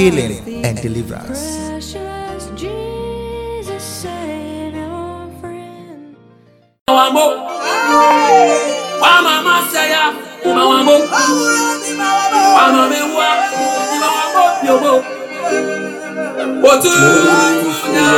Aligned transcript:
healing, 0.00 0.64
and 0.64 0.80
deliverance. 0.80 1.44
Precious 1.68 2.44
Jesus, 2.56 3.84
Savior, 3.84 5.28
friend. 5.40 6.16
Wambo. 6.88 7.26
Wama 9.02 9.34
masaya. 9.44 10.04
Ima 10.44 10.64
wambo. 10.70 10.96
Wama 12.56 12.82
mewa. 12.88 13.28
Ima 13.94 14.08
wambo. 14.16 14.44
Yobo. 14.66 14.92
Otu. 16.70 16.92
Ya. 17.94 18.08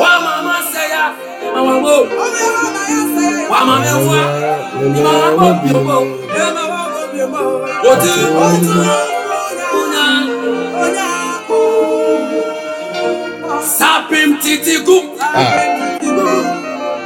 Wa 0.00 0.12
ma 0.24 0.34
ma 0.42 0.56
se 0.72 0.84
ya 0.90 1.04
ma 1.54 1.60
wa 1.62 1.74
mo. 1.80 1.96
Wa 3.50 3.60
ma 3.64 3.74
me 3.80 3.90
wa 4.06 4.20
mi 4.80 5.00
ma 5.02 5.12
wa 5.20 5.28
mo 5.38 5.48
bi 5.62 5.70
o 5.74 5.80
mo. 5.84 5.98
Sapim 13.64 14.36
titi 14.42 14.76
gu. 14.84 14.98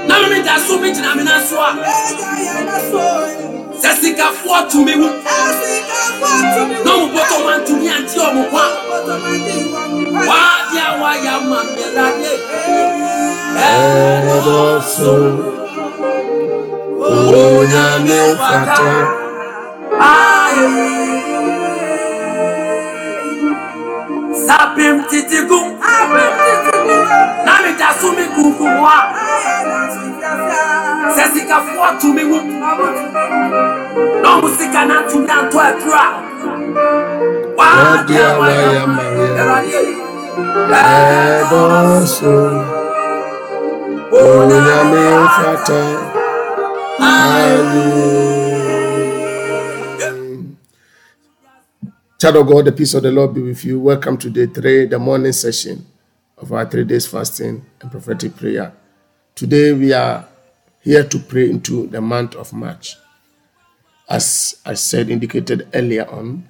Na 0.09 0.15
mi 0.21 0.27
mi 0.35 0.43
da 0.43 0.59
so 0.59 0.79
mi 0.79 0.91
gyina 0.91 1.15
mi 1.17 1.23
na 1.25 1.41
so 1.41 1.57
a. 1.61 1.71
Sɛ 3.81 3.91
sikafoɔ 4.01 4.59
tumi 4.71 4.95
wu. 5.01 5.09
Na 6.85 6.91
ɔmo 6.95 7.07
bɔtɔ 7.15 7.37
wa 7.47 7.53
ntumi 7.59 7.89
agye 7.97 8.21
ɔmo 8.29 8.43
kwa. 8.51 8.65
Wadi 10.29 10.79
a 10.87 10.89
wayɛ 11.01 11.31
ama 11.37 11.59
mi 11.65 11.83
ɛlade. 11.87 12.33
Ɛdɔsɔ. 13.69 15.13
Onyame 17.39 18.21
fata. 18.37 18.91
Aye. 20.01 20.67
Sapim 24.47 24.97
titi 25.09 25.41
gu. 25.49 25.61
Na 25.79 26.48
mi 27.63 27.71
da 27.79 27.89
so 28.01 28.09
mi 28.17 28.25
kunkun 28.35 28.73
wa. 28.83 28.97
Sɛ 31.17 31.25
sikafoɔ 31.35 31.89
tumi 32.01 32.25
wu. 32.31 32.39
Na 34.23 34.29
ɔmo 34.37 34.49
sika 34.59 34.81
na 34.89 34.97
ntumi 35.03 35.29
antɔ 35.39 35.59
ɛdura. 35.69 36.05
Wadi 37.59 38.15
wayɛ 38.41 38.83
ama 38.83 39.03
mi 39.17 39.27
ɛlade. 39.41 39.81
Ɛdɔsɔ. 40.81 42.35
Onyame 44.11 45.05
Child 52.21 52.37
of 52.37 52.47
God, 52.49 52.65
the 52.65 52.73
peace 52.73 52.95
of 52.95 53.03
the 53.05 53.13
Lord 53.13 53.33
be 53.33 53.41
with 53.43 53.65
you. 53.65 53.79
Welcome 53.79 54.17
to 54.19 54.29
day 54.29 54.47
three, 54.47 54.87
the 54.87 54.99
morning 54.99 55.31
session 55.33 55.87
of 56.41 56.53
our 56.53 56.65
three 56.69 56.85
days 56.85 57.07
fasting 57.07 57.65
and 57.81 57.91
prophetic 57.91 58.37
prayer. 58.37 58.73
Today 59.35 59.73
we 59.73 59.93
are 59.93 60.27
here 60.83 61.05
to 61.05 61.19
pray 61.19 61.51
into 61.51 61.87
the 61.89 62.01
month 62.01 62.35
of 62.37 62.53
March. 62.53 62.97
As 64.09 64.61
I 64.65 64.75
said, 64.75 65.11
indicated 65.11 65.69
earlier 65.75 66.09
on, 66.09 66.49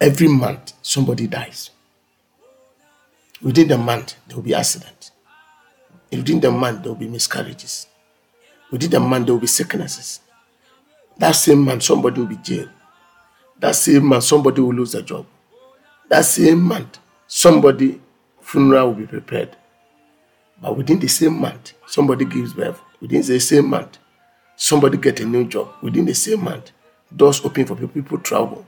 every 0.00 0.28
month 0.28 0.72
somebody 0.82 1.26
dies. 1.26 1.70
Within 3.42 3.68
the 3.68 3.78
month, 3.78 4.16
there 4.26 4.36
will 4.36 4.42
be 4.42 4.54
accident. 4.54 5.12
Within 6.10 6.40
the 6.40 6.50
month, 6.50 6.82
there 6.82 6.92
will 6.92 6.98
be 6.98 7.08
miscarriages. 7.08 7.86
Within 8.72 8.90
the 8.90 9.00
month, 9.00 9.26
there 9.26 9.34
will 9.34 9.40
be 9.40 9.46
sicknesses. 9.46 10.20
That 11.18 11.32
same 11.32 11.60
month, 11.60 11.82
somebody 11.84 12.20
will 12.20 12.28
be 12.28 12.36
jailed. 12.36 12.70
That 13.58 13.76
same 13.76 14.06
month, 14.06 14.24
somebody 14.24 14.60
will 14.60 14.74
lose 14.74 14.94
a 14.94 15.02
job. 15.02 15.26
That 16.08 16.24
same 16.24 16.62
month, 16.62 16.98
somebody 17.26 18.00
funeral 18.48 18.88
will 18.88 18.94
be 18.94 19.06
prepared. 19.06 19.54
But 20.62 20.74
within 20.74 20.98
the 20.98 21.06
same 21.08 21.38
month, 21.38 21.74
somebody 21.86 22.24
gives 22.24 22.54
birth. 22.54 22.80
Within 22.98 23.20
the 23.20 23.38
same 23.38 23.68
month, 23.68 23.98
somebody 24.56 24.96
get 24.96 25.20
a 25.20 25.26
new 25.26 25.46
job. 25.46 25.68
Within 25.82 26.06
the 26.06 26.14
same 26.14 26.44
month, 26.44 26.72
doors 27.14 27.44
open 27.44 27.66
for 27.66 27.74
people, 27.74 27.88
people 28.02 28.18
travel. 28.18 28.64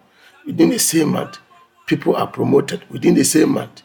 Within 0.46 0.69
the 0.69 0.78
same 0.78 1.08
month, 1.12 1.38
people 1.86 2.14
are 2.14 2.26
promoted. 2.26 2.84
Within 2.90 3.14
the 3.14 3.24
same 3.24 3.52
month, 3.52 3.82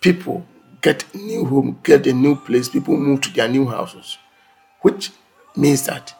people 0.00 0.44
get 0.82 1.04
new 1.14 1.44
home, 1.44 1.78
get 1.84 2.08
a 2.08 2.12
new 2.12 2.34
place, 2.34 2.68
people 2.68 2.96
move 2.96 3.20
to 3.20 3.32
their 3.32 3.48
new 3.48 3.68
houses, 3.68 4.18
which 4.80 5.12
means 5.56 5.86
that 5.86 6.12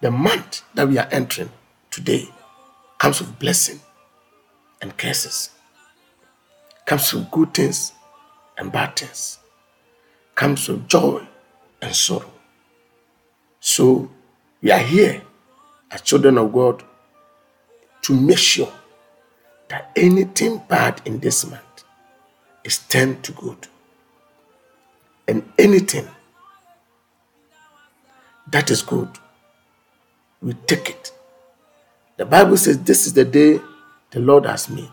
the 0.00 0.12
month 0.12 0.62
that 0.74 0.86
we 0.88 0.96
are 0.96 1.08
entering 1.10 1.50
today 1.90 2.28
comes 2.98 3.20
with 3.20 3.36
blessing 3.40 3.80
and 4.80 4.96
curses, 4.96 5.50
comes 6.86 7.12
with 7.12 7.28
good 7.32 7.52
things 7.52 7.92
and 8.58 8.72
bad 8.72 8.96
things, 8.96 9.38
comes 10.34 10.68
with 10.68 10.88
joy 10.88 11.26
and 11.80 11.94
sorrow. 11.94 12.30
So 13.60 14.10
we 14.60 14.70
are 14.72 14.78
here 14.78 15.22
as 15.90 16.02
children 16.02 16.38
of 16.38 16.52
God 16.52 16.82
to 18.02 18.14
make 18.14 18.38
sure 18.38 18.72
that 19.68 19.90
anything 19.96 20.62
bad 20.68 21.00
in 21.04 21.18
this 21.20 21.46
month 21.48 21.84
is 22.64 22.78
turned 22.78 23.22
to 23.24 23.32
good. 23.32 23.68
And 25.26 25.50
anything 25.58 26.08
that 28.50 28.70
is 28.70 28.82
good, 28.82 29.10
we 30.40 30.54
take 30.54 30.90
it. 30.90 31.12
The 32.16 32.24
Bible 32.24 32.56
says 32.56 32.78
this 32.82 33.06
is 33.06 33.12
the 33.12 33.24
day 33.24 33.60
the 34.10 34.20
Lord 34.20 34.46
has 34.46 34.68
made. 34.70 34.90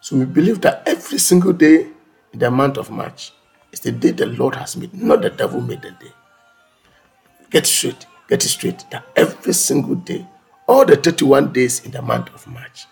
So 0.00 0.16
we 0.16 0.24
believe 0.24 0.60
that 0.62 0.82
every 0.86 1.18
single 1.18 1.52
day 1.52 1.88
the 2.32 2.50
month 2.50 2.76
of 2.76 2.90
March 2.90 3.32
is 3.72 3.80
the 3.80 3.92
day 3.92 4.10
the 4.10 4.26
Lord 4.26 4.54
has 4.54 4.76
made, 4.76 4.94
not 4.94 5.22
the 5.22 5.30
devil 5.30 5.60
made 5.60 5.82
the 5.82 5.90
day. 5.90 6.12
Get 7.50 7.66
straight, 7.66 8.06
get 8.28 8.42
straight 8.42 8.84
that 8.90 9.04
every 9.16 9.52
single 9.52 9.96
day, 9.96 10.26
all 10.66 10.84
the 10.84 10.96
31 10.96 11.52
days 11.52 11.84
in 11.84 11.90
the 11.90 12.02
month 12.02 12.32
of 12.34 12.46
March 12.46 12.86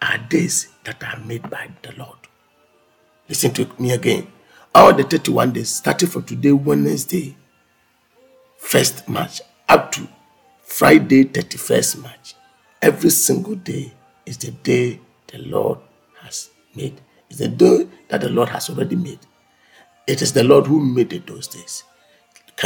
are 0.00 0.18
days 0.18 0.68
that 0.84 1.02
are 1.02 1.18
made 1.20 1.48
by 1.50 1.68
the 1.82 1.92
Lord. 1.96 2.18
Listen 3.28 3.52
to 3.54 3.68
me 3.78 3.92
again. 3.92 4.26
All 4.74 4.92
the 4.92 5.04
31 5.04 5.52
days, 5.52 5.70
starting 5.70 6.08
from 6.08 6.24
today, 6.24 6.52
Wednesday, 6.52 7.36
1st 8.60 9.08
March, 9.08 9.40
up 9.68 9.92
to 9.92 10.08
Friday, 10.62 11.24
31st 11.24 12.02
March, 12.02 12.34
every 12.82 13.10
single 13.10 13.54
day 13.54 13.92
is 14.26 14.38
the 14.38 14.50
day 14.50 15.00
the 15.28 15.38
Lord 15.38 15.78
has 16.22 16.50
made. 16.74 17.00
It's 17.34 17.40
the 17.42 17.48
day 17.48 17.88
that 18.08 18.20
the 18.20 18.28
Lord 18.28 18.50
has 18.50 18.70
already 18.70 18.94
made. 18.94 19.18
It 20.06 20.22
is 20.22 20.32
the 20.32 20.44
Lord 20.44 20.68
who 20.68 20.78
made 20.78 21.12
it 21.12 21.26
those 21.26 21.48
days. 21.48 21.82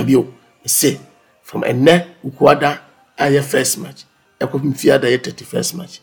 Be 0.05 0.23
say 0.67 1.00
from 1.43 1.62
a 1.65 1.73
ne 1.73 2.05
ukwada 2.23 2.79
ayɛ 3.19 3.43
first 3.43 3.79
March 3.79 4.05
ɛkɔ 4.38 4.61
mfie 4.62 4.93
ada 4.93 5.09
yɛ 5.09 5.25
thirty 5.25 5.44
first 5.47 5.75
March 5.75 6.00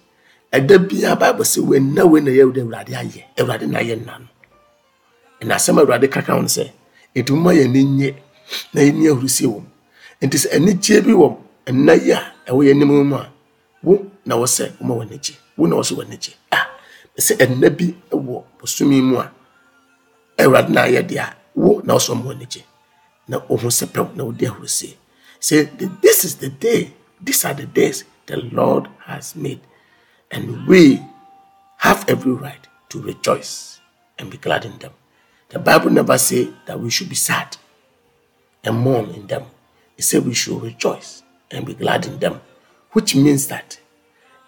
ɛda 0.52 0.80
biara 0.90 1.16
bible 1.20 1.46
sɛ 1.46 1.62
wɔnna 1.62 2.10
wei 2.10 2.22
na 2.22 2.32
ɛyɛ 2.32 2.46
wode 2.46 2.58
awurade 2.66 2.90
ayɛ 2.98 3.24
awurade 3.38 3.68
na 3.70 3.78
ayɛ 3.80 3.96
nna 4.02 4.18
no 4.20 4.28
ɛna 5.42 5.54
asɛm 5.56 5.78
a 5.78 5.86
awurade 5.86 6.10
kaka 6.12 6.34
ho 6.34 6.42
no 6.42 6.48
sɛ 6.48 6.72
ɛnti 7.16 7.30
moma 7.30 7.54
yɛ 7.54 7.66
ani 7.66 7.84
nye 7.84 8.16
na 8.74 8.82
yɛni 8.82 9.06
ahurusie 9.14 9.46
wɔ 9.46 9.62
mu 9.62 9.70
nti 10.28 10.38
sɛ 10.42 10.50
anigyeɛ 10.58 11.02
bi 11.06 11.12
wɔ 11.14 11.38
ɛnna 11.68 11.94
yi 12.04 12.12
a 12.12 12.34
ɛwɔ 12.48 12.62
yɛ 12.66 12.72
anim 12.72 13.10
mu 13.10 13.16
a 13.16 13.30
wo 13.84 14.12
na 14.26 14.36
wɔ 14.36 14.48
sɛ 14.50 14.72
woma 14.82 14.96
wɔ 14.98 15.02
anigye 15.08 15.36
wo 15.56 15.68
na 15.68 15.76
wɔ 15.76 16.34
a 16.52 16.65
sɛ 17.18 17.36
ɛnna 17.44 17.70
bi 17.78 17.96
wɔ 18.12 18.44
bosome 18.60 19.02
mu 19.02 19.18
a 19.20 19.32
awurade 20.38 20.70
na 20.70 20.82
ayɛ 20.84 21.02
deɛ 21.08 21.20
a 21.20 21.36
wo 21.56 21.82
na 21.84 21.94
woma 21.96 22.24
wɔ 22.26 22.32
anigye 22.36 22.64
na 23.28 23.38
ohun 23.50 23.72
sɛ 23.72 24.16
na 24.16 24.24
wodi 24.24 24.46
ahurusie 24.48 24.96
say 25.40 25.64
this 26.02 26.26
is 26.26 26.36
the 26.36 26.50
day 26.50 26.94
these 27.22 27.46
are 27.46 27.54
the 27.54 27.66
days 27.66 28.04
the 28.26 28.38
lord 28.52 28.88
has 29.06 29.36
made 29.36 29.62
and 30.32 30.68
we 30.68 31.00
have 31.78 32.04
every 32.10 32.32
right 32.34 32.68
to 32.90 33.02
rejoice 33.02 33.80
and 34.18 34.32
be 34.32 34.38
glad 34.38 34.66
in 34.66 34.78
them. 34.80 34.92
The 35.50 35.60
bible 35.60 35.92
never 35.92 36.18
say 36.18 36.50
that 36.66 36.80
we 36.80 36.90
should 36.90 37.10
be 37.10 37.16
sad 37.16 37.58
and 38.64 38.78
mourn 38.80 39.12
in 39.12 39.28
them. 39.28 39.44
It 39.98 40.04
said 40.04 40.26
we 40.26 40.34
should 40.34 40.62
rejoice 40.62 41.24
and 41.52 41.66
be 41.66 41.74
glad 41.76 42.06
in 42.06 42.18
them 42.20 42.42
which 42.92 43.16
means 43.16 43.48
that 43.48 43.78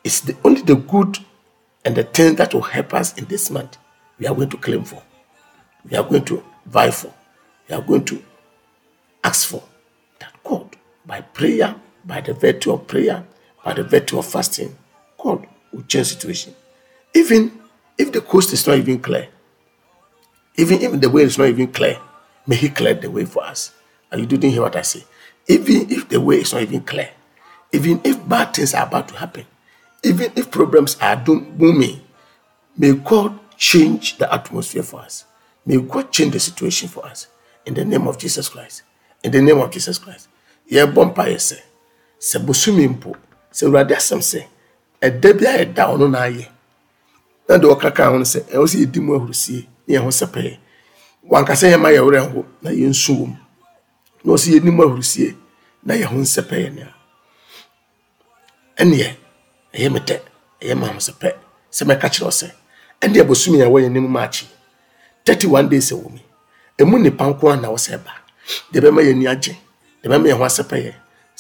it's 0.04 0.22
the, 0.22 0.36
only 0.44 0.62
the 0.62 0.76
good 0.76 1.18
and 1.86 1.96
the 1.96 2.04
things 2.04 2.36
that 2.38 2.54
will 2.54 2.62
help 2.62 2.94
us 2.94 3.18
in 3.18 3.26
this 3.26 3.50
month 3.50 3.78
we 4.20 4.28
are 4.28 4.36
going 4.36 4.50
to 4.50 4.58
claim 4.58 4.84
for 4.84 5.02
we 5.90 5.98
are 5.98 6.04
going 6.04 6.26
to 6.26 6.44
vie 6.66 6.92
for 6.92 7.14
we 7.70 7.76
are 7.76 7.82
going 7.82 8.04
to 8.06 8.22
ask 9.24 9.48
for 9.50 9.64
that 10.20 10.34
God, 10.44 10.76
by 11.06 11.22
prayer, 11.22 11.76
by 12.06 12.22
the 12.22 12.34
virtue 12.34 12.74
of 12.74 12.88
prayer, 12.88 13.24
by 13.64 13.74
the 13.74 13.84
virtue 13.84 14.18
of 14.20 14.26
fasting, 14.26 14.76
God 15.18 15.46
will 15.72 15.84
change 15.84 16.08
situation. 16.08 16.56
Even 17.14 17.60
if 17.98 18.12
the 18.12 18.22
coast 18.22 18.54
is 18.54 18.66
not 18.66 18.78
even 18.78 19.00
clear, 19.00 19.28
even 20.56 20.82
if 20.82 21.00
the 21.02 21.10
way 21.10 21.24
is 21.24 21.38
not 21.38 21.48
even 21.48 21.68
clear, 21.72 22.00
may 22.46 22.56
He 22.56 22.70
clear 22.70 22.94
the 22.94 23.12
way 23.12 23.26
for 23.26 23.44
us. 23.44 23.74
And 24.12 24.22
you 24.22 24.28
didn't 24.28 24.52
hear 24.52 24.62
what 24.62 24.76
I 24.76 24.82
say. 24.84 25.04
Even 25.48 25.92
if 25.92 26.08
the 26.10 26.22
way 26.22 26.38
is 26.38 26.54
not 26.54 26.62
even 26.62 26.82
clear, 26.82 27.10
even 27.72 28.02
if 28.04 28.28
bad 28.28 28.54
things 28.54 28.74
are 28.74 28.88
about 28.88 29.10
to 29.10 29.16
happen, 29.16 29.46
even 30.04 30.32
if 30.36 30.52
problems 30.52 30.98
are 31.02 31.16
booming, 31.18 32.02
may 32.78 32.94
God 32.94 33.38
change 33.58 34.18
the 34.18 34.32
atmosphere 34.32 34.84
for 34.84 35.02
us. 35.02 35.26
May 35.66 35.78
God 35.78 36.12
change 36.12 36.34
the 36.34 36.40
situation 36.40 36.88
for 36.90 37.06
us. 37.06 37.28
In 37.66 37.74
the 37.74 37.84
name 37.84 38.08
of 38.08 38.18
Jesus 38.18 38.48
Christ. 38.50 38.84
In 39.24 39.32
the 39.32 39.42
name 39.42 39.58
of 39.60 39.72
Jesus 39.72 39.98
Christ. 39.98 40.30
Yɛbɔ 40.72 41.14
mpaeɛ 41.14 41.38
sɛ, 41.40 41.58
sɛ 42.20 42.46
bosome 42.46 42.88
mpo, 42.88 43.16
sɛ 43.52 43.68
Awurade 43.68 43.96
asɛm 43.96 44.20
sɛ, 44.20 44.46
ɛda 45.02 45.40
bi 45.40 45.46
a 45.46 45.66
ɛda 45.66 45.84
ɔno 45.96 46.10
na 46.12 46.20
ayɛ. 46.28 46.48
Na 47.48 47.58
deɛ 47.58 47.72
ɔkaka 47.76 48.10
ho 48.12 48.18
no 48.18 48.24
sɛ, 48.24 48.42
ɛwɔ 48.52 48.68
sɛ 48.68 48.78
yɛdi 48.86 49.00
mu 49.02 49.14
ahurusie, 49.16 49.68
na 49.88 49.96
yɛn 49.96 50.04
ho 50.04 50.10
sɛpɛɛ. 50.10 50.58
Wankasa 51.30 51.72
yɛn 51.72 51.82
ma 51.82 51.90
yɛ 51.90 52.04
werɛ 52.04 52.20
ho, 52.34 52.46
na 52.62 52.70
yɛn 52.72 52.90
nsu 52.90 53.14
wɔ 53.16 53.28
mu. 53.28 53.36
Na 54.24 54.34
ɔsɛ 54.34 54.60
yɛdi 54.60 54.72
mu 54.74 54.84
ahurusie, 54.84 55.36
na 55.84 55.94
yɛn 55.94 56.04
ho 56.12 56.18
nsɛpɛɛ 56.18 56.74
nea. 56.76 56.94
ɛneɛ 58.78 59.16
ɛyɛ 59.78 59.90
me 59.94 60.00
dɛ 60.00 60.16
ɛyɛ 60.62 60.76
ma 60.80 60.88
ho 60.88 61.00
sɛ 61.00 61.84
mɛka 61.90 62.08
kyerɛ 62.14 62.26
wo 62.26 62.32
sɛ 62.42 62.48
ɛneɛ 63.02 63.24
bosome 63.28 63.62
a 63.62 63.68
wɔyɛ 63.74 63.90
nim 63.92 64.08
maakye 64.16 64.46
31 65.26 65.70
days 65.70 65.92
ɛwɔ 65.92 66.10
mu 66.14 66.20
ɛmu 66.80 66.96
nnipa 67.00 67.24
nko 67.32 67.46
a 67.54 67.56
na 67.58 67.68
wɔ 67.70 67.78
sɛ 67.78 67.98
ba. 68.04 68.14
Deɛ 68.72 68.80
bɛma 68.84 69.02
yɛ 69.08 69.12
ani 69.14 69.26
agye 69.34 69.54
deɛ 70.02 70.08
bɛma 70.12 70.26
yɛ 70.32 70.36
ho 70.40 70.44
asɛpɛyɛ 70.50 70.94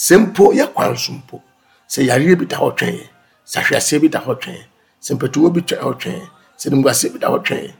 sɛ 0.05 0.13
mpo 0.23 0.43
yɛ 0.53 0.65
kwan 0.73 0.97
so 0.97 1.11
mpo 1.13 1.41
sɛ 1.89 1.99
yareɛ 2.09 2.35
bi 2.39 2.45
da 2.45 2.57
hɔ 2.57 2.69
twɛn 2.77 2.93
yɛ 2.99 3.05
sɛ 3.51 3.57
ahweaseɛ 3.61 3.99
bi 4.01 4.07
da 4.09 4.19
hɔ 4.25 4.33
twɛn 4.41 4.55
yɛ 4.59 4.63
sɛ 5.05 5.11
mpatuwo 5.17 5.47
bi 5.53 5.61
twɛn 5.61 5.79
hɔ 5.85 5.91
twɛn 6.01 6.15
yɛ 6.19 6.25
sɛ 6.61 6.65
nimguaseɛ 6.71 7.09
bi 7.13 7.17
da 7.19 7.27
hɔ 7.33 7.37
twɛn 7.45 7.61
yɛ 7.65 7.73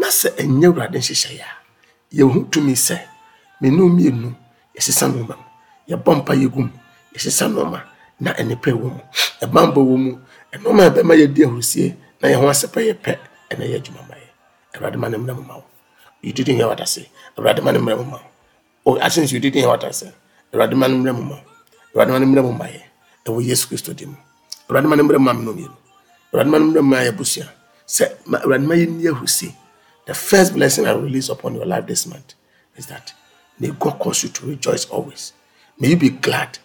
na 0.00 0.06
sɛ 0.20 0.28
ɛnyɛ 0.40 0.66
awurade 0.68 0.98
nhyehyɛeɛ 0.98 1.42
a 1.44 1.52
yɛhu 2.18 2.38
tumi 2.50 2.74
sɛ 2.86 2.96
menu 3.60 3.88
mmienu 3.88 4.30
yɛsesa 4.76 5.04
nneɛma 5.12 5.34
mu. 5.40 5.44
Yɛbɔ 5.90 6.10
mpa 6.18 6.32
yɛgu 6.42 6.60
mu 6.66 6.70
yɛsesa 7.14 7.44
nneɛma 7.52 7.78
na 8.24 8.32
nnipa 8.40 8.70
wɔ 8.72 8.88
mu. 8.94 9.00
Ɛbambɔ 9.44 9.80
wɔ 9.88 9.96
mu 10.04 10.10
ɛnneɛma 10.52 10.82
a 10.86 10.90
ɛbɛma 10.90 11.12
yɛdi 11.20 11.40
ahurusie 11.44 11.88
na 12.20 12.28
yɛn 12.28 12.40
ho 12.40 12.46
asɛpɛ 12.48 12.80
yɛ 12.88 12.94
pɛ 13.04 13.12
ɛna 13.50 13.64
yɛ 13.70 13.76
adwuma 13.80 14.02
ma 14.08 14.14
yɛ. 14.16 14.28
Awurade 14.74 14.96
ma 14.98 15.08
ne 15.08 15.16
mmerɛ 15.18 15.34
mu 15.36 15.42
ma 15.42 15.54
wo. 15.56 15.64
You 16.22 16.32
didn't 16.32 16.56
hear 16.56 16.66
what 16.66 16.80
I 16.80 16.84
say 16.84 17.08
awurade 17.36 17.62
ma 17.62 17.70
ne 17.72 17.78
mmerɛ 17.78 17.96
mu 17.98 18.04
ma 18.04 18.16
wo. 18.16 18.28
Oh 18.86 18.98
I 19.00 19.08
think 19.08 19.30
you 19.32 19.40
didn't 19.40 19.60
hear 19.60 19.68
what 19.68 19.84
I 19.84 19.90
said. 19.90 20.14
Awurade 20.52 20.74
ma 20.74 20.86
ne 20.88 20.94
mmerɛ 20.96 21.10
oh, 21.10 21.16
mu 21.20 21.22
ma 21.22 21.36
wo. 21.36 21.42
Awurade 21.94 22.10
ma 22.10 22.18
ne 22.18 22.26
mmerɛ 22.26 22.42
mu 22.42 22.52
ma 22.52 22.64
yɛ. 22.66 22.82
Ɛwɔ 23.26 23.40
yesu 23.44 23.66
kristo 23.68 23.94
di 23.94 24.06
mu. 24.06 24.16
Awurade 24.68 24.88
ma 24.88 24.96
ne 24.96 25.02
mmerɛ 25.02 25.18
mu 25.18 25.24
ma 25.24 25.32
me 25.32 25.44
no 25.44 25.52
mmienu 25.52 25.76
awurade 26.32 26.48
ma 26.48 26.58
ne 26.58 26.64
mmerɛ 26.64 26.82
mu 26.82 26.90
ma 26.90 26.96
yɛ 27.04 27.08
abusua. 27.12 27.46
Sɛ 27.86 28.04
awurade 28.26 28.64
ma 28.66 28.74
yɛnni 28.74 29.04
ahurusie 29.12 29.54
the 30.06 30.14
first 30.14 30.52
blessing 30.54 30.86
I 30.86 30.92
release 30.92 31.28
upon 31.30 31.54
your 31.54 31.64
life 31.64 31.86
this 31.86 32.06
month 32.06 32.34
is 32.76 32.86
that 32.86 33.12
may 33.58 33.70
God 33.70 33.98
cause 33.98 34.22
you 34.22 34.28
to 34.30 34.46
rejoice 34.46 34.84
always. 34.86 35.32
May 35.78 35.88
you 35.90 35.96
be 35.96 36.10
glad. 36.10 36.58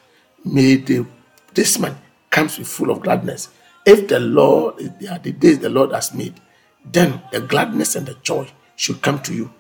May 0.44 0.76
the 0.76 1.06
this 1.54 1.80
month 1.80 1.98
comes 2.30 2.58
with 2.58 2.68
full 2.68 2.92
of 2.92 3.02
gladness. 3.02 3.50
If 3.86 4.08
the 4.08 4.20
Lord, 4.20 4.78
the 4.78 5.32
days 5.32 5.60
the 5.60 5.70
Lord 5.70 5.92
has 5.92 6.14
made, 6.14 6.40
then 6.86 7.22
the 7.32 7.42
gladness 7.42 7.96
and 7.96 8.06
the 8.06 8.16
joy 8.16 8.48
should 8.76 9.02
come 9.02 9.20
to 9.24 9.34
you 9.34 9.52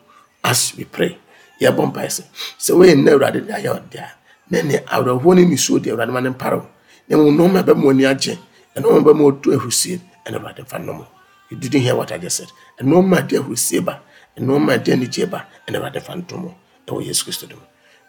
as 0.43 0.75
we 0.77 0.85
pray. 0.85 1.17
Yeah, 1.59 1.71
bomb 1.71 1.91
person. 1.91 2.25
So 2.57 2.77
we 2.77 2.95
know 2.95 3.17
that 3.19 3.33
they 3.33 3.67
are 3.67 3.79
there. 3.91 4.11
Then 4.49 4.83
our 4.91 5.15
one 5.15 5.39
in 5.39 5.57
so 5.57 5.79
dear 5.79 5.97
Radaman 5.97 6.27
and 6.27 6.37
Paro. 6.37 6.65
Then 7.07 7.23
we 7.23 7.31
know 7.31 7.47
my 7.47 7.61
bemoni 7.61 8.09
agent 8.09 8.39
and 8.75 8.85
no 8.85 8.99
more 9.13 9.33
to 9.33 9.59
who 9.59 9.71
see 9.71 9.99
and 10.25 10.35
about 10.35 10.55
the 10.55 10.65
phenomenon. 10.65 11.07
You 11.49 11.57
didn't 11.57 11.81
hear 11.81 11.95
what 11.95 12.11
I 12.11 12.17
just 12.17 12.37
said. 12.37 12.47
And 12.77 12.89
no 12.89 13.01
my 13.01 13.21
dear 13.21 13.41
who 13.41 13.55
saber, 13.55 13.99
and 14.35 14.47
no 14.47 14.59
dear 14.77 14.95
Nijeba, 14.95 15.45
and 15.67 15.75
about 15.75 15.91
oh, 15.91 15.93
the 15.93 16.01
phantom. 16.01 16.55
Oh, 16.87 16.99
yes, 16.99 17.23
Christ. 17.23 17.45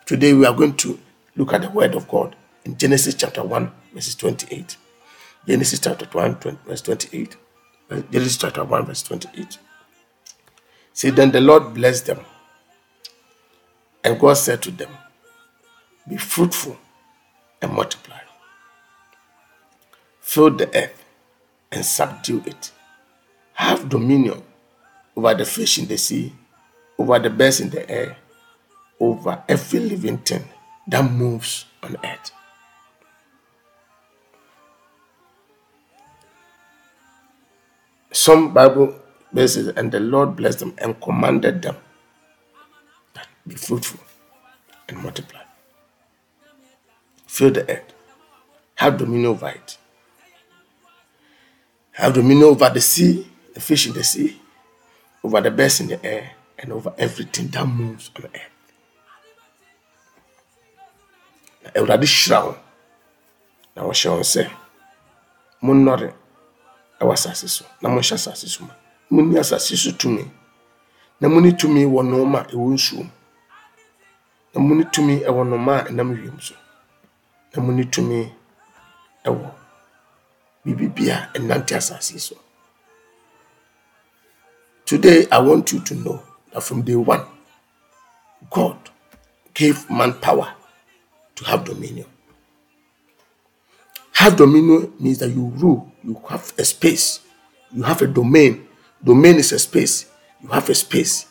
Today 0.06 0.32
we 0.32 0.46
are 0.46 0.54
going 0.54 0.74
to 0.76 0.98
look 1.36 1.52
at 1.52 1.62
the 1.62 1.70
word 1.70 1.94
of 1.94 2.06
God 2.08 2.36
in 2.64 2.76
Genesis 2.76 3.14
chapter 3.14 3.42
1, 3.42 3.72
verses 3.94 4.14
28. 4.14 4.76
Genesis 5.46 5.80
chapter 5.80 6.06
1, 6.06 6.40
20, 6.40 6.58
verse 6.66 6.82
28. 6.82 7.36
Uh, 7.90 8.00
Genesis 8.10 8.36
chapter 8.36 8.64
1, 8.64 8.86
verse 8.86 9.02
28. 9.02 9.58
See, 10.92 11.10
then 11.10 11.30
the 11.30 11.40
Lord 11.40 11.74
blessed 11.74 12.06
them. 12.06 12.20
And 14.04 14.18
God 14.18 14.34
said 14.34 14.62
to 14.62 14.70
them, 14.70 14.90
Be 16.08 16.16
fruitful 16.16 16.76
and 17.62 17.72
multiply. 17.72 18.18
Fill 20.20 20.50
the 20.50 20.68
earth 20.76 21.04
and 21.72 21.84
subdue 21.84 22.42
it. 22.46 22.70
Have 23.54 23.88
dominion 23.88 24.42
over 25.16 25.34
the 25.34 25.44
fish 25.44 25.78
in 25.78 25.86
the 25.86 25.98
sea, 25.98 26.32
over 26.98 27.18
the 27.18 27.30
birds 27.30 27.60
in 27.60 27.70
the 27.70 27.88
air, 27.90 28.16
over 28.98 29.42
every 29.48 29.80
living 29.80 30.18
thing 30.18 30.44
that 30.86 31.10
moves 31.10 31.66
on 31.82 31.96
earth. 32.04 32.32
Some 38.12 38.52
Bible 38.52 38.94
verses, 39.32 39.68
and 39.68 39.92
the 39.92 40.00
Lord 40.00 40.36
blessed 40.36 40.58
them 40.60 40.74
and 40.78 41.00
commanded 41.00 41.62
them 41.62 41.76
that 43.14 43.28
be 43.46 43.54
fruitful 43.54 44.00
and 44.88 44.98
multiply. 45.02 45.40
Fill 47.26 47.52
the 47.52 47.68
earth, 47.70 47.92
have 48.74 48.98
dominion 48.98 49.26
over 49.26 49.48
it, 49.48 49.78
have 51.92 52.14
dominion 52.14 52.48
over 52.48 52.68
the 52.70 52.80
sea, 52.80 53.26
the 53.54 53.60
fish 53.60 53.86
in 53.86 53.92
the 53.92 54.02
sea, 54.02 54.40
over 55.22 55.40
the 55.40 55.50
birds 55.50 55.80
in 55.80 55.86
the 55.88 56.04
air, 56.04 56.32
and 56.58 56.72
over 56.72 56.92
everything 56.98 57.46
that 57.48 57.66
moves 57.66 58.10
on 58.16 58.22
the 58.22 58.28
earth. 58.28 58.50
Awurade 61.74 62.06
hyira 62.06 62.44
wo 62.44 62.56
na 63.76 63.82
wɔhyɛ 63.82 64.10
wɔn 64.10 64.24
sɛ 64.34 64.50
monnɔre 65.62 66.14
ɛwɔ 67.00 67.12
asase 67.12 67.48
so 67.48 67.64
na 67.80 67.88
monhyɛ 67.88 68.14
asase 68.14 68.46
so 68.48 68.64
ma. 68.64 68.74
Monni 69.10 69.38
asase 69.38 69.76
so 69.76 69.90
tumi. 69.92 70.24
Na 71.20 71.28
monni 71.28 71.52
tumi 71.52 71.82
wɔ 71.84 72.00
nneɛma 72.04 72.38
a 72.40 72.44
ɛwɔ 72.52 72.66
nsuo 72.74 73.02
mu 73.04 73.10
na 74.54 74.60
monni 74.60 74.84
tumi 74.92 75.14
ɛwɔ 75.28 75.42
nneɛma 75.48 75.72
a 75.80 75.84
ɛnam 75.88 76.08
wiem 76.22 76.38
so. 76.40 76.54
Na 77.54 77.62
monni 77.62 77.84
tumi 77.86 78.32
ɛwɔ 79.24 79.50
biribi 80.64 81.08
a 81.10 81.30
ɛnante 81.34 81.74
asase 81.76 82.18
so. 82.20 82.36
Today, 84.84 85.26
I 85.30 85.38
want 85.38 85.72
you 85.72 85.78
to 85.84 85.94
know 85.94 86.20
that 86.52 86.64
from 86.64 86.82
day 86.82 86.96
one, 86.96 87.24
God 88.50 88.76
gave 89.54 89.88
man 89.88 90.14
power 90.14 90.52
to 91.36 91.44
have 91.44 91.64
dominion. 91.64 92.09
Have 94.20 94.36
dominion 94.36 94.92
means 95.00 95.18
that 95.20 95.30
you 95.30 95.46
rule, 95.56 95.90
you 96.04 96.20
have 96.28 96.52
a 96.58 96.64
space, 96.64 97.20
you 97.72 97.82
have 97.84 98.02
a 98.02 98.06
domain. 98.06 98.68
Domain 99.02 99.36
is 99.36 99.52
a 99.52 99.58
space, 99.58 100.10
you 100.42 100.48
have 100.50 100.68
a 100.68 100.74
space. 100.74 101.26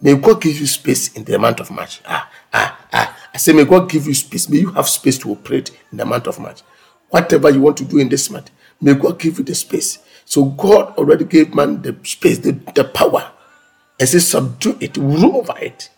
May 0.00 0.16
God 0.16 0.40
give 0.40 0.58
you 0.58 0.66
space 0.66 1.12
in 1.14 1.24
the 1.24 1.38
month 1.38 1.60
of 1.60 1.70
March. 1.70 2.00
Ah, 2.06 2.30
ah, 2.54 2.78
ah. 2.92 3.16
I 3.34 3.38
say, 3.38 3.52
may 3.52 3.66
God 3.66 3.90
give 3.90 4.06
you 4.06 4.14
space. 4.14 4.48
May 4.48 4.58
you 4.58 4.70
have 4.72 4.88
space 4.88 5.18
to 5.18 5.32
operate 5.32 5.70
in 5.92 5.98
the 5.98 6.06
month 6.06 6.26
of 6.28 6.40
March. 6.40 6.62
Whatever 7.10 7.50
you 7.50 7.60
want 7.60 7.76
to 7.78 7.84
do 7.84 7.98
in 7.98 8.08
this 8.08 8.30
month, 8.30 8.50
May 8.80 8.94
God 8.94 9.18
give 9.18 9.38
you 9.38 9.44
the 9.44 9.54
space. 9.54 9.98
So 10.24 10.46
God 10.46 10.96
already 10.96 11.24
gave 11.24 11.54
man 11.54 11.82
the 11.82 11.96
space, 12.04 12.38
the, 12.38 12.52
the 12.74 12.84
power, 12.84 13.30
and 13.98 14.08
says, 14.08 14.26
subdue 14.28 14.78
it, 14.80 14.96
rule 14.96 15.36
over 15.36 15.54
it. 15.60 15.90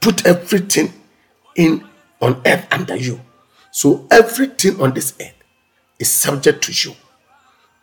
Put 0.00 0.26
everything 0.26 0.92
in 1.56 1.86
on 2.20 2.42
earth 2.44 2.66
under 2.70 2.96
you. 2.96 3.20
So 3.70 4.06
everything 4.10 4.80
on 4.80 4.92
this 4.94 5.14
earth 5.20 5.41
is 6.02 6.10
subject 6.10 6.62
to 6.64 6.72
you. 6.72 6.94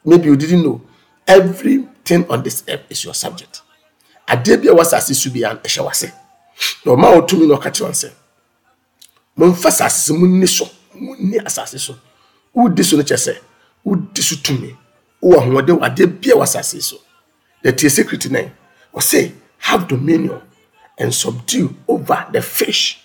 Maybe 0.04 0.26
you 0.26 0.36
didn't 0.36 0.62
know. 0.64 0.82
Everything 1.26 2.30
on 2.30 2.44
this 2.44 2.64
earth 2.68 2.84
is 2.90 3.04
your 3.06 3.14
subject. 3.14 3.62
Adeɛ 4.28 4.62
bi 4.62 4.68
a 4.70 4.76
wasase 4.76 5.16
so 5.16 5.30
bi 5.32 5.40
a 5.40 5.56
ɛhyɛ 5.56 5.82
wase. 5.88 6.12
Na 6.86 6.92
ɔma 6.94 7.16
wo 7.16 7.22
tumi 7.22 7.48
na 7.48 7.56
ɔka 7.56 7.72
kyerɛ 7.72 7.96
sɛ, 8.04 8.12
momfa 9.38 9.90
so 9.90 10.14
munni 10.14 10.48
so, 10.48 10.70
munni 10.96 11.40
so. 11.80 11.96
Wodi 12.56 12.84
so 12.84 12.98
no 12.98 13.04
kyerɛ 13.04 13.22
sɛ, 13.28 13.38
wodi 13.86 14.22
tumi. 14.44 14.76
Wowɔ 15.24 15.38
ahoɔden 15.40 15.80
wɔ 15.80 15.84
adeɛ 15.88 16.22
bi 16.22 16.32
a 16.32 16.36
wasase 16.36 16.82
so. 16.84 16.98
The 17.64 17.72
tie 17.74 17.88
secret 17.88 18.30
nine. 18.32 18.52
Ɔsɛ, 18.94 19.32
have 19.60 19.88
dominion 19.88 20.42
and 20.98 21.14
subdue 21.14 21.76
over 21.88 22.26
the 22.32 22.42
fish 22.42 23.02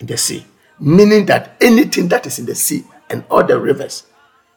in 0.00 0.06
the 0.06 0.16
sea. 0.16 0.44
Meaning 0.78 1.26
that 1.26 1.56
anything 1.60 2.08
that 2.08 2.26
is 2.26 2.38
in 2.38 2.46
the 2.46 2.54
sea 2.54 2.84
and 3.08 3.24
all 3.30 3.44
the 3.44 3.58
rivers, 3.58 4.04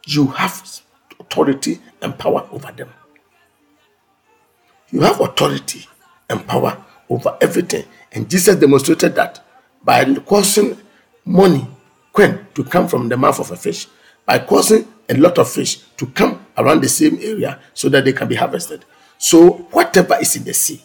you 0.06 0.26
have 0.28 0.80
authority 1.18 1.80
and 2.02 2.18
power 2.18 2.46
over 2.50 2.72
them. 2.72 2.88
You 4.90 5.00
have 5.02 5.20
authority 5.20 5.86
and 6.28 6.46
power 6.46 6.84
over 7.08 7.36
everything. 7.40 7.84
And 8.12 8.28
Jesus 8.28 8.56
demonstrated 8.56 9.14
that 9.14 9.44
by 9.84 10.04
causing 10.14 10.76
money, 11.24 11.66
quen, 12.12 12.46
to 12.54 12.64
come 12.64 12.88
from 12.88 13.08
the 13.08 13.16
mouth 13.16 13.38
of 13.38 13.50
a 13.50 13.56
fish, 13.56 13.86
by 14.26 14.38
causing 14.38 14.86
a 15.08 15.14
lot 15.14 15.38
of 15.38 15.50
fish 15.50 15.78
to 15.96 16.06
come 16.06 16.44
around 16.56 16.82
the 16.82 16.88
same 16.88 17.18
area 17.20 17.58
so 17.74 17.88
that 17.88 18.04
they 18.04 18.12
can 18.12 18.28
be 18.28 18.34
harvested. 18.34 18.84
So 19.18 19.50
whatever 19.72 20.16
is 20.20 20.36
in 20.36 20.44
the 20.44 20.54
sea, 20.54 20.82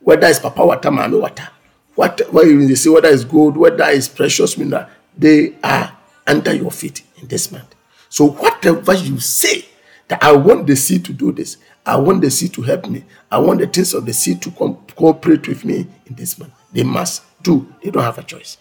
whether 0.00 0.26
it's 0.26 0.38
papa 0.38 0.64
water, 0.64 0.90
mami 0.90 1.20
water, 1.20 1.48
whatever 1.94 2.44
you 2.46 2.60
in 2.60 2.68
the 2.68 2.76
sea, 2.76 2.90
whether 2.90 3.08
it's 3.08 3.24
gold, 3.24 3.56
whether 3.56 3.84
it's 3.88 4.08
precious 4.08 4.56
mineral, 4.56 4.86
they 5.16 5.54
are 5.64 5.96
under 6.26 6.54
your 6.54 6.70
feet 6.70 7.02
in 7.20 7.28
this 7.28 7.50
month. 7.50 7.74
So 8.08 8.28
whatever 8.28 8.94
you 8.94 9.20
say 9.20 9.64
that 10.08 10.22
I 10.22 10.32
want 10.32 10.66
the 10.66 10.76
sea 10.76 10.98
to 11.00 11.12
do 11.12 11.32
this, 11.32 11.58
I 11.84 11.96
want 11.96 12.20
the 12.20 12.30
sea 12.30 12.48
to 12.50 12.62
help 12.62 12.86
me, 12.86 13.04
I 13.30 13.38
want 13.38 13.60
the 13.60 13.66
things 13.66 13.94
of 13.94 14.04
the 14.04 14.12
sea 14.12 14.34
to 14.36 14.50
co- 14.50 14.82
cooperate 14.96 15.48
with 15.48 15.64
me 15.64 15.86
in 16.06 16.14
this 16.14 16.38
month, 16.38 16.52
they 16.72 16.82
must 16.82 17.22
do. 17.42 17.72
They 17.82 17.90
don't 17.90 18.02
have 18.02 18.18
a 18.18 18.22
choice. 18.22 18.58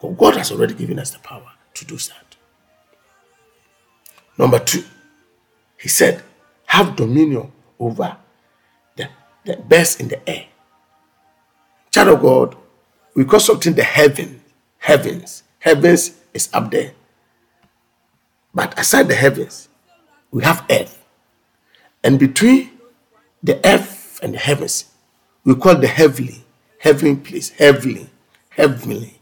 But 0.00 0.16
God 0.16 0.36
has 0.36 0.50
already 0.50 0.74
given 0.74 0.98
us 0.98 1.10
the 1.10 1.18
power 1.18 1.50
to 1.74 1.84
do 1.84 1.96
that. 1.96 2.36
Number 4.38 4.58
two, 4.58 4.84
he 5.76 5.88
said, 5.88 6.22
have 6.66 6.96
dominion 6.96 7.52
over 7.78 8.16
the, 8.96 9.08
the 9.44 9.56
birds 9.56 9.96
in 10.00 10.08
the 10.08 10.28
air. 10.28 10.46
Child 11.90 12.08
of 12.08 12.22
God, 12.22 12.56
we 13.14 13.24
call 13.24 13.40
something 13.40 13.74
the 13.74 13.82
heaven. 13.82 14.40
Heavens. 14.78 15.42
Heavens 15.58 16.12
is 16.32 16.48
up 16.54 16.70
there. 16.70 16.92
But 18.54 18.78
aside 18.78 19.08
the 19.08 19.14
heavens, 19.14 19.68
we 20.30 20.42
have 20.42 20.64
earth. 20.70 21.04
And 22.02 22.18
between 22.18 22.70
the 23.42 23.64
earth 23.66 24.20
and 24.22 24.34
the 24.34 24.38
heavens, 24.38 24.86
we 25.44 25.54
call 25.54 25.76
the 25.76 25.86
heavenly, 25.86 26.44
heavenly 26.78 27.16
place, 27.16 27.50
heavenly, 27.50 28.08
heavenly, 28.50 29.20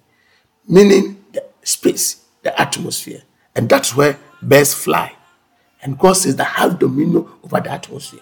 meaning 0.66 1.24
the 1.32 1.44
space, 1.62 2.24
the 2.42 2.58
atmosphere. 2.60 3.22
And 3.54 3.68
that's 3.68 3.94
where 3.94 4.18
birds 4.42 4.74
fly. 4.74 5.14
And 5.82 5.98
God 5.98 6.14
says 6.14 6.36
that 6.36 6.44
have 6.44 6.78
dominion 6.78 7.28
over 7.44 7.60
the 7.60 7.70
atmosphere. 7.70 8.20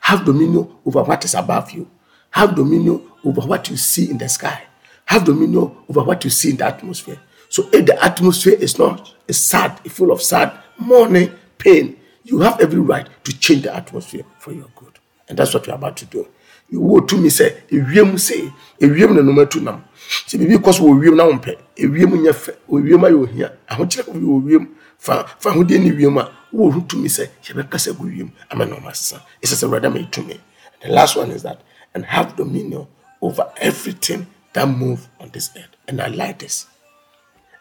Have 0.00 0.24
dominion 0.24 0.68
over 0.84 1.02
what 1.02 1.24
is 1.24 1.34
above 1.34 1.70
you. 1.70 1.88
Have 2.30 2.54
dominion 2.54 3.02
over 3.24 3.42
what 3.42 3.70
you 3.70 3.76
see 3.76 4.10
in 4.10 4.18
the 4.18 4.28
sky. 4.28 4.64
Have 5.06 5.24
dominion 5.24 5.76
over 5.88 6.02
what 6.02 6.24
you 6.24 6.30
see 6.30 6.50
in 6.50 6.56
the 6.56 6.66
atmosphere. 6.66 7.18
So 7.52 7.68
if 7.70 7.84
the 7.84 8.02
atmosphere 8.02 8.54
is 8.54 8.78
not 8.78 9.14
is 9.28 9.38
sad, 9.38 9.78
full 9.92 10.10
of 10.10 10.22
sad, 10.22 10.58
mourning, 10.78 11.30
pain, 11.58 11.98
you 12.24 12.40
have 12.40 12.58
every 12.62 12.80
right 12.80 13.06
to 13.24 13.38
change 13.38 13.64
the 13.64 13.76
atmosphere 13.76 14.24
for 14.38 14.52
your 14.52 14.68
good. 14.74 14.98
And 15.28 15.38
that's 15.38 15.52
what 15.52 15.66
you're 15.66 15.76
about 15.76 15.98
to 15.98 16.06
do. 16.06 16.26
You 16.70 16.80
will 16.80 17.06
to 17.06 17.16
me 17.18 17.28
say, 17.28 17.62
ewiem 17.68 18.18
say, 18.18 18.50
ewiem 18.80 19.14
na 19.14 19.20
noma 19.20 19.44
tu 19.44 19.60
nam. 19.60 19.84
Sɛ 20.26 20.38
biribi 20.40 20.56
kɔ 20.64 20.72
so 20.72 20.84
wɔ 20.84 20.98
wiem 21.02 21.14
na 21.14 21.24
wompɛ, 21.24 21.58
ewiem 21.76 22.12
nyɛ 22.24 22.32
fɛ, 22.32 22.56
wɔ 22.70 22.88
wiem 22.88 23.00
ayɛ 23.04 23.22
ohia. 23.22 23.52
Ahokyerɛ 23.68 24.02
kɔ 24.08 24.22
wɔ 24.22 24.44
wiem, 24.46 24.68
fa 24.96 25.26
fa 25.38 25.50
ahodeɛ 25.50 25.78
ne 25.82 25.90
wiem 25.90 26.16
a, 26.16 26.32
wowɔ 26.54 26.72
ho 26.72 26.80
tumi 26.80 27.08
sɛ, 27.08 27.28
yɛbɛkasa 27.44 27.98
gu 27.98 28.06
wiem 28.06 28.32
ama 28.50 28.64
na 28.64 28.76
ɔma 28.76 28.92
asesa. 28.92 29.20
Ɛsɛ 29.42 29.54
sɛ 29.60 29.68
Awurade 29.68 29.92
ma 29.92 29.98
yɛ 29.98 30.10
tumi. 30.10 30.40
And 30.80 30.90
the 30.90 30.94
last 30.94 31.16
one 31.16 31.30
is 31.30 31.42
that, 31.42 31.60
and 31.92 32.06
have 32.06 32.34
dominion 32.34 32.86
over 33.20 33.52
everything 33.58 34.26
that 34.54 34.66
move 34.66 35.06
on 35.20 35.28
this 35.34 35.50
earth. 35.54 35.76
And 35.86 36.00
I 36.00 36.06
like 36.06 36.38
this. 36.38 36.64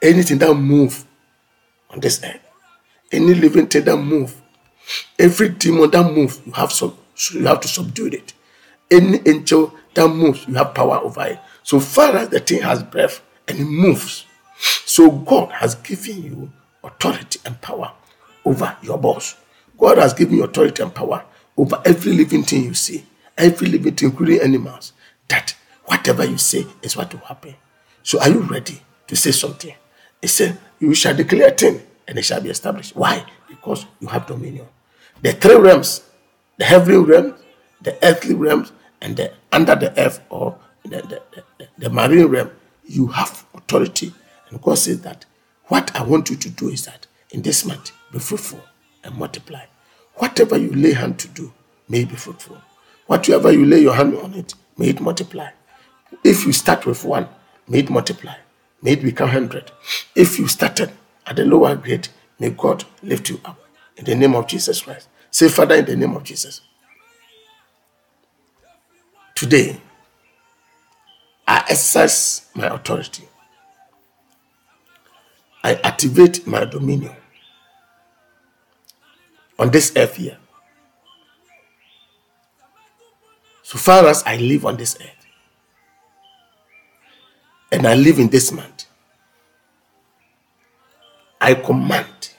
Anything 0.02 0.40
that 0.40 0.54
move 0.54 1.06
on 1.90 2.00
this 2.00 2.24
earth, 2.24 2.40
any 3.12 3.34
living 3.34 3.68
thing 3.68 3.84
that 3.86 3.98
move, 3.98 4.42
every 5.20 5.50
demon 5.50 5.92
that 5.92 6.12
moves, 6.12 6.42
you 6.46 6.52
have 6.54 6.74
you 7.34 7.46
have 7.46 7.60
to 7.62 7.68
subdue 7.68 8.08
it. 8.08 8.34
Any 8.90 9.20
angel 9.26 9.74
that 9.94 10.08
moves, 10.08 10.48
you 10.48 10.56
have 10.56 10.74
power 10.74 10.98
over 10.98 11.26
it. 11.28 11.40
So 11.64 11.80
far 11.80 12.16
as 12.18 12.30
the 12.30 12.40
thing 12.40 12.62
has 12.62 12.84
breath 12.84 13.22
and 13.48 13.60
it 13.60 13.66
moves, 13.66 14.26
so 14.86 15.12
God 15.12 15.52
has 15.52 15.76
given 15.76 16.24
you 16.24 16.52
authority 16.84 17.40
and 17.46 17.60
power 17.62 17.92
over 18.46 18.76
your 18.82 18.98
boss. 18.98 19.36
God 19.78 19.98
has 19.98 20.14
given 20.14 20.36
you 20.38 20.44
authority 20.44 20.82
and 20.84 20.94
power 20.94 21.24
over 21.58 21.82
every 21.86 22.14
living 22.14 22.44
thing 22.44 22.64
you 22.64 22.74
see, 22.74 23.06
every 23.38 23.68
living 23.68 23.96
thing, 23.96 24.10
including 24.10 24.42
animals. 24.42 24.94
That 25.28 25.56
whatever 25.86 26.26
you 26.26 26.38
say 26.38 26.66
is 26.82 26.98
what 26.98 27.14
will 27.14 27.22
happen. 27.22 27.56
So 28.04 28.20
are 28.20 28.30
you 28.30 28.40
ready 28.42 28.82
to 29.08 29.16
say 29.16 29.32
something? 29.32 29.74
He 30.22 30.28
said, 30.28 30.58
You 30.80 30.94
shall 30.94 31.16
declare 31.16 31.50
a 31.50 31.52
thing 31.52 31.82
and 32.08 32.18
it 32.18 32.24
shall 32.24 32.42
be 32.42 32.50
established. 32.50 32.96
Why? 32.96 33.26
Because 33.48 33.86
you 34.00 34.08
have 34.08 34.28
dominion. 34.28 34.68
The 35.22 35.34
three 35.34 35.56
realms, 35.56 36.04
the 36.58 36.66
heavenly 36.66 37.04
realm, 37.04 37.36
the 37.82 37.98
earthly 38.04 38.36
realms, 38.36 38.72
and 39.02 39.18
the 39.18 39.34
under 39.52 39.76
the 39.76 39.98
earth 40.00 40.22
or 40.30 40.58
the, 40.84 41.02
the, 41.02 41.22
the, 41.58 41.68
the 41.78 41.90
marine 41.90 42.28
realm, 42.28 42.52
you 42.86 43.08
have 43.08 43.46
authority. 43.54 44.14
And 44.50 44.62
God 44.62 44.76
says 44.78 45.02
that 45.02 45.26
what 45.66 45.96
I 45.96 46.04
want 46.04 46.30
you 46.30 46.36
to 46.36 46.50
do 46.50 46.70
is 46.70 46.86
that 46.86 47.08
in 47.32 47.42
this 47.42 47.66
month, 47.66 47.92
be 48.12 48.20
fruitful 48.20 48.62
and 49.04 49.16
multiply. 49.16 49.64
Whatever 50.16 50.58
you 50.58 50.72
lay 50.72 50.94
hand 50.94 51.18
to 51.20 51.28
do, 51.30 51.54
may 51.88 52.04
be 52.04 52.16
fruitful. 52.16 52.58
Whatever 53.08 53.52
you 53.52 53.66
lay 53.66 53.80
your 53.80 53.96
hand 53.96 54.16
on 54.18 54.34
it, 54.34 54.54
may 54.78 54.90
it 54.90 55.00
multiply. 55.02 55.50
If 56.24 56.46
you 56.46 56.52
start 56.54 56.86
with 56.86 57.04
one, 57.04 57.28
may 57.68 57.80
it 57.80 57.90
multiply. 57.90 58.36
May 58.82 58.94
it 58.94 59.04
become 59.04 59.30
hundred. 59.30 59.72
If 60.16 60.40
you 60.40 60.48
started 60.48 60.92
at 61.26 61.36
the 61.36 61.46
lower 61.46 61.76
grade, 61.76 62.08
may 62.40 62.50
God 62.50 62.84
lift 63.04 63.30
you 63.30 63.40
up. 63.46 63.60
In 63.98 64.06
the 64.06 64.16
name 64.16 64.36
of 64.36 64.48
Jesus 64.48 64.82
Christ. 64.82 65.08
Say, 65.30 65.50
Father, 65.50 65.76
in 65.76 65.86
the 65.86 65.96
name 65.96 66.16
of 66.16 66.24
Jesus. 66.24 66.62
Today, 69.36 69.80
I 71.48 71.58
exercise 71.70 72.50
my 72.56 72.68
authority. 72.68 73.28
I 75.64 75.76
activate 75.76 76.48
my 76.48 76.66
dominion 76.66 77.16
on 79.60 79.70
this 79.70 79.94
earth 79.96 80.16
here. 80.16 80.38
So 83.62 83.78
far 83.78 84.08
as 84.08 84.24
I 84.26 84.38
live 84.38 84.66
on 84.66 84.78
this 84.78 84.98
earth, 85.00 85.21
and 87.72 87.88
I 87.88 87.96
live 87.96 88.20
in 88.20 88.28
this 88.28 88.52
month, 88.52 88.86
I 91.40 91.54
command 91.56 92.30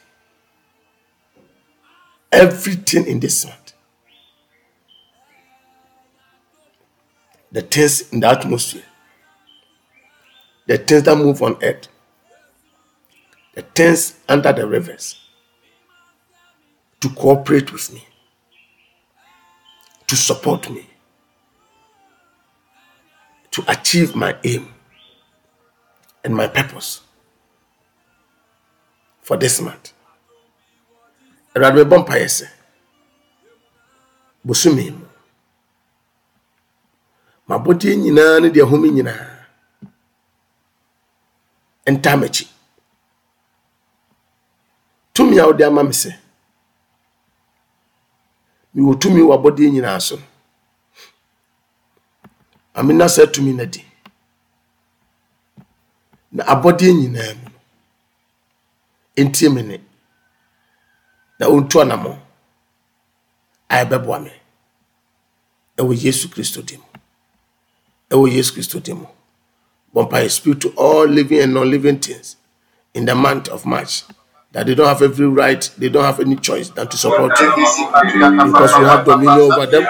everything 2.30 3.06
in 3.06 3.18
this 3.18 3.44
month, 3.44 3.72
the 7.50 7.62
things 7.62 8.12
in 8.12 8.20
the 8.20 8.28
atmosphere, 8.28 8.84
the 10.66 10.78
things 10.78 11.02
that 11.04 11.16
move 11.16 11.42
on 11.42 11.56
earth, 11.62 11.88
the 13.54 13.62
things 13.62 14.18
under 14.28 14.52
the 14.52 14.66
rivers, 14.66 15.18
to 17.00 17.08
cooperate 17.08 17.72
with 17.72 17.92
me, 17.92 18.06
to 20.06 20.14
support 20.14 20.70
me, 20.70 20.86
to 23.50 23.64
achieve 23.66 24.14
my 24.14 24.36
aim 24.44 24.68
and 26.24 26.34
my 26.34 26.46
purpose 26.48 27.00
for 29.20 29.36
this 29.36 29.60
month. 29.60 29.92
Awurade 31.54 31.76
mebɔ 31.84 31.96
mpaeɛ 32.02 32.28
sɛ 32.36 32.46
bosome 34.46 34.84
mu. 34.98 35.06
Mabɔdeɛ 37.48 37.94
nyinaa 38.02 38.40
ne 38.40 38.48
deɛ 38.54 38.64
home 38.70 38.88
nyinaa. 38.96 39.26
Ntaa 41.86 42.16
m'akyi. 42.20 42.44
Tumi 45.14 45.38
a 45.38 45.46
wode 45.46 45.62
ama 45.62 45.82
me 45.84 45.92
sɛ 46.02 46.10
mewɔ 48.74 48.92
tumi 49.00 49.20
wɔ 49.20 49.32
abɔdeɛ 49.36 49.68
nyinaa 49.72 50.00
so. 50.00 50.16
Amena 52.74 53.08
saa 53.08 53.26
tumi 53.26 53.52
no 53.54 53.66
di 53.66 53.84
na 56.32 56.42
abɔdeɛ 56.52 56.90
nyinaa 57.00 57.32
mu 57.40 57.46
no 57.50 57.58
ɛntie 59.20 59.48
me 59.54 59.62
ne 59.62 59.76
na 61.38 61.46
ɔntu 61.54 61.76
anammɔ 61.82 62.12
a 63.72 63.84
ɛbɛboa 63.84 64.18
me. 64.24 64.32
Ɛwɔ 65.78 65.92
yesu 66.04 66.28
kristo 66.28 66.60
di 66.62 66.76
mu. 66.76 66.84
Ɛwɔ 68.10 68.26
yesu 68.34 68.52
kristo 68.54 68.78
di 68.82 68.92
mu. 68.92 69.06
Bɔmpa 69.94 70.30
speak 70.30 70.60
to 70.60 70.68
all 70.76 71.06
living 71.06 71.40
and 71.40 71.54
non-living 71.54 71.98
things 71.98 72.36
in 72.94 73.04
the 73.06 73.14
month 73.14 73.48
of 73.48 73.64
march 73.66 74.04
that 74.52 74.66
they 74.66 74.74
don't 74.74 74.86
have 74.86 75.00
every 75.00 75.26
right 75.26 75.70
they 75.78 75.88
don't 75.88 76.04
have 76.04 76.20
any 76.20 76.36
choice 76.36 76.68
than 76.70 76.86
to 76.86 76.96
support 76.96 77.32
you. 77.40 77.50
because 77.50 78.72
you 78.78 78.84
have 78.84 79.04
dominion 79.04 79.38
over 79.52 79.66
them. 79.66 79.82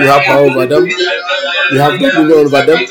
You 0.00 0.06
have 0.06 0.22
power 0.24 0.46
over 0.46 0.66
them. 0.66 0.86
You 0.86 1.78
have 1.78 2.00
dominion 2.00 2.32
over 2.46 2.62
them. 2.64 2.86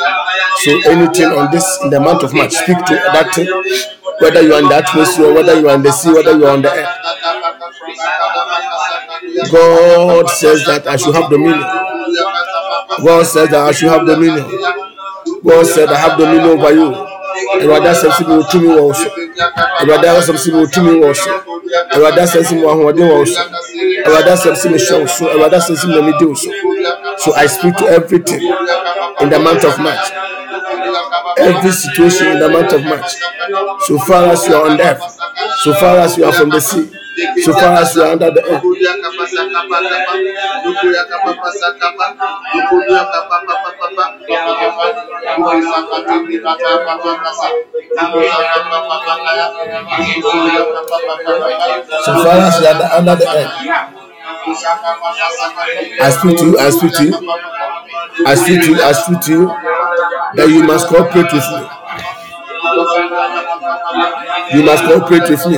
So 0.63 0.72
anything 0.89 1.25
on 1.34 1.51
this 1.51 1.65
in 1.84 1.89
the 1.89 2.00
month 2.00 2.24
of 2.24 2.34
march 2.34 2.54
speak 2.54 2.77
to 2.77 2.94
that 2.94 3.34
thing. 3.34 3.48
Whether 4.20 4.42
you 4.44 4.54
are 4.54 4.62
in 4.62 4.70
the 4.70 4.75
atmosphere 4.75 5.34
whether 5.34 5.60
you 5.60 5.68
are 5.70 5.75
in 5.75 5.82
the 5.82 5.92
sea 5.92 6.13
whether 6.13 6.38
you 6.38 6.46
are 6.46 6.54
on 6.54 6.62
the 6.62 6.72
earth 6.72 6.88
god 9.51 10.30
says 10.30 10.63
that 10.65 10.88
i 10.88 10.96
should 10.96 11.13
have 11.15 11.30
dominion. 11.30 11.60
God 13.04 13.24
says 13.25 13.50
that 13.50 13.68
i 13.68 13.72
should 13.74 13.89
have 13.89 14.06
dominion. 14.06 14.46
God 15.44 15.65
said 15.65 15.89
i 15.89 15.98
have 15.98 16.18
dominion 16.18 16.46
over 16.58 16.74
you 16.74 17.15
awurade 17.62 17.88
asɛm 17.94 18.12
si 18.18 18.24
mu 18.27 18.34
wɔ 18.39 18.44
tumi 18.51 18.70
so 18.96 19.10
awurade 19.82 20.08
asɛm 20.08 20.38
si 20.38 20.51
mu 20.51 20.60
wɔ 20.63 20.72
tumi 20.74 21.15
so 21.15 21.32
awurade 21.96 22.20
asɛm 22.25 22.44
si 22.48 22.56
mu 22.56 22.62
wɔ 22.65 22.72
ahoɔden 22.74 23.25
so 23.27 23.42
awurade 24.06 24.32
asɛm 24.36 24.56
si 24.56 24.68
mu 24.70 24.77
hyɛ 24.77 24.96
wɔ 25.01 25.08
so 25.10 25.25
awurade 25.34 25.56
asɛm 25.60 25.75
si 25.77 25.88
mu 25.88 25.94
na 25.96 26.01
mi 26.01 26.13
di 26.20 26.25
wɔ 26.25 26.36
so 26.38 26.50
so 27.18 27.34
i 27.36 27.46
speak 27.48 27.75
to 27.77 27.86
everything 27.88 28.42
in 29.22 29.30
the 29.30 29.39
month 29.39 29.63
of 29.63 29.77
march. 29.80 30.35
Every 31.38 31.72
situation 31.72 32.27
in 32.27 32.39
the 32.39 32.50
month 32.50 32.74
of 32.74 32.84
march. 32.84 33.12
So 33.88 33.98
far 34.00 34.25
as 34.32 34.48
you 34.48 34.56
are 34.56 34.70
on 34.72 34.82
earth 34.82 35.15
so 35.63 35.74
far 35.74 35.98
as 36.00 36.18
you 36.18 36.25
are 36.25 36.34
from 36.34 36.50
the 36.50 36.60
sea 36.60 36.92
so 37.44 37.54
far 37.54 37.74
as 37.82 37.96
you 37.96 38.01
are 38.04 38.12
under 38.12 38.30
the 38.32 38.44
earth. 38.44 38.62
So 52.06 52.24
far 52.24 52.38
as 52.39 52.60
you 52.60 52.68
are 52.68 52.92
under 52.98 53.15
the 53.15 53.27
earth 53.27 54.01
i 56.01 56.10
speak 56.10 56.38
to 56.38 56.46
you 56.46 56.58
i 56.60 56.70
speak 56.70 56.94
to 56.94 57.04
you 57.06 57.13
i 58.25 58.36
speak 58.36 58.62
to 58.62 58.70
you 58.72 58.82
i 58.82 58.92
speak 58.92 59.20
to 59.22 59.32
you 59.32 59.75
that 60.36 60.50
you 60.50 60.63
must 60.63 60.88
cooperate 60.88 61.32
with 61.32 61.48
me. 61.51 61.62
You 64.54 64.63
must 64.63 64.84
cooperate 64.84 65.30
with 65.30 65.46
me. 65.48 65.58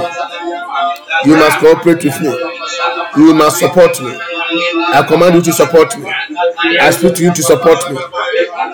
You 1.25 1.36
must 1.38 1.57
cooperate 1.60 2.03
with 2.03 2.22
me. 2.22 2.29
You 3.17 3.34
must 3.34 3.60
support 3.60 4.00
me. 4.01 4.12
I 4.93 5.05
command 5.07 5.36
you 5.36 5.41
to 5.41 5.53
support 5.53 5.98
me. 5.98 6.10
I 6.79 6.89
speak 6.91 7.15
to 7.15 7.24
you 7.24 7.34
to 7.34 7.43
support 7.43 7.79
me 7.91 7.98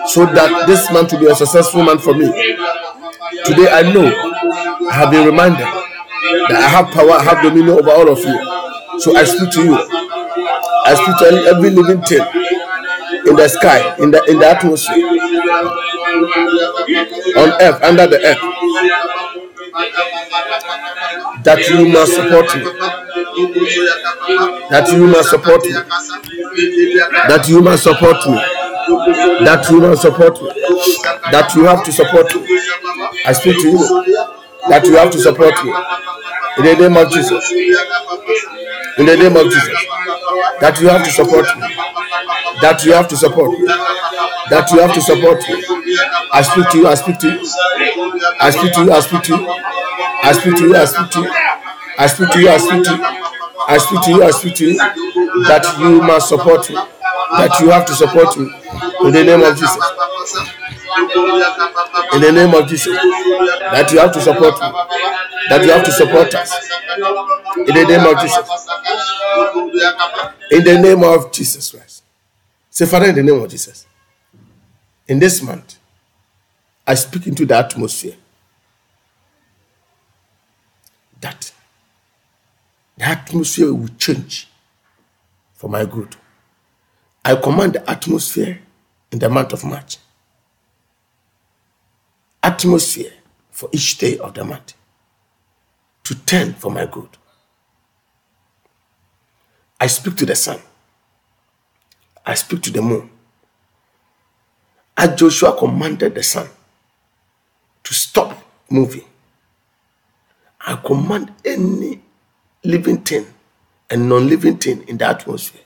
so 0.08 0.26
that 0.26 0.64
this 0.66 0.90
month 0.92 1.12
will 1.12 1.20
be 1.20 1.26
a 1.26 1.34
successful 1.34 1.82
month 1.82 2.02
for 2.04 2.14
me. 2.14 2.26
Today 3.44 3.68
i 3.70 3.82
know 3.92 4.06
i 4.90 4.94
have 4.94 5.10
been 5.10 5.26
reminded 5.26 5.66
that 6.48 6.60
i 6.62 6.68
have 6.68 6.86
power 6.94 7.12
i 7.12 7.22
have 7.22 7.42
dominion 7.42 7.78
over 7.78 7.90
all 7.90 8.08
of 8.08 8.18
you. 8.18 9.00
So 9.00 9.16
i 9.16 9.24
speak 9.24 9.50
to 9.52 9.64
you. 9.64 9.74
I 10.86 10.94
speak 10.94 11.16
to 11.18 11.48
every 11.50 11.70
living 11.70 12.02
thing 12.02 12.43
in 13.26 13.36
the 13.36 13.48
sky 13.48 13.96
in 13.98 14.10
the 14.10 14.22
in 14.30 14.38
the 14.38 14.46
atmosphere. 14.46 15.06
On 17.36 17.50
earth 17.60 17.82
under 17.82 18.06
the 18.06 18.18
earth. 18.24 18.38
That 21.44 21.68
you 21.68 21.88
must 21.88 22.14
support 22.14 22.54
me. 22.56 22.64
That 24.70 24.90
you 24.92 25.06
must 25.06 25.30
support 25.30 25.64
me. 25.64 25.72
That 27.28 27.48
you 27.48 27.60
must 27.62 27.82
support 27.82 28.26
me. 28.26 28.36
That 29.44 29.66
you 29.70 29.80
must 29.80 30.02
support 30.02 30.42
me. 30.42 30.48
That 31.32 31.52
you 31.56 31.64
have 31.64 31.84
to 31.84 31.92
support 31.92 32.34
me. 32.34 32.42
I 33.26 33.32
speak 33.32 33.56
to 33.62 33.68
you. 33.68 34.04
That 34.68 34.84
you 34.86 34.96
have 34.96 35.10
to 35.12 35.18
support 35.18 35.54
me. 35.64 35.72
In 36.58 36.64
the 36.64 36.74
name 36.88 36.96
of 36.96 37.10
jesus. 37.12 37.50
In 38.98 39.06
the 39.06 39.16
name 39.16 39.36
of 39.36 39.44
jesus. 39.50 39.84
That 40.60 40.78
you 40.80 40.88
have 40.88 41.04
to 41.04 41.10
support 41.10 41.46
me 41.58 41.66
that 42.60 42.84
you 42.84 42.92
have 42.92 43.08
to 43.08 43.16
support. 43.16 43.50
That 44.50 44.70
you 44.72 44.80
have 44.80 44.94
to 44.94 45.00
support. 45.00 45.42
I 46.32 46.42
speak 46.42 46.68
to 46.70 46.78
you, 46.78 46.86
I 46.88 46.94
speak 46.94 47.18
to 47.18 47.28
you. 47.28 47.40
I 48.40 48.50
speak 48.50 48.72
to 48.74 48.84
you, 48.84 48.92
I 48.92 49.00
speak 49.00 49.22
to 49.22 49.36
you. 49.36 49.48
I 50.22 50.32
speak 50.32 50.56
to 50.56 50.64
you, 50.66 50.76
I 50.76 50.84
speak 50.86 51.10
to 51.10 51.20
you. 51.20 51.30
I 51.96 52.06
speak 52.06 52.30
to 52.30 52.40
you, 52.40 52.48
I 52.50 52.58
speak 52.58 52.84
to 52.84 52.96
you. 52.96 53.04
I 53.66 53.78
speak 53.78 54.02
to 54.02 54.10
you, 54.10 54.22
I 54.24 54.30
speak 54.30 54.54
to 54.56 54.64
you. 54.72 54.76
That 55.48 55.64
you 55.78 56.02
must 56.02 56.28
support 56.28 56.68
me. 56.70 56.76
That 56.76 57.58
you 57.60 57.70
have 57.70 57.86
to 57.86 57.94
support 57.94 58.36
me. 58.38 58.46
In 59.04 59.12
the 59.12 59.24
name 59.24 59.42
of 59.42 59.56
Jesus. 59.56 59.82
In 62.14 62.20
the 62.20 62.32
name 62.32 62.54
of 62.54 62.68
Jesus. 62.68 62.94
That 62.96 63.90
you 63.92 63.98
have 64.00 64.12
to 64.12 64.20
support 64.20 64.60
me. 64.60 64.68
That 65.48 65.64
you 65.64 65.70
have 65.72 65.84
to 65.84 65.92
support 65.92 66.34
us. 66.34 66.52
In 67.58 67.74
the 67.74 67.84
name 67.84 68.06
of 68.06 68.20
Jesus. 68.20 68.68
In 70.50 70.64
the 70.64 70.78
name 70.78 71.02
of 71.04 71.32
Jesus 71.32 71.70
Christ 71.70 71.93
say 72.74 72.86
father 72.86 73.06
in 73.06 73.14
the 73.14 73.22
name 73.22 73.40
of 73.40 73.48
jesus 73.48 73.86
in 75.06 75.18
this 75.18 75.40
month 75.42 75.78
i 76.86 76.94
speak 76.94 77.26
into 77.26 77.46
the 77.46 77.56
atmosphere 77.56 78.16
that 81.20 81.52
the 82.98 83.04
atmosphere 83.04 83.72
will 83.72 83.88
change 83.98 84.48
for 85.54 85.68
my 85.68 85.84
good. 85.84 86.14
I 87.24 87.36
command 87.36 87.72
the 87.74 87.90
atmosphere 87.90 88.60
in 89.10 89.18
the 89.18 89.30
month 89.30 89.52
of 89.52 89.64
march. 89.64 89.96
Atmosphere 92.42 93.12
for 93.50 93.68
each 93.72 93.96
day 93.98 94.18
of 94.18 94.34
the 94.34 94.44
month 94.44 94.74
to 96.04 96.14
turn 96.26 96.52
for 96.52 96.70
my 96.70 96.84
good. 96.86 97.08
I 99.80 99.86
speak 99.86 100.16
to 100.16 100.26
the 100.26 100.36
sun 100.36 100.60
i 102.26 102.34
speak 102.34 102.62
to 102.62 102.70
the 102.70 102.82
moon. 102.82 103.10
As 104.96 105.18
joshua 105.18 105.56
commanded 105.56 106.14
the 106.14 106.22
sun 106.22 106.48
to 107.82 107.94
stop 107.94 108.36
moving 108.70 109.04
i 110.60 110.76
command 110.76 111.32
any 111.44 112.00
living 112.64 112.98
thing 112.98 113.26
and 113.90 114.08
non-living 114.08 114.56
thing 114.58 114.82
in 114.88 114.98
the 114.98 115.06
atmosphere. 115.06 115.60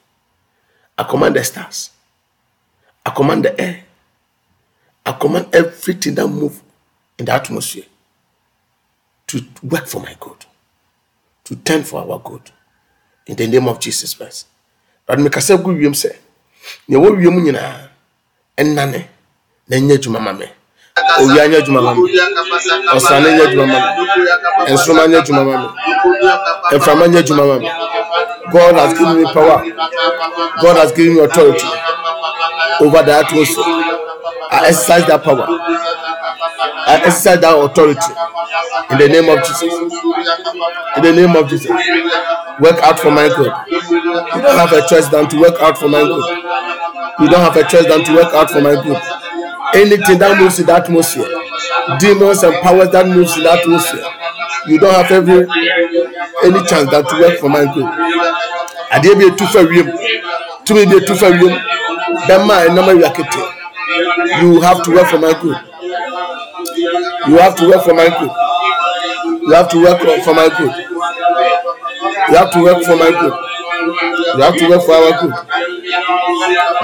I 0.96 1.04
command 1.04 1.36
the 1.36 1.44
stars. 1.44 1.90
I 3.06 3.10
command 3.10 3.44
the 3.44 3.58
air. 3.60 3.84
I 5.06 5.12
command 5.12 5.48
everything 5.54 6.14
that 6.16 6.26
moves 6.26 6.60
in 7.18 7.24
the 7.24 7.32
atmosphere 7.32 7.84
to 9.28 9.42
work 9.62 9.86
for 9.86 10.00
my 10.00 10.14
good 10.20 10.44
to 11.44 11.56
turn 11.56 11.82
for 11.84 12.00
our 12.00 12.18
good. 12.18 12.50
In 13.26 13.36
the 13.36 13.46
name 13.46 13.68
of 13.68 13.80
jesus 13.80 14.14
christ. 14.14 14.46
But 15.06 15.18
mekasa 15.18 15.56
gu 15.62 15.72
wiem 15.74 15.92
sɛ 15.94 16.16
nea 16.88 16.98
ɛwɔ 16.98 17.09
wiem 17.20 17.37
nyinaa 17.44 17.88
ɛnane 18.61 19.00
na 19.68 19.76
ɛnyɛ 19.76 19.94
adwuma 19.98 20.20
ma 20.20 20.33
me 20.33 20.46
owia 21.20 21.48
nyɛ 21.48 21.59
adwuma 21.61 21.81
ma 21.83 21.92
me 21.94 22.02
ɔsrane 22.96 23.28
nyɛ 23.37 23.42
adwuma 23.46 23.66
ma 23.72 23.78
me 24.66 24.72
nsoroma 24.74 25.04
nyɛ 25.11 25.18
adwuma 25.20 25.42
ma 25.48 25.54
me 25.62 25.68
mframa 26.78 27.04
nyɛ 27.09 27.18
adwuma 27.22 27.44
ma 27.50 27.57
me 27.59 27.68
god 28.50 28.74
has 28.76 28.98
given 28.98 29.16
me 29.18 29.24
power. 29.33 29.62
God 30.62 30.76
has 30.76 30.92
given 30.92 31.14
me 31.16 31.20
authority 31.20 31.66
over 32.81 33.02
the 33.02 33.12
atmosphere 33.12 33.64
i 34.50 34.66
exercise 34.68 35.07
that 35.07 35.22
power. 35.22 35.46
I 36.87 37.02
exercise 37.04 37.40
that 37.40 37.54
authority 37.57 38.12
in 38.90 38.98
the 38.98 39.09
name 39.09 39.28
of 39.28 39.44
jesus. 39.44 39.74
In 40.96 41.02
the 41.02 41.12
name 41.12 41.37
of 41.37 41.48
jesus 41.48 41.70
work 42.60 42.78
out 42.82 42.98
for 42.98 43.10
my 43.10 43.28
good 43.28 43.52
you 43.70 44.42
don't 44.42 44.58
have 44.58 44.72
a 44.72 44.86
choice 44.88 45.08
than 45.08 45.28
to 45.28 45.40
work 45.40 45.54
out 45.60 45.78
for 45.78 45.88
my 45.88 46.02
good 46.02 46.24
you 47.20 47.28
don't 47.28 47.40
have 47.40 47.56
a 47.56 47.64
choice 47.68 47.86
than 47.86 48.04
to 48.04 48.14
work 48.14 48.32
out 48.34 48.50
for 48.50 48.60
my 48.60 48.74
good 48.82 49.00
anything 49.74 50.18
that 50.18 50.38
moves 50.40 50.58
in 50.58 50.66
the 50.66 50.72
atmosphere 50.74 51.28
demons 51.98 52.42
and 52.42 52.54
powers 52.62 52.90
that 52.90 53.06
moves 53.06 53.36
in 53.36 53.42
the 53.44 53.52
atmosphere 53.52 54.04
you. 54.66 54.78
Don't 54.78 54.92
have 54.94 55.10
every 55.10 55.46
any 56.44 56.62
chance 56.66 56.90
than 56.90 57.04
to 57.04 57.20
work 57.20 57.38
for 57.38 57.48
my 57.48 57.64
good 57.74 57.88
adeɛ 58.90 59.14
bi 59.18 59.24
etu 59.28 59.46
fa 59.52 59.60
wiem. 59.64 59.88
Tumi 60.64 60.84
bi 60.86 60.96
etu 60.96 61.14
fa 61.16 61.28
wiem. 61.30 61.54
Bɛma 62.28 62.54
a 62.56 62.66
ɛnam 62.68 62.88
awia 62.90 63.10
kete. 63.12 63.42
You 64.42 64.60
have 64.60 64.82
to 64.84 64.90
work 64.92 65.06
for 65.08 65.18
my 65.18 65.32
good 65.42 65.56
you 67.28 67.36
have 67.38 67.54
to 67.56 67.68
work 67.68 67.84
for 67.84 67.94
my 67.94 68.08
good 68.08 68.30
you 69.42 69.52
have 69.54 69.68
to 69.68 69.82
work 69.82 70.00
for 70.24 70.34
my 70.34 70.48
good 70.48 70.72
you 72.30 72.36
have 72.36 72.50
to 72.52 72.62
work 72.62 72.82
for 72.84 72.96
my 72.96 73.10
good 73.10 73.34
You 74.36 74.42
have 74.42 74.56
to 74.56 74.68
work 74.68 74.82
for 74.82 74.92
our 74.94 75.20
good. 75.20 75.34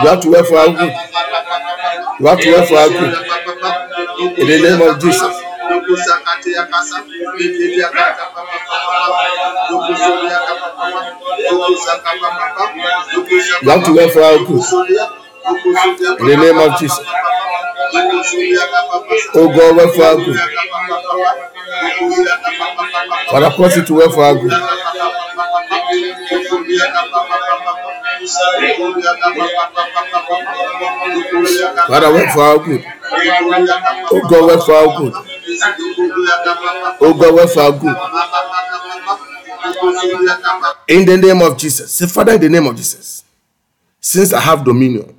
You 0.03 0.09
have 0.09 0.21
to 0.23 0.31
work 0.31 0.47
for 0.47 0.59
our 0.59 0.69
good. 0.69 0.93
You 2.21 2.27
have 2.27 2.41
to 2.41 2.51
work 2.53 2.69
for 2.69 2.77
our 2.77 2.89
good. 2.89 3.15
In 4.39 4.47
the 4.47 4.59
name 4.63 4.81
of 4.89 5.01
Jesus. 5.01 5.35
You 13.63 13.71
have 13.71 13.85
to 13.85 13.93
work 13.95 14.11
for 14.13 14.23
our 14.23 14.39
good. 14.39 14.63
In 16.21 16.27
the 16.27 16.37
name 16.37 16.59
of 16.59 16.79
Jesus. 16.79 17.07
Oh 19.37 19.49
God, 19.49 19.77
work 19.77 19.95
for 19.95 20.03
our 20.05 20.17
good. 20.17 20.39
Father, 23.31 23.51
cause 23.57 23.77
it 23.77 23.87
to 23.87 23.95
work 23.95 24.13
for 24.13 24.23
our 24.23 24.35
good. 24.35 24.53
Father, 31.87 32.13
work 32.13 32.29
for 32.31 32.43
our 32.43 32.59
good. 32.59 32.85
Oh 34.11 34.21
God, 34.29 34.47
work 34.47 34.63
for 34.65 34.75
our 34.75 34.99
good. 34.99 35.15
Oh 37.01 37.15
God, 37.19 37.35
work 37.35 37.51
for 37.51 37.61
our 37.63 37.73
good. 37.73 37.97
In 40.89 41.07
the 41.07 41.17
name 41.17 41.43
of 41.43 41.57
Jesus. 41.59 41.93
Say, 41.95 42.07
Father, 42.07 42.35
in 42.35 42.41
the 42.41 42.49
name 42.49 42.67
of 42.67 42.77
Jesus. 42.77 43.25
Since 44.01 44.33
I 44.33 44.41
have 44.41 44.65
dominion 44.65 45.17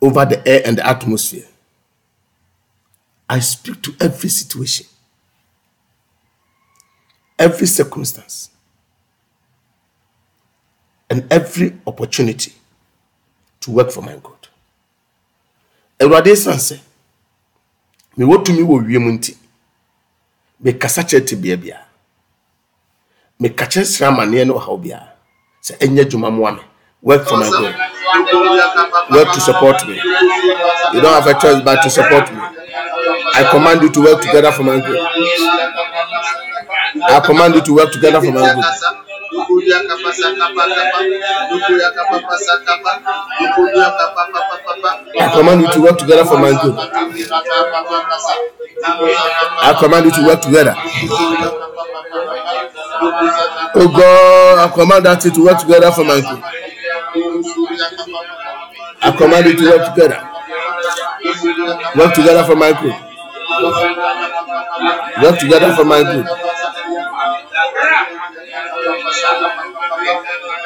over 0.00 0.24
the 0.24 0.46
air 0.46 0.62
and 0.66 0.76
the 0.78 0.86
atmosphere, 0.86 1.46
I 3.28 3.40
speak 3.40 3.82
to 3.82 3.94
every 4.00 4.28
situation, 4.28 4.86
every 7.38 7.66
circumstance, 7.66 8.50
and 11.10 11.26
every 11.32 11.76
opportunity 11.86 12.52
to 13.60 13.70
work 13.70 13.90
for 13.90 14.02
my 14.02 14.16
good. 14.16 14.48
Awurade 16.00 16.36
san 16.36 16.58
sɛ 16.58 16.78
mewɔ 18.18 18.44
tumi 18.44 18.62
wɔ 18.62 18.86
wiem 18.86 19.06
nti 19.18 19.36
mekasa 20.62 21.02
kyerɛ 21.08 21.24
tebea 21.26 21.56
biara 21.56 21.86
meka 23.40 23.66
kyerɛ 23.66 23.84
sra 23.86 24.08
amanneɛ 24.08 24.46
ne 24.46 24.52
ɔhaw 24.52 24.76
biara 24.82 25.08
sɛ 25.62 25.78
ɛnyɛ 25.78 26.02
adwuma 26.04 26.30
mmoa 26.30 26.56
me. 26.56 26.62
Work 27.02 27.28
for 27.28 27.36
my 27.36 27.48
good 27.50 27.74
work 29.10 29.32
to 29.34 29.40
support 29.40 29.86
me. 29.86 29.94
You 30.92 31.00
don't 31.00 31.22
have 31.22 31.26
a 31.26 31.38
choice 31.38 31.60
but 31.62 31.82
to 31.82 31.90
support 31.90 32.32
me. 32.34 32.40
I 32.40 33.46
command 33.50 33.82
you 33.82 33.90
to 33.90 34.00
work 34.00 34.22
together 34.22 34.50
for 34.50 34.64
my 34.64 34.80
good 34.80 34.96
I 37.04 37.20
command 37.24 37.54
you 37.54 37.60
to 37.62 37.74
work 37.74 37.92
together 37.92 38.20
for 38.20 38.32
my 38.32 38.52
good 38.54 38.64
I 45.18 45.32
command 45.34 45.60
you 45.62 45.68
to 45.72 45.80
work 45.82 45.98
together 45.98 46.24
for 46.24 46.38
my 46.38 46.50
good 46.62 46.76
I 49.62 49.76
command 49.80 50.04
you 50.06 50.12
to 50.12 50.26
work 50.26 50.40
together 50.42 50.74
Oh 53.78 53.88
God, 53.88 54.58
I 54.58 54.74
command 54.74 55.04
that 55.04 55.22
thing 55.22 55.32
to 55.34 55.44
work 55.44 55.58
together 55.58 55.90
for 55.92 56.04
my 56.04 56.20
good. 56.20 56.42
I 59.02 59.10
command 59.16 59.46
it 59.46 59.58
to 59.58 59.64
work 59.68 59.94
together. 59.94 60.20
Work 61.96 62.14
together 62.14 62.44
for 62.44 62.56
my 62.56 62.72
good. 62.72 62.94
Work 65.22 65.38
together 65.40 65.74
for 65.76 65.84
my 65.84 66.02
good. 66.02 66.26
passado 69.22 69.46
a 69.46 69.65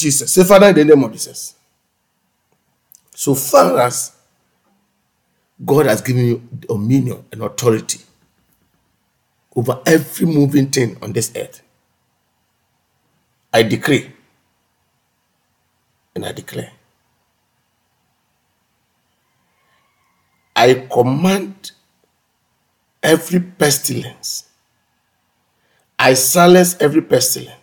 Jesus. 0.00 0.32
Say, 0.32 0.44
Father, 0.44 0.68
in 0.68 0.74
the 0.74 0.84
name 0.84 1.04
of 1.04 1.12
Jesus. 1.12 1.54
So 3.14 3.34
far 3.34 3.78
as 3.80 4.12
God 5.64 5.86
has 5.86 6.00
given 6.00 6.26
you 6.26 6.48
dominion 6.60 7.24
and 7.32 7.42
authority 7.42 8.00
over 9.54 9.80
every 9.86 10.26
moving 10.26 10.68
thing 10.68 10.96
on 11.02 11.12
this 11.12 11.32
earth, 11.36 11.62
I 13.52 13.62
decree 13.62 14.10
and 16.14 16.24
I 16.24 16.32
declare. 16.32 16.72
I 20.56 20.86
command 20.92 21.72
every 23.02 23.40
pestilence. 23.40 24.48
I 25.98 26.14
silence 26.14 26.76
every 26.80 27.02
pestilence. 27.02 27.59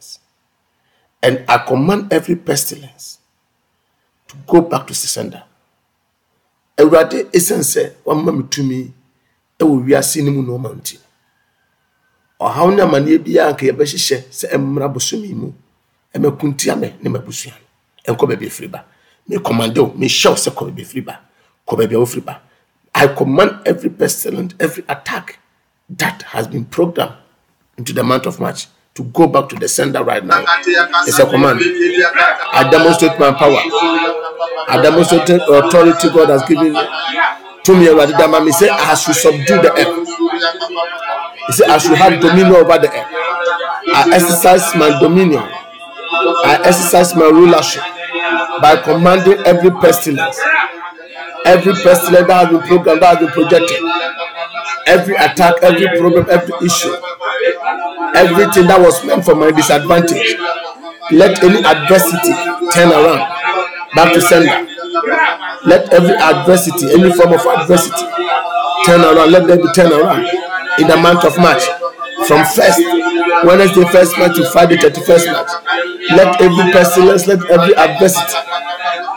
And 1.23 1.43
I 1.47 1.57
command 1.59 2.13
every 2.13 2.35
pestilence 2.35 3.19
to 4.27 4.35
go 4.45 4.61
back 4.61 4.87
to 4.87 4.93
sender. 4.93 5.43
Awurade 6.77 7.29
esan 7.33 7.59
sɛ 7.61 7.93
wama 8.05 8.31
me 8.37 8.43
tumi 8.43 8.91
wɔ 9.59 9.85
wiase 9.85 10.23
no 10.23 10.31
mu 10.31 10.41
na 10.43 10.53
ɔma 10.53 10.75
nti. 10.75 10.97
Ɔhaw 12.39 12.75
ne 12.75 12.81
amanneɛ 12.83 13.17
biara 13.23 13.53
nka 13.53 13.65
yɛbɛhyehyɛ 13.71 14.29
sɛ 14.29 14.57
mmra 14.57 14.87
bosome 14.93 15.33
mu 15.33 15.53
ɛmɛkuntia 16.13 16.79
me 16.79 16.95
ne 17.01 17.09
mabusua 17.09 17.53
no. 17.57 18.13
Ɛnkɔ 18.13 18.27
baabi 18.29 18.45
afiri 18.47 18.67
ba. 18.71 18.85
Mecommande 19.27 19.77
wo 19.79 19.89
mehyɛ 19.97 20.29
wo 20.29 20.35
sɛ 20.35 20.49
kɔ 20.53 20.65
baabi 20.69 20.81
afiri 20.83 21.01
ba. 21.05 21.19
Kɔ 21.67 21.77
baabi 21.79 21.95
a 21.95 21.99
wofiri 21.99 22.25
ba. 22.25 22.41
I 22.93 23.07
command 23.07 23.61
every 23.65 23.89
pestilence 23.89 24.53
every 24.59 24.83
attack 24.87 25.39
that 25.89 26.21
has 26.33 26.47
been 26.47 26.65
programmed 26.65 27.15
into 27.77 27.93
the 27.93 28.03
month 28.03 28.25
of 28.25 28.39
march 28.39 28.67
to 28.97 29.03
go 29.13 29.27
back 29.27 29.47
to 29.49 29.55
the 29.55 29.67
sender 29.67 30.03
right 30.03 30.25
now. 30.25 30.43
It's 31.05 31.19
a 31.19 31.25
command. 31.29 31.61
I 31.61 32.67
demonstrate 32.69 33.19
my 33.19 33.31
power. 33.31 33.61
I 34.67 34.81
demonstrate 34.81 35.27
the 35.27 35.37
authority 35.45 36.09
god 36.09 36.29
has 36.29 36.43
given 36.49 36.73
to 36.73 37.73
me 37.75 37.93
man 37.93 38.51
say 38.51 38.69
i 38.69 38.95
should 38.95 39.15
subdue 39.15 39.61
the 39.61 39.71
earth. 39.71 40.07
He 41.47 41.53
said 41.53 41.69
i 41.69 41.77
should 41.77 41.95
have 41.97 42.19
dominion 42.19 42.55
over 42.55 42.77
the 42.79 42.89
earth. 42.89 43.07
I 43.93 44.09
exercise 44.15 44.73
my 44.75 44.99
dominion. 44.99 45.43
I 45.43 46.59
exercise 46.65 47.15
my 47.15 47.25
rulership 47.29 47.83
by 48.61 48.77
commanding 48.83 49.37
every 49.45 49.69
pestilence, 49.71 50.39
every 51.45 51.73
pestilence 51.73 52.27
that 52.27 52.47
has 52.47 52.49
been 52.49 52.61
programmed, 52.67 53.01
that 53.01 53.17
has 53.17 53.19
been 53.19 53.33
projected, 53.35 53.77
every 54.87 55.15
attack, 55.15 55.55
every 55.61 55.87
problem, 55.99 56.25
every 56.29 56.55
issue, 56.65 56.93
everything 58.15 58.67
that 58.67 58.79
was 58.79 59.03
meant 59.05 59.23
for 59.25 59.35
my 59.35 59.51
disadvantage. 59.51 60.35
Let 61.11 61.41
any 61.43 61.63
adversity 61.63 62.33
turn 62.73 62.91
around 62.91 63.23
back 63.95 64.13
to 64.13 64.21
sender. 64.21 64.67
Let 65.65 65.91
every 65.93 66.15
adversity, 66.15 66.91
any 66.91 67.11
form 67.13 67.33
of 67.33 67.45
adversity, 67.45 68.05
turn 68.85 69.01
around. 69.01 69.31
Let 69.31 69.47
them 69.47 69.61
be 69.61 69.69
turned 69.73 69.91
around 69.93 70.25
in 70.79 70.87
the 70.87 70.97
month 70.97 71.23
of 71.25 71.37
March. 71.37 71.63
From 72.27 72.43
first 72.45 72.79
Wednesday, 73.45 73.85
first 73.91 74.17
March 74.17 74.35
to 74.35 74.45
Friday, 74.51 74.77
31st 74.77 75.31
March. 75.31 75.51
Let 76.11 76.41
every 76.41 76.71
pestilence, 76.71 77.27
let 77.27 77.43
every 77.51 77.75
adversity 77.75 78.37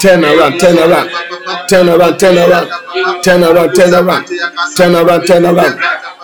turn 0.01 0.25
around, 0.25 0.59
turn 0.59 0.79
around, 0.79 1.09
turn 1.69 1.89
around, 1.89 2.19
turn 2.19 2.39
around, 2.39 2.69
turn 3.23 3.45
around, 3.45 3.75
turn 3.75 3.95
around, 3.95 4.27
turn 4.77 4.95
around, 4.95 5.23
turn 5.27 5.45
around. 5.47 5.75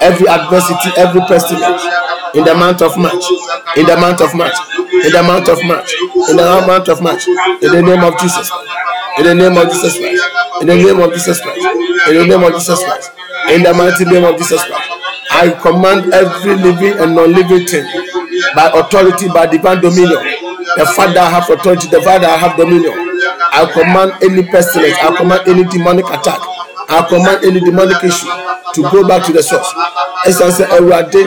Every 0.00 0.28
adversity, 0.28 0.90
every 0.96 1.20
pestilence. 1.28 1.82
In 2.34 2.44
the 2.44 2.54
month 2.54 2.82
of 2.82 2.96
March, 2.98 3.24
in 3.76 3.86
the 3.86 3.96
month 3.96 4.20
of 4.20 4.34
March, 4.34 4.56
in 5.06 5.12
the 5.12 5.22
month 5.22 5.48
of 5.48 5.62
March, 5.64 5.94
in 6.30 6.36
the 6.36 6.62
month 6.66 6.88
of 6.88 7.00
March, 7.00 7.26
in 7.28 7.70
the 7.72 7.82
name 7.82 8.02
of 8.02 8.18
Jesus, 8.20 8.50
in 9.18 9.24
the 9.24 9.34
name 9.34 9.56
of 9.56 9.72
Jesus 9.72 9.96
Christ, 9.96 10.24
in 10.60 10.66
the 10.66 10.76
name 10.76 11.00
of 11.00 11.12
Jesus 11.14 11.40
Christ, 11.40 11.62
in 12.08 12.14
the 12.16 12.26
name 12.26 12.42
of 12.44 12.52
Jesus 12.54 12.84
Christ, 12.84 13.10
in 13.48 13.62
the 13.62 13.72
mighty 13.72 14.04
name 14.04 14.24
of 14.24 14.36
Jesus 14.36 14.62
Christ. 14.64 14.90
I 15.30 15.50
command 15.50 16.12
every 16.12 16.56
living 16.56 16.98
and 16.98 17.14
non-living 17.14 17.66
thing 17.66 17.84
by 18.54 18.70
authority, 18.74 19.28
by 19.28 19.46
divine 19.46 19.80
dominion. 19.80 20.20
The 20.76 20.84
Father 20.94 21.20
I 21.20 21.30
have 21.30 21.48
authority, 21.48 21.88
the 21.88 22.02
Father 22.02 22.26
I 22.26 22.36
have 22.36 22.56
dominion. 22.56 22.92
I 23.56 23.64
command 23.72 24.12
any 24.22 24.42
pestilence, 24.42 24.98
I 25.00 25.16
command 25.16 25.48
any 25.48 25.64
demonic 25.64 26.04
attack, 26.10 26.40
I 26.88 27.02
command 27.08 27.44
any 27.44 27.60
demonic 27.60 28.02
issue 28.04 28.28
to 28.74 28.82
go 28.90 29.06
back 29.08 29.24
to 29.26 29.32
the 29.32 29.42
source. 29.42 29.70
Ẹ̀sán 30.26 30.50
sẹ́ 30.56 30.66
Ẹ̀rọ̀adé 30.76 31.22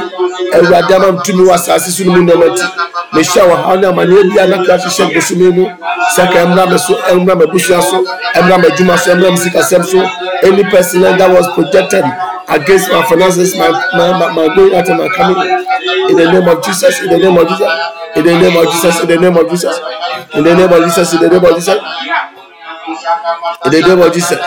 awurade 0.55 0.93
ama 0.95 1.11
me 1.11 1.19
tumi 1.25 1.43
wɔ 1.47 1.53
asase 1.55 1.89
so 1.91 2.03
mu 2.05 2.17
nnɔma 2.23 2.47
ti 2.57 2.63
mehyɛ 3.13 3.41
wɔ 3.49 3.55
haw 3.63 3.75
ne 3.77 3.87
amanneɛ 3.87 4.21
bia 4.29 4.47
na 4.47 4.57
kra 4.63 4.77
hyehyɛ 4.77 5.13
bosome 5.13 5.47
mu 5.55 5.65
sɛ 6.15 6.23
ka 6.33 6.39
mmra 6.45 6.65
me. 6.71 6.77
So 6.77 6.93
mmra 7.15 7.33
m'abusua 7.39 7.81
so 7.81 7.97
mmra 8.41 8.57
m'adwuma 8.61 8.97
so 8.97 9.15
mmra 9.15 9.29
me 9.31 9.37
sikasɛm 9.37 9.83
so. 9.85 9.99
Any 10.41 10.63
person 10.63 11.01
that 11.01 11.29
was 11.29 11.47
projected 11.55 12.05
against 12.49 12.89
my 12.91 13.03
finances 13.05 13.55
my 13.55 13.69
my 13.93 14.31
my, 14.33 14.55
going 14.55 14.73
out 14.73 14.87
and 14.89 14.97
my 14.99 15.07
coming 15.09 15.37
in 15.37 16.09
in 16.09 16.15
the 16.17 16.25
name 16.31 16.47
of 16.47 16.63
jesus 16.63 16.99
in 17.01 17.09
the 17.09 17.17
name 17.17 17.37
of 17.37 17.47
jesus 17.47 17.69
in 18.15 18.23
the 18.25 18.33
name 18.39 18.57
of 18.57 18.65
jesus 18.71 19.01
in 19.01 19.07
the 19.07 19.17
name 19.19 19.37
of 19.37 19.49
jesus 19.49 19.77
in 20.33 20.43
the 20.43 20.53
name 20.55 20.71
of 20.73 20.81
jesus 20.85 21.13
in 21.13 21.19
the 21.21 21.29
name 21.29 21.43
of 21.45 21.55
jesus 21.55 21.79
in 23.65 23.71
the 23.71 23.81
name 23.87 24.01
of 24.01 24.13
jesus 24.13 24.39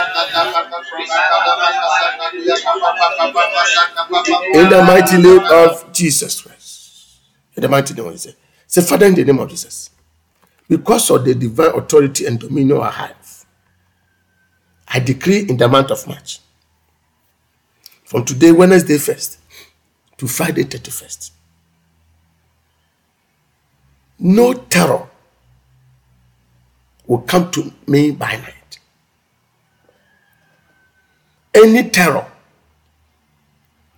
in 4.53 4.69
the 4.69 4.83
mighty 4.85 5.17
name 5.21 5.41
of 5.51 5.91
jesus 5.93 6.41
christ. 6.41 7.19
In 7.55 7.61
the 7.61 7.69
mighty 7.69 7.93
name 7.93 8.05
of 8.05 8.13
jesus. 8.13 8.35
Say 8.67 8.81
father 8.81 9.05
in 9.05 9.15
the 9.15 9.23
name 9.23 9.39
of 9.39 9.49
jesus 9.49 9.89
because 10.69 11.09
of 11.11 11.23
the 11.25 11.35
divine 11.35 11.71
authority 11.75 12.25
and 12.25 12.39
dominion 12.39 12.81
i 12.81 12.89
have 12.89 13.45
i 14.87 14.99
decree 14.99 15.45
in 15.49 15.57
the 15.57 15.67
month 15.67 15.91
of 15.91 16.07
march 16.07 16.39
from 18.05 18.23
today 18.23 18.51
wednesday 18.51 18.95
1st 18.95 19.37
to 20.17 20.27
friday 20.27 20.63
31st 20.63 21.31
no 24.19 24.53
terror 24.53 25.07
will 27.05 27.19
come 27.19 27.51
to 27.51 27.71
me 27.87 28.11
by 28.11 28.35
night. 28.37 28.79
Any 31.53 31.89
terror 31.89 32.25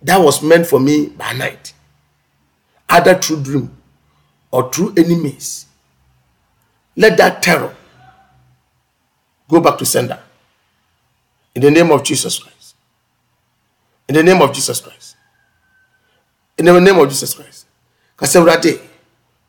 that 0.06 0.18
was 0.18 0.40
meant 0.40 0.66
for 0.66 0.78
me 0.78 1.08
by 1.08 1.32
night. 1.32 1.72
Either 2.88 3.14
through 3.16 3.42
dream 3.42 3.76
or 4.52 4.70
through 4.72 4.94
enemies. 4.96 5.66
Let 6.96 7.16
that 7.18 7.42
terror 7.42 7.74
go 9.50 9.60
back 9.60 9.78
to 9.78 9.84
sender. 9.84 10.20
In 11.56 11.62
the 11.62 11.70
name 11.72 11.90
of 11.90 12.04
jesus 12.04 12.38
christ. 12.38 12.76
In 14.08 14.14
the 14.14 14.22
name 14.22 14.40
of 14.40 14.52
jesus 14.52 14.80
christ. 14.80 15.16
In 16.56 16.66
the 16.66 16.80
name 16.80 16.98
of 16.98 17.08
jesus 17.08 17.34
christ. 17.34 17.66
Kasa 18.16 18.38
awurade 18.38 18.80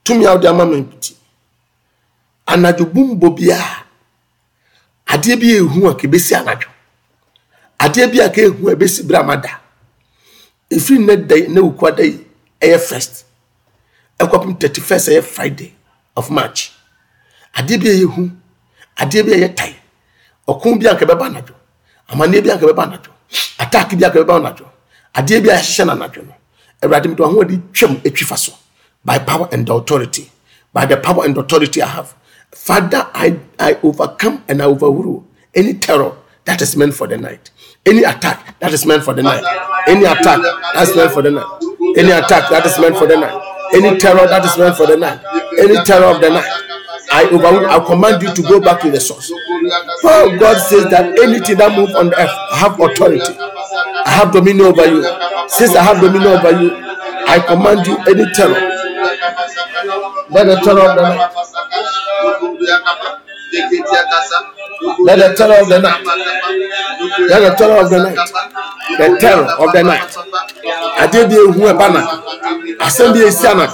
tumi 0.04 0.26
a 0.26 0.34
wode 0.34 0.46
ama 0.48 0.66
me 0.66 0.82
nti 0.82 1.16
anadwo 2.48 2.86
bumbɔ 2.86 3.30
biara 3.38 3.86
adeɛ 5.06 5.40
bi 5.40 5.48
a 5.54 5.62
ɛhu 5.62 5.88
a 5.92 5.94
kɛbɛsi 5.96 6.34
anadwo. 6.36 6.70
Adeɛ 7.80 8.12
bi 8.12 8.20
a 8.26 8.30
kɛhu 8.30 8.72
a 8.72 8.76
ɛbɛsi 8.76 9.04
berɛ 9.08 9.20
ama 9.20 9.38
da 10.70 10.76
ɛfiri 10.78 11.00
nnɛ 11.00 11.28
da 11.28 11.36
yi 11.36 11.48
na 11.48 11.62
wokua 11.62 11.92
da 11.96 12.04
yi 12.04 12.26
ɛyɛ 12.62 12.80
first 12.80 13.26
ɛkɔpem 14.20 14.58
31st 14.60 15.08
ɛyɛ 15.10 15.24
friday 15.24 15.74
of 16.16 16.30
march. 16.32 16.72
Adeɛ 17.56 17.78
bi 17.82 17.88
a 17.90 17.94
yɛhu 17.94 18.32
adeɛ 18.98 19.24
bi 19.26 19.32
a 19.34 19.38
yɛ 19.48 19.56
tae 19.56 19.76
ɔko 20.48 20.80
bi 20.80 20.88
a 20.88 20.94
nka 20.94 21.06
bɛba 21.06 21.26
anadwo 21.30 21.56
amanneɛ 22.10 22.42
bi 22.44 22.50
a 22.50 22.56
nka 22.58 22.66
bɛba 22.68 22.84
anadwo 22.88 23.12
attack 23.60 23.90
bi 23.98 24.06
a 24.06 24.10
nka 24.10 24.20
bɛba 24.24 24.36
anadwo 24.40 24.68
adeɛ 25.14 25.42
bi 25.44 25.50
a 25.50 25.56
yɛhyehyɛ 25.58 25.86
no 25.86 25.94
anadwo 25.94 26.24
no 26.26 26.34
awurade 26.82 27.08
mede 27.10 27.20
wahoɔde 27.20 27.62
twam 27.74 27.96
atwi 28.06 28.26
fa 28.26 28.38
so 28.38 28.54
by 29.06 29.18
power 29.20 29.48
and 29.54 29.70
authority. 29.70 30.30
By 30.74 30.86
the 30.86 30.98
power 30.98 31.24
and 31.26 31.38
authority 31.38 31.82
i 31.82 31.88
have. 31.88 32.14
Father 32.52 33.08
i 33.14 33.40
i 33.60 33.78
overcome 33.84 34.44
and 34.48 34.62
i 34.62 34.66
overrule 34.66 35.26
any 35.56 35.74
terror 35.74 36.12
that 36.46 36.62
is 36.62 36.76
meant 36.76 36.94
for 36.94 37.08
the 37.08 37.18
night 37.18 37.52
any 37.88 38.04
attack 38.04 38.60
that 38.60 38.74
is 38.74 38.86
meant 38.86 39.04
for 39.04 39.14
the 39.14 39.24
night 39.24 39.44
any 39.88 40.06
attack 40.06 40.40
that's 40.74 40.96
meant 40.96 41.12
for 41.12 41.22
the 41.22 41.32
night 41.32 41.46
any 41.98 42.12
attack 42.12 42.50
that 42.50 42.66
is 42.66 42.78
meant 42.80 42.96
for 42.98 43.08
the 43.08 43.18
night 43.18 43.36
any 43.74 43.98
terror 43.98 44.28
that 44.28 44.44
is 44.46 44.58
meant 44.58 44.76
for 44.76 44.86
the 44.88 44.98
night 44.98 45.20
any 45.60 45.76
terror 45.84 46.06
of 46.16 46.22
the 46.22 46.30
night 46.30 46.68
I 47.10 47.24
I 47.24 47.80
command 47.86 48.22
you 48.22 48.34
to 48.34 48.42
go 48.42 48.60
back 48.60 48.82
to 48.82 48.92
the 48.92 49.00
source. 49.00 49.28
For 50.02 50.38
God 50.38 50.58
says 50.60 50.86
that 50.92 51.18
anything 51.20 51.58
that 51.58 51.76
moves 51.78 51.96
on 51.96 52.14
earth, 52.14 52.30
I 52.52 52.58
have 52.58 52.80
authority. 52.80 53.34
I 54.06 54.10
have 54.12 54.32
dominion 54.34 54.68
over 54.68 54.86
you. 54.86 55.04
Since 55.48 55.76
I 55.76 55.84
have 55.84 56.02
dominion 56.02 56.28
over 56.34 56.52
you, 56.62 56.72
I 57.28 57.40
command 57.40 57.88
you 57.88 57.98
any 58.08 58.26
terror. 58.34 58.60
Let 60.30 60.46
the 60.48 60.56
terror 60.64 60.90
of 60.90 60.96
the 60.96 61.02
night. 61.02 61.32
Let 65.00 65.18
the 65.20 65.36
terror 65.36 65.62
of 65.62 65.70
the 65.70 65.80
night. 65.80 66.04
Let 67.30 67.40
the 67.42 67.52
terror 67.58 67.82
of 67.84 67.90
the 67.90 68.00
night. 68.04 68.18
The 68.98 69.18
terror 69.20 69.48
of 69.64 69.72
the 69.74 69.84
night. 69.84 70.10
Adeɛ 71.04 71.28
bi 71.30 71.36
ehu 71.36 71.62
ɛba 71.72 71.88
na. 71.94 72.02
Asɛm 72.86 73.14
bi 73.14 73.20
esi 73.28 73.48
ana. 73.48 73.66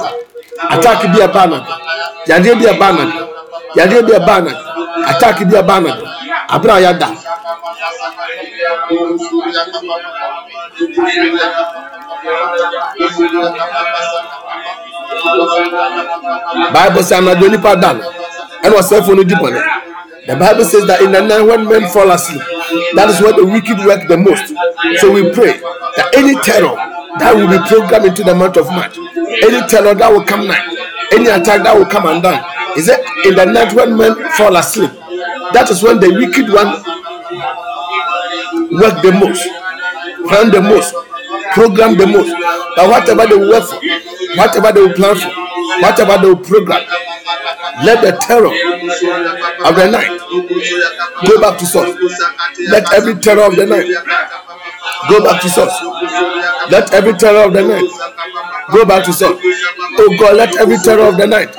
Attack 0.73 1.01
bi 1.13 1.19
ɛba 1.27 1.43
na. 1.49 1.57
Yadeɛ 2.27 2.53
bi 2.59 2.65
ɛba 2.73 2.87
na. 2.97 3.03
Yadeɛ 3.77 4.01
bi 4.07 4.11
ɛba 4.13 4.35
na. 4.45 4.51
Attack 5.11 5.37
bi 5.49 5.55
ɛba 5.57 5.75
na. 5.83 5.91
Abira 6.49 6.79
yada. 6.81 7.07
Bible 16.73 17.01
sɛ 17.03 17.15
anadwo 17.17 17.47
nipa 17.49 17.75
da 17.75 17.93
no 17.93 18.01
ɛna 18.63 18.75
ɔsɛfo 18.79 19.15
no 19.15 19.23
di 19.23 19.35
bɔne. 19.35 19.61
The 20.25 20.37
Bible 20.37 20.63
says 20.63 20.87
that 20.87 21.01
in 21.01 21.11
the 21.11 21.19
night 21.21 21.41
when 21.43 21.67
men 21.67 21.89
fall 21.91 22.09
asleep, 22.11 22.41
that 22.95 23.09
is 23.09 23.21
where 23.21 23.33
the 23.33 23.45
wicked 23.45 23.77
work 23.85 24.07
the 24.07 24.17
most. 24.17 24.53
So 25.01 25.11
we 25.11 25.31
pray 25.33 25.59
that 25.97 26.09
any 26.15 26.35
terror 26.41 26.75
that 27.19 27.35
will 27.35 27.47
be 27.47 27.59
programmed 27.69 28.05
into 28.05 28.23
the 28.23 28.33
month 28.35 28.57
of 28.57 28.67
March, 28.67 28.97
any 28.97 29.61
terror 29.67 29.93
that 29.93 30.09
will 30.11 30.23
come 30.25 30.47
night, 30.47 30.65
any 31.13 31.29
attack 31.29 31.63
that 31.63 31.75
will 31.77 31.85
come 31.85 32.05
undone, 32.07 32.41
is 32.77 32.89
it 32.89 32.99
in 33.25 33.35
the 33.35 33.45
night 33.45 33.73
when 33.73 33.95
men 33.97 34.15
fall 34.33 34.55
asleep? 34.55 34.91
That 35.53 35.69
is 35.69 35.83
when 35.83 35.99
the 35.99 36.09
wicked 36.09 36.49
one 36.49 36.81
work 38.73 38.97
the 39.05 39.11
most, 39.13 39.45
plan 40.27 40.49
the 40.49 40.61
most, 40.61 40.93
program 41.53 41.97
the 41.97 42.07
most. 42.07 42.33
But 42.75 42.89
whatever 42.89 43.27
they 43.29 43.37
work 43.37 43.63
for, 43.69 43.77
whatever 44.37 44.71
they 44.73 44.81
will 44.81 44.93
plan 44.97 45.15
for, 45.15 45.29
whatever 45.81 46.17
they 46.21 46.27
will 46.27 46.37
program, 46.37 46.81
let 47.83 48.01
the 48.01 48.11
terror 48.21 48.47
of 48.47 49.75
the 49.75 49.87
night 49.89 50.19
go 51.27 51.41
back 51.41 51.57
to 51.59 51.65
source. 51.65 51.95
Let 52.69 52.93
every 52.93 53.15
terror 53.15 53.43
of 53.43 53.55
the 53.55 53.65
night 53.65 53.87
go 55.09 55.23
back 55.23 55.41
to 55.41 55.49
source. 55.49 55.73
Let 56.71 56.93
every 56.93 57.13
terror 57.13 57.47
of 57.47 57.53
the 57.53 57.61
night 57.63 57.83
go 58.71 58.85
back 58.85 59.05
to 59.05 59.13
source. 59.13 59.39
Oh 59.99 60.15
God, 60.19 60.35
let 60.37 60.55
every 60.57 60.77
terror 60.77 61.07
of 61.07 61.17
the 61.17 61.27
night 61.27 61.53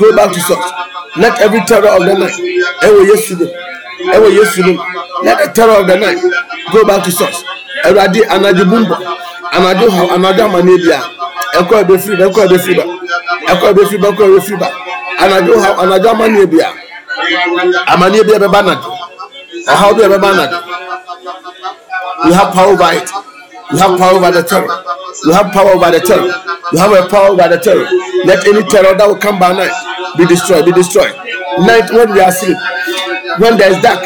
go 0.00 0.14
back 0.16 0.32
to 0.32 0.40
source. 0.40 0.70
Let 1.16 1.40
every 1.40 1.60
terror 1.60 1.88
of 1.88 2.04
the 2.04 2.14
night. 2.14 2.36
Dim. 2.36 3.48
Ewo 4.12 4.28
Yesu 4.30 4.62
dim. 4.64 4.76
Let 5.24 5.38
the 5.46 5.52
terror 5.52 5.80
of 5.80 5.86
the 5.86 5.96
night 5.96 6.18
go 6.72 6.84
back 6.86 7.04
to 7.04 7.10
source. 7.10 7.42
Anadwo 7.84 8.64
bumbo 8.64 8.96
anadwo 9.52 9.90
haw 9.90 10.14
anadwo 10.14 10.44
amane 10.44 10.78
bia 10.78 11.00
ɛkɔ 11.58 11.74
ebefiri 11.82 12.16
ba. 12.16 12.24
Ɛkɔ 12.26 12.40
ebefiri 12.44 12.76
ba 12.76 12.86
ɛkɔ 12.86 13.70
ebefiri 13.70 13.96
ba. 14.00 14.04
Ɛkɔ 14.08 14.24
ebefiri 14.26 14.56
ba 14.60 14.68
anadwo 15.18 15.60
haw 15.60 15.74
anadwo 15.82 16.10
amane 16.10 16.46
bia 16.46 16.68
amane 17.86 18.22
bia 18.26 18.38
bɛba 18.38 18.58
anadwo 18.62 18.92
ɔhaw 19.72 19.94
bia 19.96 20.08
bɛba 20.08 20.28
anadwo 20.32 20.60
you 22.24 22.32
have 22.32 22.52
power 22.54 22.72
over 22.72 22.90
it. 22.92 23.08
You 23.72 23.78
have 23.78 23.98
power 23.98 24.12
over 24.16 24.30
the 24.32 24.42
terror. 24.42 24.66
You 25.24 25.32
have 25.32 25.52
power 25.52 25.70
over 25.76 25.90
the 25.90 26.00
terror. 26.00 26.26
You 26.72 26.78
have 26.78 26.92
a 26.92 27.06
power 27.08 27.28
over 27.28 27.46
the 27.48 27.58
terror. 27.58 27.86
Let 28.24 28.44
any 28.48 28.62
terror 28.64 28.96
that 28.96 29.06
will 29.06 29.16
come 29.18 29.38
by 29.38 29.52
night 29.52 29.70
be 30.16 30.24
destroyed 30.26 30.64
be 30.64 30.72
destroyed. 30.72 31.14
Night 31.58 31.90
when 31.92 32.12
we 32.12 32.20
are 32.20 32.28
asleep 32.30 32.56
when 33.38 33.56
there 33.58 33.70
is 33.70 33.82
dark 33.82 34.00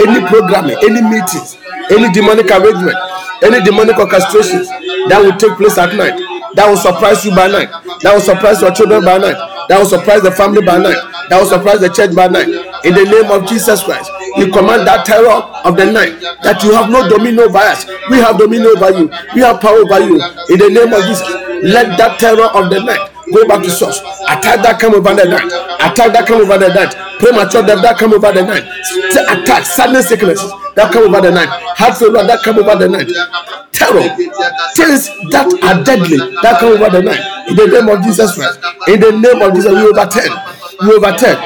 any 0.00 0.20
programming 0.28 0.76
any 0.82 1.02
meetings 1.02 1.56
any 1.90 2.10
demonic 2.12 2.50
arrangement 2.50 2.96
any 3.42 3.60
demonic 3.64 3.96
orchestrations 3.96 4.66
that 5.08 5.18
will 5.22 5.36
take 5.36 5.56
place 5.56 5.78
at 5.78 5.94
night 5.96 6.14
that 6.54 6.68
will 6.68 6.76
surprise 6.76 7.24
you 7.24 7.30
by 7.34 7.48
night. 7.48 7.68
That 8.02 8.14
will 8.14 8.20
surprise 8.20 8.60
your 8.60 8.72
children 8.72 9.04
by 9.04 9.18
night. 9.18 9.36
That 9.68 9.78
will 9.78 9.86
surprise 9.86 10.22
the 10.22 10.30
family 10.32 10.64
by 10.64 10.78
night. 10.78 10.96
That 11.28 11.40
will 11.40 11.48
surprise 11.48 11.80
the 11.80 11.88
church 11.90 12.14
by 12.14 12.28
night. 12.28 12.48
In 12.84 12.94
the 12.94 13.04
name 13.04 13.30
of 13.30 13.46
jesus 13.48 13.82
christ 13.82 14.10
we 14.36 14.50
command 14.50 14.86
that 14.86 15.04
terror 15.04 15.42
of 15.66 15.76
the 15.76 15.90
night 15.90 16.20
that 16.42 16.62
you 16.62 16.72
have 16.72 16.88
no 16.90 17.08
dominion 17.08 17.40
over 17.50 17.58
us. 17.58 17.84
We 18.08 18.18
have 18.18 18.38
dominion 18.38 18.70
over 18.76 18.90
you. 18.96 19.10
We 19.34 19.40
have 19.42 19.60
power 19.60 19.78
over 19.82 19.98
you. 20.00 20.14
In 20.48 20.58
the 20.62 20.70
name 20.70 20.92
of 20.92 21.02
jesus 21.04 21.28
let 21.62 21.98
that 21.98 22.18
terror 22.20 22.46
of 22.54 22.70
the 22.70 22.80
night 22.82 23.10
go 23.32 23.46
back 23.48 23.62
to 23.62 23.70
source. 23.70 24.00
Attack 24.28 24.62
that 24.62 24.78
come 24.80 24.94
over 24.94 25.14
the 25.14 25.24
night. 25.24 25.46
Attack 25.80 26.12
that 26.12 26.26
come 26.26 26.40
over 26.42 26.58
the 26.58 26.68
night. 26.68 26.94
Premature 27.18 27.62
death 27.66 27.82
that 27.82 27.98
come 27.98 28.12
over 28.14 28.32
the 28.32 28.42
night. 28.42 28.62
Attack 28.62 29.64
sudden 29.64 30.02
sicknesses 30.02 30.50
that 30.74 30.92
come 30.92 31.04
over 31.10 31.20
the 31.20 31.30
night. 31.32 31.48
Heart 31.48 31.98
failure 31.98 32.26
that 32.26 32.42
come 32.42 32.58
over 32.58 32.76
the 32.78 32.88
night. 32.88 33.10
Terror. 33.72 34.06
Things 34.74 35.10
that 35.34 35.46
are 35.62 35.82
deadly 35.84 36.18
that 36.42 36.60
come 36.60 36.78
over 36.78 36.90
the 36.90 37.02
night. 37.02 37.22
In 37.48 37.56
the 37.56 37.66
name 37.66 37.88
of 37.88 38.02
jesus 38.04 38.34
christ. 38.34 38.60
In 38.86 39.00
the 39.00 39.12
name 39.12 39.42
of 39.42 39.54
jesus 39.54 39.72
we 39.74 39.82
overturn. 39.90 40.32
We 40.86 40.94
overturn. 40.94 41.38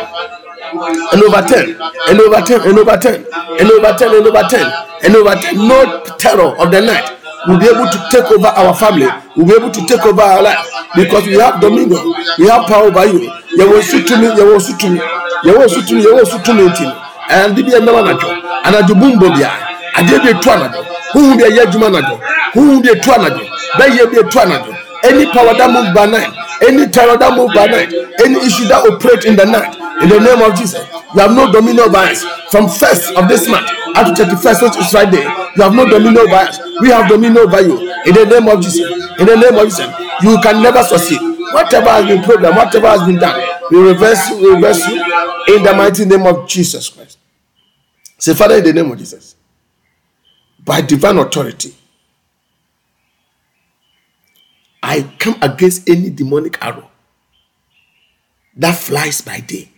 And 1.13 1.21
overturn. 1.25 1.77
And 2.09 2.21
overturn. 2.21 2.61
And 2.69 2.79
overturn. 2.79 3.21
And 3.61 3.69
overturn. 3.71 4.11
And 4.13 4.27
overturn. 4.27 4.69
And 5.05 5.17
overturn. 5.17 5.69
No 5.69 6.05
terror 6.19 6.53
of 6.61 6.71
the 6.71 6.81
night 6.81 7.22
will 7.47 7.59
be 7.59 7.67
able 7.67 7.87
to 7.89 7.99
take 8.11 8.31
over 8.31 8.49
our 8.49 8.75
family, 8.75 9.09
will 9.37 9.47
be 9.47 9.55
able 9.55 9.71
to 9.71 9.81
take 9.87 10.05
over 10.07 10.23
our 10.23 10.43
life. 10.43 10.63
Because 10.95 11.27
we 11.27 11.35
have 11.39 11.61
dominion, 11.61 12.03
we 12.39 12.47
have 12.49 12.67
power 12.67 12.87
over 12.89 13.07
you. 13.07 13.21
Yẹ̀wò 13.59 13.83
sí 13.83 13.99
túnmí, 14.07 14.27
yẹ̀wò 14.39 14.59
sí 14.61 14.73
túnmí, 14.81 15.01
yẹ̀wò 15.45 15.69
sí 15.69 15.81
túnmí, 15.87 16.03
yẹ̀wò 16.05 16.25
sí 16.25 16.39
túnmí 16.45 16.63
ntì. 16.69 16.85
Ẹ̀yàndí 17.33 17.63
bí 17.67 17.73
ẹ̀mẹ́wà 17.79 18.03
nàjọ, 18.07 18.29
ànàjọ 18.67 18.95
búmbọ̀ 19.01 19.31
bíà, 19.37 19.51
adé 19.99 20.19
bí 20.23 20.29
etu 20.31 20.49
ànàjọ, 20.51 20.81
huhun 21.13 21.37
bí 21.37 21.45
ẹ̀yẹ 21.45 21.63
ẹ̀dwuma 21.65 21.87
ànàjọ, 21.91 22.15
huhun 22.55 22.81
bí 22.83 22.89
etu 22.95 23.11
ànàjọ, 23.17 23.41
bẹ́yẹ 23.79 24.05
bí 24.11 24.17
etu 24.19 24.39
ànàjọ. 24.39 24.73
Any 25.05 25.27
power 25.35 25.53
that 25.59 25.69
move 25.71 25.93
by 25.95 26.07
night, 26.07 26.31
any 26.69 26.87
terror 26.87 27.17
that 27.19 27.33
move 27.37 27.53
by 27.55 27.67
night, 27.67 27.93
any 28.25 28.39
issue 28.47 28.67
that 28.69 28.87
operate 28.87 29.25
in 29.25 29.35
the 29.35 29.45
night, 29.45 29.75
in 30.03 30.09
the 30.09 30.21
name 30.21 30.43
of 30.43 30.59
Jesus, 30.59 30.85
you 31.15 31.21
have 31.21 31.33
no 31.33 31.51
dominion 31.53 31.89
over 31.89 31.97
us. 31.99 32.25
From 32.51 32.69
first 32.69 33.15
of 33.17 33.29
this 33.29 33.49
month 33.49 33.69
up 33.97 34.15
to 34.15 34.25
thirty-first, 34.25 34.63
which 34.63 34.77
is 34.77 34.91
Friday, 34.91 35.23
you 35.23 35.63
have 35.63 35.75
no 35.75 35.89
dominion 35.89 36.19
over 36.19 36.35
us. 36.35 36.59
We 36.81 36.91
have 36.91 37.09
dominion 37.09 37.39
over 37.39 37.61
you. 37.63 37.93
In 38.05 38.15
the 38.15 38.27
name 38.27 38.49
of 38.49 38.63
Jesus, 38.63 38.91
in 39.19 39.27
the 39.27 39.37
name 39.37 39.55
of 39.55 39.65
Jesus, 39.65 39.89
you 40.23 40.39
can 40.43 40.63
never 40.63 40.83
succeed. 40.83 41.21
Whatever 41.53 41.91
has 41.91 42.07
been 42.07 42.23
programmed, 42.23 42.57
whatever 42.57 42.89
has 42.89 43.07
been 43.07 43.17
done, 43.17 43.41
we 43.71 43.79
reverse 43.79 44.31
you, 44.31 44.37
we 44.39 44.55
reverse 44.55 44.87
you 44.89 45.57
in 45.57 45.63
the 45.63 45.75
mighty 45.77 46.05
name 46.05 46.27
of 46.27 46.49
Jesus 46.49 46.89
Christ. 46.89 47.19
Say, 48.19 48.35
Father, 48.35 48.57
in 48.57 48.65
the 48.65 48.73
name 48.73 48.91
of 48.91 48.99
Jesus, 48.99 49.37
by 50.65 50.81
divine 50.81 51.19
authority, 51.19 51.75
I 54.83 55.03
come 55.19 55.37
against 55.43 55.89
any 55.89 56.11
demonic 56.11 56.63
arrow 56.65 56.91
that 58.57 58.77
flies 58.77 59.21
by 59.21 59.41
day. 59.41 59.72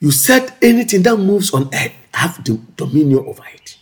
You 0.00 0.10
said 0.10 0.54
anything 0.62 1.02
that 1.02 1.16
moves 1.16 1.52
on 1.52 1.70
earth 1.74 1.92
have 2.14 2.42
the 2.44 2.60
dominion 2.76 3.24
over 3.26 3.42
it. 3.54 3.78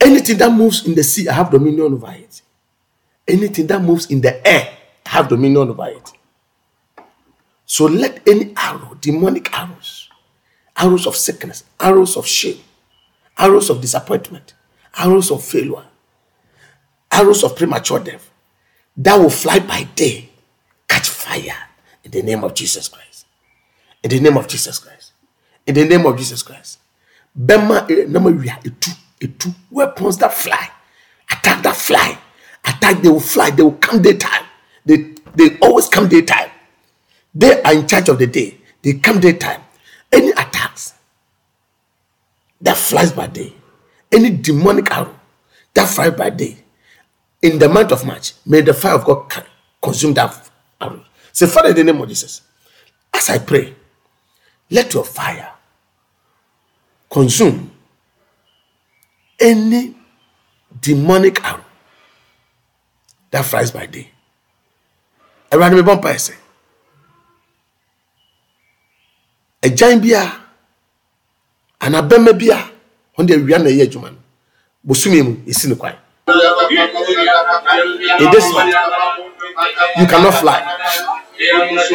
Anything 0.00 0.38
that 0.38 0.50
moves 0.50 0.86
in 0.86 0.94
the 0.94 1.02
sea, 1.02 1.28
I 1.28 1.34
have 1.34 1.50
dominion 1.50 1.92
over 1.94 2.10
it. 2.12 2.42
Anything 3.26 3.66
that 3.66 3.82
moves 3.82 4.06
in 4.10 4.20
the 4.20 4.46
air, 4.46 4.68
I 5.04 5.08
have 5.08 5.28
dominion 5.28 5.68
over 5.68 5.88
it. 5.88 6.12
So 7.66 7.86
let 7.86 8.26
any 8.28 8.54
arrow, 8.56 8.96
demonic 9.00 9.52
arrows, 9.58 10.08
arrows 10.76 11.06
of 11.06 11.16
sickness, 11.16 11.64
arrows 11.80 12.16
of 12.16 12.26
shame, 12.26 12.60
arrows 13.36 13.70
of 13.70 13.80
disappointment, 13.80 14.54
arrows 14.96 15.30
of 15.30 15.42
failure, 15.42 15.84
arrows 17.10 17.42
of 17.42 17.56
premature 17.56 17.98
death 17.98 18.30
that 18.96 19.16
will 19.18 19.30
fly 19.30 19.58
by 19.58 19.84
day 19.94 20.28
catch 20.88 21.08
fire 21.08 21.56
in 22.04 22.10
the 22.10 22.22
name 22.22 22.44
of 22.44 22.54
Jesus 22.54 22.88
Christ. 22.88 23.15
In 24.06 24.22
the 24.22 24.30
name 24.30 24.36
of 24.36 24.46
Jesus 24.46 24.78
Christ. 24.78 25.12
In 25.66 25.74
the 25.74 25.84
name 25.84 26.06
of 26.06 26.16
Jesus 26.16 26.42
Christ. 26.42 26.78
Bema 27.34 27.86
eh, 27.90 28.06
nama 28.08 28.30
wia 28.30 28.58
etu 28.62 28.90
etu 29.20 29.54
weapons 29.70 30.16
that 30.18 30.32
fly. 30.32 30.70
Attack 31.30 31.62
that 31.62 31.76
fly. 31.76 32.18
Attack 32.64 33.02
they 33.02 33.08
will 33.08 33.20
fly. 33.20 33.50
They 33.50 33.62
will 33.62 33.72
come 33.72 34.00
daytime. 34.02 34.46
They 34.84 35.14
they 35.34 35.58
always 35.58 35.88
come 35.88 36.08
daytime. 36.08 36.50
They 37.34 37.60
are 37.62 37.74
in 37.74 37.86
charge 37.86 38.08
of 38.08 38.18
the 38.18 38.26
day. 38.26 38.58
They 38.82 38.94
come 38.94 39.20
daytime. 39.20 39.60
Any 40.12 40.30
attacks 40.30 40.94
that 42.60 42.76
flies 42.76 43.12
by 43.12 43.26
day 43.26 43.52
any 44.12 44.30
demonic 44.30 44.90
arrow 44.90 45.14
that 45.74 45.88
flies 45.88 46.12
by 46.12 46.30
day 46.30 46.56
in 47.42 47.58
the 47.58 47.68
month 47.68 47.92
of 47.92 48.04
March, 48.04 48.32
may 48.46 48.60
the 48.62 48.72
fire 48.74 48.94
of 48.94 49.04
God 49.04 49.30
consume 49.82 50.14
that 50.14 50.50
arrow. 50.80 51.04
Say, 51.32 51.46
Father, 51.46 51.68
in 51.70 51.76
the 51.76 51.84
name 51.84 52.00
of 52.00 52.08
Jesus, 52.08 52.42
as 53.12 53.28
I 53.28 53.38
pray, 53.38 53.74
let 54.70 54.92
your 54.94 55.04
fire 55.04 55.52
consume 57.10 57.70
any 59.40 59.94
demonic 60.80 61.42
arrow 61.44 61.64
that 63.30 63.44
flies 63.44 63.70
by 63.70 63.86
day. 63.86 64.10
Ẹ̀rọ 65.50 65.68
ni 65.70 65.76
mi 65.76 65.82
bọ́ 65.82 65.96
mpa 65.98 66.10
ẹsẹ̀. 66.16 66.36
Ẹ̀gyan 69.66 70.00
bi 70.02 70.10
a 70.14 70.22
anaa 71.84 72.02
bẹ́mẹ̀ 72.10 72.32
bi 72.40 72.46
a 72.50 72.58
wọ́n 73.16 73.26
de 73.28 73.34
awia 73.34 73.58
na 73.58 73.70
ɛyɛ 73.70 73.82
adwuma 73.86 74.10
no 74.10 74.18
bosome 74.86 75.22
mu 75.22 75.32
esi 75.50 75.68
ne 75.68 75.74
kwan. 75.74 75.94
In 76.28 78.30
this 78.32 78.52
month, 78.52 78.74
you 79.98 80.06
cannot 80.06 80.34
fly. 80.40 80.60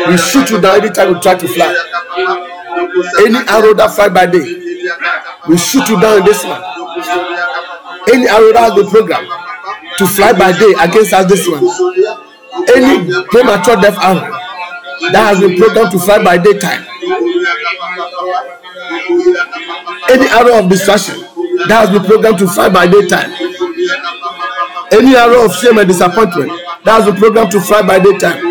We 0.07 0.17
shoot 0.17 0.49
you 0.51 0.61
down 0.61 0.79
anytime 0.79 1.09
you 1.09 1.19
try 1.19 1.35
to 1.35 1.47
fly. 1.47 1.67
Any 3.25 3.39
arrow 3.47 3.73
that 3.73 3.91
fly 3.95 4.09
by 4.09 4.25
day, 4.25 4.43
we 5.47 5.57
shoot 5.57 5.87
you 5.89 5.99
down 6.01 6.19
in 6.19 6.25
this 6.25 6.43
month. 6.43 6.65
Any 8.11 8.27
arrow 8.27 8.51
that 8.53 8.71
has 8.71 8.75
been 8.75 8.89
programmed 8.89 9.29
to 9.97 10.07
fly 10.07 10.33
by 10.33 10.51
day 10.51 10.73
against 10.81 11.13
us 11.13 11.25
this 11.29 11.47
month. 11.47 11.63
Any 12.75 13.11
premature 13.29 13.75
death 13.77 13.97
arrow 14.01 14.31
that 15.11 15.23
has 15.33 15.39
been 15.39 15.57
programmed 15.57 15.91
to 15.91 15.99
fly 15.99 16.23
by 16.23 16.37
daytime. 16.37 16.85
Any 20.09 20.27
arrow 20.27 20.59
of 20.59 20.69
distraction 20.69 21.19
that 21.67 21.87
has 21.87 21.89
been 21.89 22.03
programmed 22.03 22.39
to 22.39 22.47
fly 22.47 22.69
by 22.69 22.87
daytime. 22.87 23.31
Any 24.91 25.15
arrow 25.15 25.45
of 25.45 25.55
shame 25.55 25.77
and 25.77 25.87
disappointment 25.87 26.51
that 26.83 27.01
has 27.01 27.05
been 27.05 27.15
programmed 27.15 27.51
to 27.51 27.61
fly 27.61 27.81
by 27.81 27.99
daytime. 27.99 28.41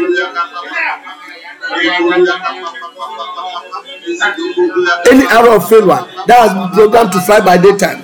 Any 5.10 5.24
arrow 5.26 5.56
of 5.56 5.68
failure 5.68 6.04
that 6.26 6.38
has 6.40 6.52
been 6.54 6.70
programmed 6.76 7.12
to 7.12 7.20
fly 7.20 7.40
by 7.40 7.56
daytime. 7.56 8.02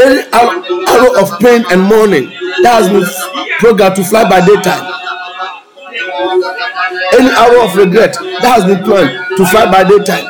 Any 0.00 0.22
ar- 0.32 0.62
arrow 0.88 1.20
of 1.20 1.38
pain 1.40 1.64
and 1.70 1.82
mourning 1.82 2.30
that 2.62 2.72
has 2.82 2.88
been 2.88 3.04
programmed 3.58 3.96
to 3.96 4.04
fly 4.04 4.28
by 4.28 4.40
daytime. 4.44 4.84
Any 7.18 7.30
arrow 7.30 7.64
of 7.66 7.76
regret 7.76 8.14
that 8.14 8.52
has 8.56 8.64
been 8.64 8.82
planned 8.84 9.12
to 9.36 9.46
fly 9.46 9.70
by 9.70 9.84
daytime. 9.84 10.26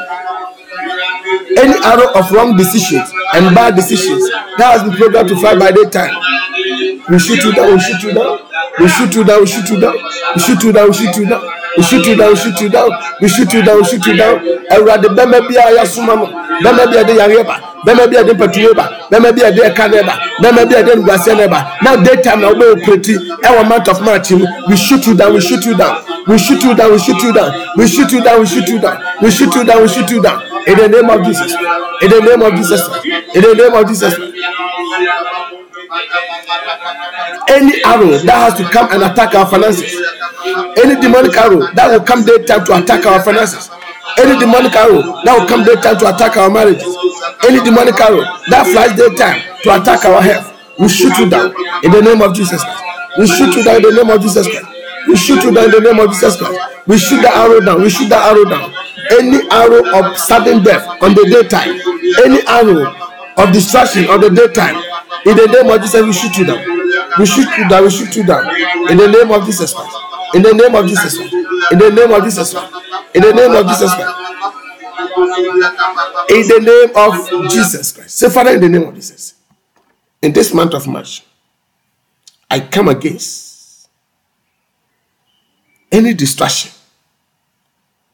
Any 1.58 1.74
arrow 1.84 2.12
of 2.18 2.32
wrong 2.32 2.56
decisions 2.56 3.12
and 3.34 3.54
bad 3.54 3.76
decisions 3.76 4.28
that 4.58 4.78
has 4.78 4.82
been 4.82 4.96
programmed 4.96 5.28
to 5.28 5.36
fly 5.36 5.56
by 5.58 5.70
daytime. 5.70 6.14
We 7.08 7.18
shoot 7.18 7.42
you 7.44 7.52
down, 7.52 7.74
we 7.74 7.80
shoot 7.80 8.02
you 8.02 8.12
down, 8.14 8.38
we 8.78 8.88
shoot 8.88 9.14
you 9.14 9.24
down, 9.24 9.40
we 9.40 9.46
shoot 9.46 9.68
you 9.70 9.80
down, 9.80 9.94
we 10.34 10.40
shoot 10.40 10.62
you 10.62 10.72
down, 10.72 10.86
we 10.88 10.94
shoot 10.94 11.16
you 11.16 11.26
down, 11.28 11.42
we 11.76 11.82
shoot 11.82 12.06
you 12.06 12.16
down, 12.16 12.30
we 12.30 12.36
shoot 12.36 12.60
you 12.60 12.68
down, 12.68 12.90
we 13.20 13.28
shoot 13.28 13.52
you 13.52 13.62
down, 13.62 13.76
we 13.78 13.84
shoot 13.84 14.06
you 14.06 14.16
down. 14.16 14.38
Awurade 14.70 15.08
bɛmɛ 15.16 15.48
bi 15.48 15.54
a 15.56 15.72
yasoma 15.76 16.14
no, 16.16 16.26
bɛmɛ 16.62 16.86
bi 16.90 16.96
a 16.96 17.04
yɛde 17.04 17.14
yareɛ 17.16 17.44
ba, 17.46 17.56
bɛmɛ 17.86 18.10
bi 18.10 18.16
a 18.16 18.22
yɛde 18.24 18.32
mpatuwe 18.36 18.74
ba, 18.74 18.90
bɛmɛ 19.10 19.32
bi 19.36 19.42
a 19.42 19.50
yɛde 19.52 19.72
ɛka 19.74 19.90
ne 19.90 20.02
ba, 20.02 20.18
bɛmɛ 20.42 20.68
bi 20.68 20.74
a 20.74 20.82
yɛde 20.82 20.96
nguaseɛ 21.00 21.36
ne 21.36 21.46
ba. 21.48 21.66
Now 21.82 21.96
daytime 21.96 22.40
na 22.40 22.48
ɔbɛ 22.50 22.72
operate 22.72 23.18
ɛwɔ 23.42 23.68
month 23.68 23.88
of 23.88 24.00
March 24.02 24.30
mu, 24.32 24.46
we 24.68 24.76
shoot 24.76 25.06
you 25.06 25.14
down, 25.14 25.32
we 25.34 25.40
shoot 25.40 25.64
you 25.64 25.74
down, 25.76 25.96
we 26.26 26.38
shoot 26.38 26.62
you 26.62 26.74
down, 26.74 26.92
we 26.92 26.98
shoot 26.98 27.22
you 27.22 27.32
down, 27.32 27.52
we 27.76 27.86
shoot 27.86 28.12
you 28.12 28.22
down, 28.22 28.40
we 28.40 28.46
shoot 28.46 28.68
you 28.68 28.78
down, 28.78 28.98
we 29.22 29.30
shoot 29.30 29.54
you 29.54 29.64
down, 29.64 29.82
we 29.82 29.88
shoot 29.88 30.10
you 30.10 30.22
down. 30.22 30.42
In 30.66 30.76
the 30.78 30.88
name 30.88 31.10
of 31.10 31.24
Jesus, 31.24 31.52
in 32.02 32.10
the 32.10 32.20
name 32.20 32.42
of 32.42 32.54
Jesus, 32.54 32.82
in 33.34 33.42
the 33.42 33.54
name 33.54 33.74
of 33.74 33.88
Jesus. 33.88 34.14
Any 37.48 37.84
arrow 37.84 38.16
that 38.24 38.38
has 38.48 38.54
to 38.58 38.64
come 38.70 38.88
and 38.92 39.02
attack 39.02 39.34
our 39.34 39.46
finances. 39.46 39.92
Any 40.80 40.96
demonic 41.00 41.36
arrow 41.36 41.60
that 41.74 41.86
will 41.90 42.04
come 42.04 42.24
daytime 42.24 42.64
to 42.66 42.76
attack 42.80 43.04
our 43.06 43.20
finances. 43.22 43.70
Any 44.18 44.38
demonic 44.38 44.72
arrow 44.74 45.02
that 45.24 45.32
will 45.38 45.46
come 45.48 45.64
daytime 45.64 45.98
to 46.00 46.06
attack 46.14 46.36
our 46.36 46.50
marriages. 46.50 46.88
Any 47.46 47.60
demonic 47.62 47.98
arrow 48.00 48.24
that 48.48 48.66
flies 48.72 48.96
daytime 48.96 49.40
to 49.62 49.68
attack 49.76 50.04
our 50.04 50.20
health. 50.22 50.48
We 50.78 50.88
shoot 50.88 51.12
you 51.18 51.28
down 51.28 51.52
in 51.84 51.92
the 51.92 52.00
name 52.02 52.22
of 52.22 52.34
jesus 52.34 52.62
christ. 52.64 52.82
We 53.18 53.26
shoot 53.28 53.54
you 53.54 53.62
down 53.62 53.76
in 53.76 53.82
the 53.82 53.92
name 54.02 54.10
of 54.10 54.20
jesus 54.22 54.48
christ. 54.48 54.66
We 55.08 55.16
shoot 55.16 55.42
you 55.44 55.52
down 55.52 55.66
in 55.66 55.70
the 55.76 55.80
name 55.80 56.00
of 56.00 56.10
jesus 56.10 56.36
christ. 56.40 56.58
We 56.86 56.98
shoot 56.98 57.20
that 57.22 57.34
arrow 57.36 57.60
down. 57.60 57.82
We 57.82 57.90
shoot 57.90 58.08
that 58.08 58.24
arrow 58.32 58.44
down. 58.48 58.72
Any 59.12 59.44
arrow 59.52 59.84
of 59.92 60.16
sudden 60.18 60.64
death 60.64 60.88
on 61.02 61.14
the 61.14 61.24
daytime. 61.28 61.76
Any 62.24 62.40
arrow 62.48 62.90
of 63.36 63.52
distraction 63.52 64.08
on 64.08 64.20
the 64.20 64.30
daytime 64.30 64.76
in 65.24 65.36
the 65.36 65.46
name 65.46 65.70
of 65.70 65.80
jesus 65.82 66.02
we 66.04 66.12
shoot 66.12 66.36
you 66.38 66.44
down. 66.44 66.60
We 67.18 67.26
shoot 67.26 67.48
you 67.58 67.68
down 67.68 67.84
we 67.84 67.90
shoot 67.90 68.16
you 68.16 68.24
down. 68.24 68.48
In 68.90 68.96
the 68.96 69.08
name 69.08 69.30
of 69.30 69.44
jesus 69.44 69.72
christ. 69.74 69.96
In 70.34 70.42
the 70.42 70.52
name 70.54 70.74
of 70.74 70.86
jesus 70.88 71.16
christ. 71.16 71.34
In 71.72 71.78
the 71.78 71.90
name 71.90 72.10
of 72.10 72.24
jesus 72.24 72.52
christ. 72.52 72.74
In 73.14 73.22
the 73.22 73.32
name 73.32 73.52
of 73.52 73.66
jesus 73.66 73.94
christ. 73.94 74.16
In 76.30 76.48
the 76.48 76.60
name 76.60 76.90
of 76.96 77.50
jesus 77.50 77.92
christ. 77.92 78.18
Say 78.18 78.28
father 78.30 78.52
in 78.54 78.60
the 78.60 78.68
name 78.68 78.82
of 78.88 78.94
jesus 78.94 79.34
in 80.22 80.32
this 80.32 80.54
month 80.54 80.72
of 80.72 80.86
march 80.86 81.24
i 82.48 82.60
come 82.60 82.88
against 82.88 83.88
any 85.90 86.14
distraction 86.14 86.70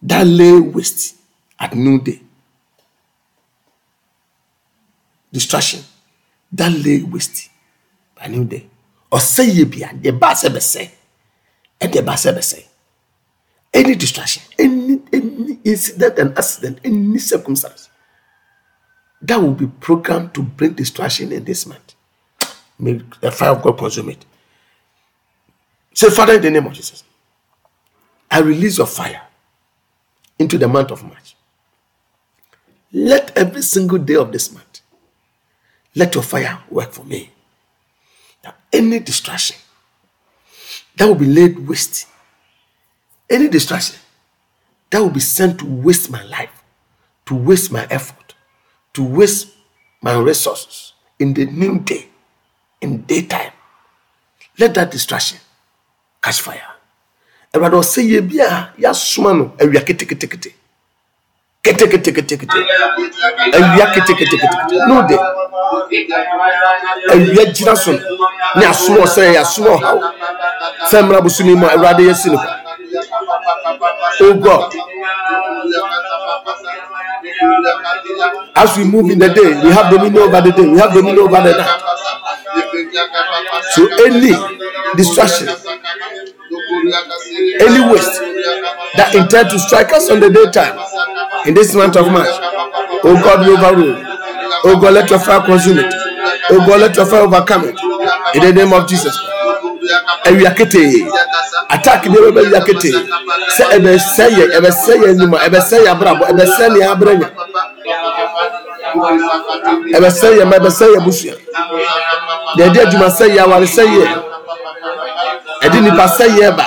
that 0.03 0.27
lay 0.27 0.59
waste 0.59 1.17
at 1.61 1.75
noonday. 1.75 2.21
Distraction 5.33 5.83
that 6.53 6.73
lay 6.73 7.03
waste 7.03 7.51
by 8.17 8.27
noonday 8.27 8.67
ɔsɛ 9.13 9.45
yie 9.47 9.65
bia 9.65 9.89
deɛ 9.95 10.19
ba 10.19 10.35
sɛ 10.35 10.49
bɛsɛ 10.49 10.91
ɛdeɛ 11.81 12.05
ba 12.05 12.17
any 13.75 13.95
distraction 13.95 14.43
any 14.59 15.01
any 15.13 15.59
incident 15.65 16.19
and 16.19 16.39
accident 16.39 16.79
any 16.85 17.19
circumstance 17.19 17.89
that 19.23 19.41
will 19.41 19.53
be 19.55 19.67
programmed 19.67 20.35
to 20.35 20.43
bring 20.43 20.73
distraction 20.73 21.33
in 21.33 21.45
this 21.45 21.67
month. 21.67 21.95
May 22.79 23.01
the 23.21 23.31
fire 23.33 23.51
of 23.51 23.63
God 23.63 23.77
consume 23.79 24.11
it. 24.11 24.25
Say, 25.95 26.11
Father, 26.11 26.35
in 26.35 26.43
the 26.43 26.51
name 26.51 26.67
of 26.67 26.73
Jesus, 26.73 27.03
I 28.31 28.41
release 28.41 28.79
your 28.79 28.87
fire 28.87 29.23
into 30.39 30.59
the 30.59 30.69
month 30.69 30.93
of 30.93 31.03
March. 31.03 31.35
Let 32.93 33.37
every 33.37 33.63
single 33.63 33.99
day 33.99 34.15
of 34.15 34.31
this 34.31 34.53
month, 34.53 34.68
let 35.95 36.15
your 36.15 36.23
fire 36.25 36.59
work 36.71 36.93
for 36.93 37.05
me. 37.05 37.31
That 38.43 38.57
any 38.73 38.99
distraction 39.01 39.57
that 40.97 41.07
will 41.07 41.15
be 41.15 41.27
laid 41.27 41.69
waste, 41.69 42.07
any 43.31 43.49
distraction 43.49 43.97
that 44.91 45.01
will 45.01 45.11
be 45.11 45.21
sent 45.21 45.59
to 45.61 45.67
waste 45.67 46.11
my 46.11 46.23
life, 46.25 46.63
to 47.27 47.35
waste 47.35 47.71
my 47.73 47.87
effort, 47.91 48.35
to 48.95 49.03
waste 49.05 49.49
my 50.01 50.15
resources 50.19 50.93
in 51.19 51.35
the 51.35 51.47
new 51.47 51.79
day, 51.81 52.07
in 52.81 53.03
daytime, 53.03 53.53
let 54.59 54.75
that 54.75 54.91
distraction 54.91 55.39
catch 56.23 56.41
fire. 56.41 56.63
Awurade 57.55 57.77
ɔsɛ 57.81 58.03
yɛ 58.05 58.21
bi 58.29 58.37
a 58.45 58.73
yɛasoma 58.79 59.33
no 59.37 59.45
awia 59.59 59.81
ketekete 59.81 60.53
keteketekete 61.63 62.59
awia 63.57 63.87
keteketekete 63.95 64.87
no 64.89 65.07
de 65.09 65.17
awia 67.13 67.45
gyina 67.53 67.77
so. 67.77 67.93
Ne 68.57 68.67
asoma 68.67 69.01
ɔsɛ 69.05 69.23
yɛ 69.35 69.41
asoma 69.41 69.71
ɔhaw 69.77 69.99
sɛ 70.91 71.03
mmara 71.03 71.21
bosomi 71.25 71.55
mu 71.57 71.67
a 71.67 71.71
awurade 71.75 72.03
yɛsi 72.09 72.31
no 72.33 72.39
Oh 74.21 74.35
God, 74.35 74.73
as 78.57 78.77
we 78.77 78.85
move 78.85 79.11
in 79.11 79.19
the 79.19 79.29
day, 79.29 79.51
we 79.63 79.71
have 79.71 79.93
dominion 79.93 80.23
over 80.25 80.41
the 80.41 80.51
day, 80.53 80.67
we 80.69 80.79
have 80.79 80.93
dominion 80.93 81.19
over 81.19 81.41
the 81.43 81.53
night. 81.57 81.81
So 83.75 83.87
any 84.05 84.33
distraction, 84.97 85.49
any 87.61 87.93
waste 87.93 88.19
that 88.97 89.15
intend 89.15 89.51
to 89.51 89.59
strike 89.59 89.93
us 89.93 90.11
on 90.11 90.21
the 90.21 90.31
daytime 90.31 90.79
in 91.47 91.55
this 91.55 91.75
month 91.75 91.97
of 91.97 92.07
March, 92.11 92.29
oh 93.05 93.21
God, 93.23 93.47
we 93.47 93.55
overrule. 93.55 94.18
Oh 94.65 94.79
God, 94.81 94.95
let 94.95 95.11
your 95.11 95.19
fire 95.19 95.41
consume 95.45 95.79
it. 95.79 95.95
Oh 96.51 96.59
God, 96.67 96.81
let 96.81 96.97
your 96.97 97.07
fire 97.07 97.23
overcome 97.23 97.65
it. 97.65 97.79
In 98.35 98.43
the 98.43 98.53
name 98.53 98.73
of 98.73 98.89
Jesus. 98.89 99.17
awia 100.29 100.51
ketee 100.55 101.07
attack 101.69 102.03
bi 102.11 102.17
ɛbɛba 102.19 102.41
awia 102.47 102.61
ketee 102.67 102.97
sɛ 103.57 103.65
ɛbɛsɛ 103.77 104.25
yɛ 104.39 104.45
ɛbɛsɛ 104.59 104.93
yɛ 105.03 105.07
anim 105.11 105.35
a 105.35 105.39
ɛbɛsɛ 105.47 105.77
yɛ 105.85 105.89
abrabɔ 105.95 106.25
ɛbɛsɛ 106.33 106.65
nea 106.73 106.91
abrɛ 106.93 107.13
nya 107.21 107.29
ɛbɛsɛ 109.99 110.27
yɛ 110.39 110.45
ma 110.51 110.57
ɛbɛsɛ 110.61 110.85
yɛ 110.95 110.99
busua 111.05 111.35
deɛ 112.57 112.65
ɛde 112.69 112.79
adwuma 112.85 113.09
sɛ 113.19 113.25
yɛ 113.35 113.41
aware 113.45 113.67
sɛ 113.77 113.83
yɛ 113.95 114.05
ɛde 115.65 115.79
nipa 115.85 116.05
sɛ 116.17 116.25
yɛ 116.39 116.51
ba. 116.57 116.67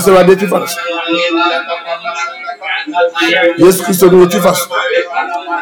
so 0.00 0.12
ɛwɛde 0.12 0.32
etwi 0.32 0.48
fa 0.48 0.58
so 0.66 0.80
yesu 3.58 3.84
kristo 3.84 4.06
ni 4.10 4.22
etwi 4.24 4.40
fa 4.40 4.54
so 4.54 4.66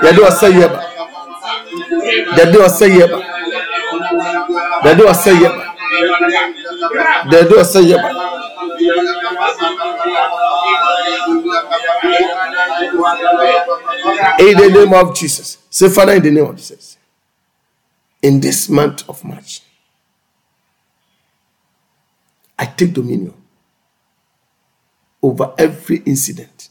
yɛde 0.02 0.20
ɔsɛ 0.28 0.48
yɛ 0.58 0.66
ba 0.72 0.80
yɛde 2.36 2.56
ɔsɛ 2.66 2.86
yɛ 2.96 3.06
ba 3.12 3.18
yɛde 4.84 5.02
ɔsɛ 5.12 5.30
yɛ 5.42 5.48
ba 5.56 5.64
yɛde 7.30 7.54
ɔsɛ 7.62 7.80
yɛ 7.90 7.96
ba. 8.02 8.08
In 12.80 14.56
the 14.56 14.70
name 14.72 14.92
of 14.94 15.14
Jesus. 15.16 15.58
Say, 15.70 15.88
Father, 15.88 16.12
in 16.14 16.22
the 16.22 16.30
name 16.30 16.44
of 16.44 16.56
Jesus. 16.56 16.96
In 18.22 18.40
this 18.40 18.68
month 18.68 19.08
of 19.08 19.24
March, 19.24 19.62
I 22.58 22.66
take 22.66 22.92
dominion 22.92 23.34
over 25.22 25.54
every 25.58 25.98
incident 25.98 26.68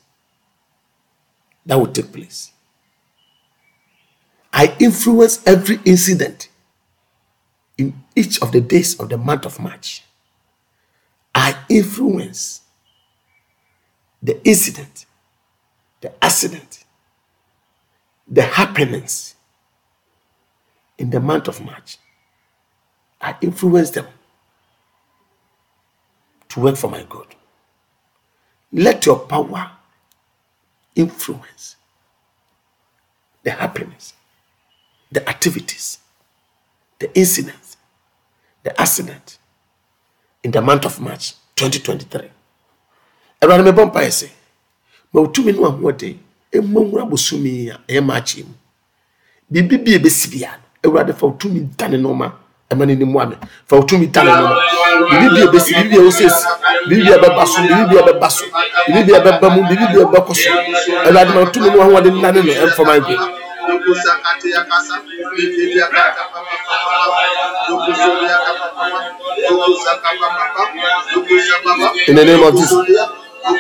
that 1.65 1.75
will 1.77 1.87
take 1.87 2.11
place. 2.11 2.51
I 4.51 4.75
influence 4.79 5.45
every 5.45 5.79
incident 5.85 6.49
in 7.77 7.93
each 8.15 8.41
of 8.41 8.51
the 8.51 8.61
days 8.61 8.99
of 8.99 9.09
the 9.09 9.17
month 9.17 9.45
of 9.45 9.59
March. 9.59 10.03
I 11.35 11.55
influence 11.69 12.61
the 14.23 14.43
incident, 14.47 15.05
the 16.01 16.11
accident, 16.23 16.83
the 18.27 18.41
happenings 18.43 19.35
in 20.97 21.09
the 21.09 21.19
month 21.19 21.47
of 21.47 21.63
March. 21.63 21.97
I 23.21 23.35
influence 23.41 23.89
them 23.91 24.07
to 26.49 26.59
work 26.59 26.75
for 26.75 26.89
my 26.89 27.03
good. 27.09 27.27
Let 28.71 29.05
your 29.05 29.19
power 29.19 29.71
influence 30.95 31.75
the 33.43 33.51
happiness, 33.51 34.13
the 35.11 35.27
activities, 35.27 35.99
the 36.99 37.15
incidents, 37.17 37.77
the 38.63 38.79
accident 38.79 39.37
in 40.43 40.51
the 40.51 40.61
month 40.61 40.85
of 40.85 40.99
March 40.99 41.33
2023. 41.55 42.29
Awurade 43.41 43.63
mebɔ 43.63 43.85
mpaeɛ 43.91 44.11
sɛ 44.11 44.29
ma 45.18 45.22
wotumi 45.24 45.51
no 45.53 45.65
ahoɔden. 45.65 46.15
Ɛmmɔ 46.55 46.80
nwura 46.86 47.03
bosome 47.09 47.72
a 47.74 47.78
ɛyɛ 47.91 48.01
maakye 48.07 48.43
mu. 48.47 48.53
Biribi 49.51 49.78
bi 49.84 49.91
a 49.95 49.97
ɛbɛsi 49.99 50.30
bia 50.32 50.49
no 50.84 50.89
awurade 50.89 51.13
fa 51.18 51.26
wotumi 51.28 51.59
dane 51.78 51.97
nɔɔma 51.97 52.32
ɛma 52.72 52.86
no 52.86 52.91
anim 52.93 53.18
ame 53.18 53.36
fa 53.68 53.76
wotumi 53.78 54.07
dane 54.11 54.30
nɔɔma 54.30 54.55
biribi 55.09 55.36
bi 55.36 55.41
ɛbɛsi 55.47 55.74
biribi 55.74 55.89
bi 55.89 55.97
a 55.97 56.01
ɛwɔsɛsi 56.01 56.43
biribi 56.88 57.03
bi 57.03 57.11
a 57.13 57.18
ɛbɛba 57.18 57.45
so 57.47 57.61
biribi 57.61 57.89
bi 57.89 57.97
a 57.97 58.01
ɛbɛba 58.01 58.30
so 58.30 58.45
biribi 58.88 59.05
bi 59.07 59.13
a 59.18 59.20
ɛbɛba 59.22 59.47
mu 59.55 59.61
biribi 59.70 59.93
bi 59.93 59.99
a 59.99 60.05
ɛbɛkɔ 60.05 60.34
so. 60.36 60.49
Awurade 61.07 61.30
ma 61.34 61.39
wotumi 61.45 61.70
no 61.74 61.82
ahoɔden 61.82 62.22
nane 62.22 62.39
no 62.45 62.53
ɛmfama 62.53 62.93
agu 62.97 63.15
in 72.07 72.15
the 72.15 72.24
name 72.26 72.43
of 72.43 72.55
Jesus. 72.55 73.26
In 73.47 73.55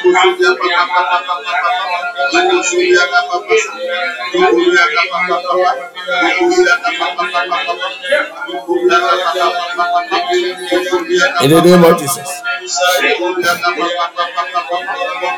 the 11.51 11.61
name 11.63 11.83
of 11.83 11.99
Jesus. 11.99 12.41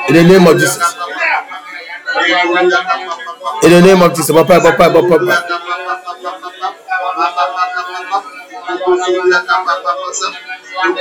In 0.07 0.13
the 0.15 0.23
name 0.23 0.47
of 0.47 0.59
Jesus. 0.59 0.95
In 3.63 3.71
the. 4.13 4.33
Papa, 4.33 4.59
papa, 4.61 4.89
papa, 4.89 5.09
papa. 5.09 5.45
In 10.81 10.95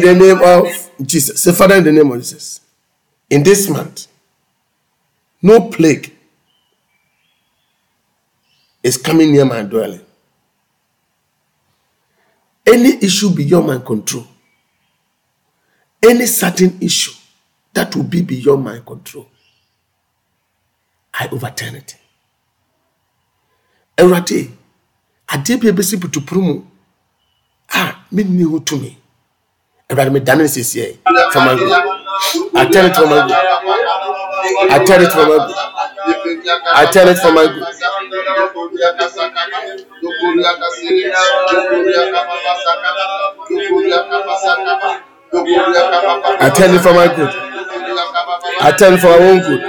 the 0.00 0.14
name 0.18 0.40
of 0.42 0.90
Jesus. 1.06 1.42
Say, 1.42 1.52
Father, 1.52 1.76
in 1.76 1.84
the 1.84 1.92
name 1.92 2.10
of 2.12 2.18
Jesus. 2.18 2.60
In 3.30 3.42
this 3.42 3.68
month, 3.68 4.06
no 5.42 5.68
plague 5.70 6.14
is 8.82 8.96
coming 8.96 9.32
near 9.32 9.44
my 9.44 9.62
dwelling. 9.62 10.04
Any 12.66 12.94
issue 13.02 13.34
beyond 13.34 13.66
my 13.66 13.78
control, 13.78 14.26
any 16.02 16.26
certain 16.26 16.78
issue 16.80 17.12
that 17.72 17.94
will 17.96 18.04
be 18.04 18.22
beyond 18.22 18.64
my 18.64 18.78
control, 18.86 19.26
I 21.22 21.28
overturn 21.30 21.74
it. 21.76 21.90
Awurade, 23.98 24.50
adeɛ 25.32 25.54
bi 25.60 25.68
a 25.68 25.72
ebesi 25.72 25.96
putupuru 26.02 26.40
mu 26.42 26.54
a 27.78 27.94
menni 28.14 28.42
ho 28.50 28.58
tumi. 28.60 28.90
Awurade, 29.88 30.10
medane 30.10 30.38
no 30.42 30.48
siesie 30.54 30.98
from 31.32 31.44
my 31.46 31.54
good. 31.54 31.70
I 32.56 32.64
turn 32.72 32.86
it 32.90 32.96
from 32.96 33.08
my 33.10 33.20
good. 33.26 33.36
I 34.74 34.78
turn 34.84 35.02
it 35.02 35.12
from 35.12 35.28
my 35.30 35.38
good. 35.46 35.56
I 36.74 36.86
turn 36.90 37.08
it 37.08 37.18
from 37.18 37.34
my 37.34 37.46
good. 37.46 37.62
I 46.40 46.50
turn 46.50 46.74
it 46.74 46.80
for 46.80 46.92
my 46.94 47.06
turn 48.78 48.98
for 48.98 49.08
our 49.08 49.20
own 49.20 49.40
good. 49.40 49.62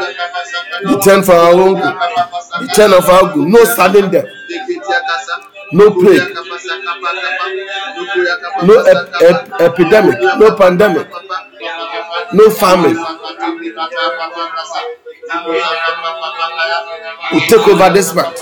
We 0.85 0.99
turn 1.01 1.23
for 1.23 1.33
our 1.33 1.53
own 1.53 1.75
good. 1.75 1.95
We 2.61 2.67
turn 2.67 2.93
of 2.93 3.05
our 3.09 3.33
good. 3.33 3.47
No 3.47 3.63
sudden 3.65 4.11
death. 4.11 4.25
No 5.71 5.91
plague. 5.91 6.21
No 8.67 8.75
ep- 8.93 9.09
ep- 9.21 9.61
epidemic. 9.61 10.17
No 10.39 10.55
pandemic. 10.55 11.07
No 12.33 12.49
famine. 12.49 12.97
We 17.31 17.39
take 17.47 17.67
over 17.67 17.89
this 17.93 18.13
month. 18.13 18.39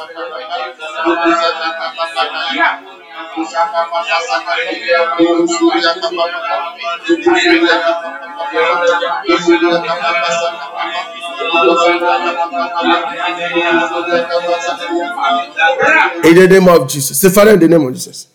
In 16.23 16.35
the 16.35 16.47
name 16.49 16.67
of 16.67 16.89
Jesus. 16.89 17.19
Say, 17.21 17.29
Father, 17.29 17.51
in 17.53 17.59
the 17.59 17.67
name 17.69 17.85
of 17.85 17.93
Jesus. 17.93 18.27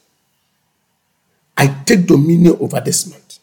I 1.57 1.67
take 1.85 2.07
dominion 2.07 2.57
over 2.61 2.81
this 2.81 3.07
month. 3.11 3.39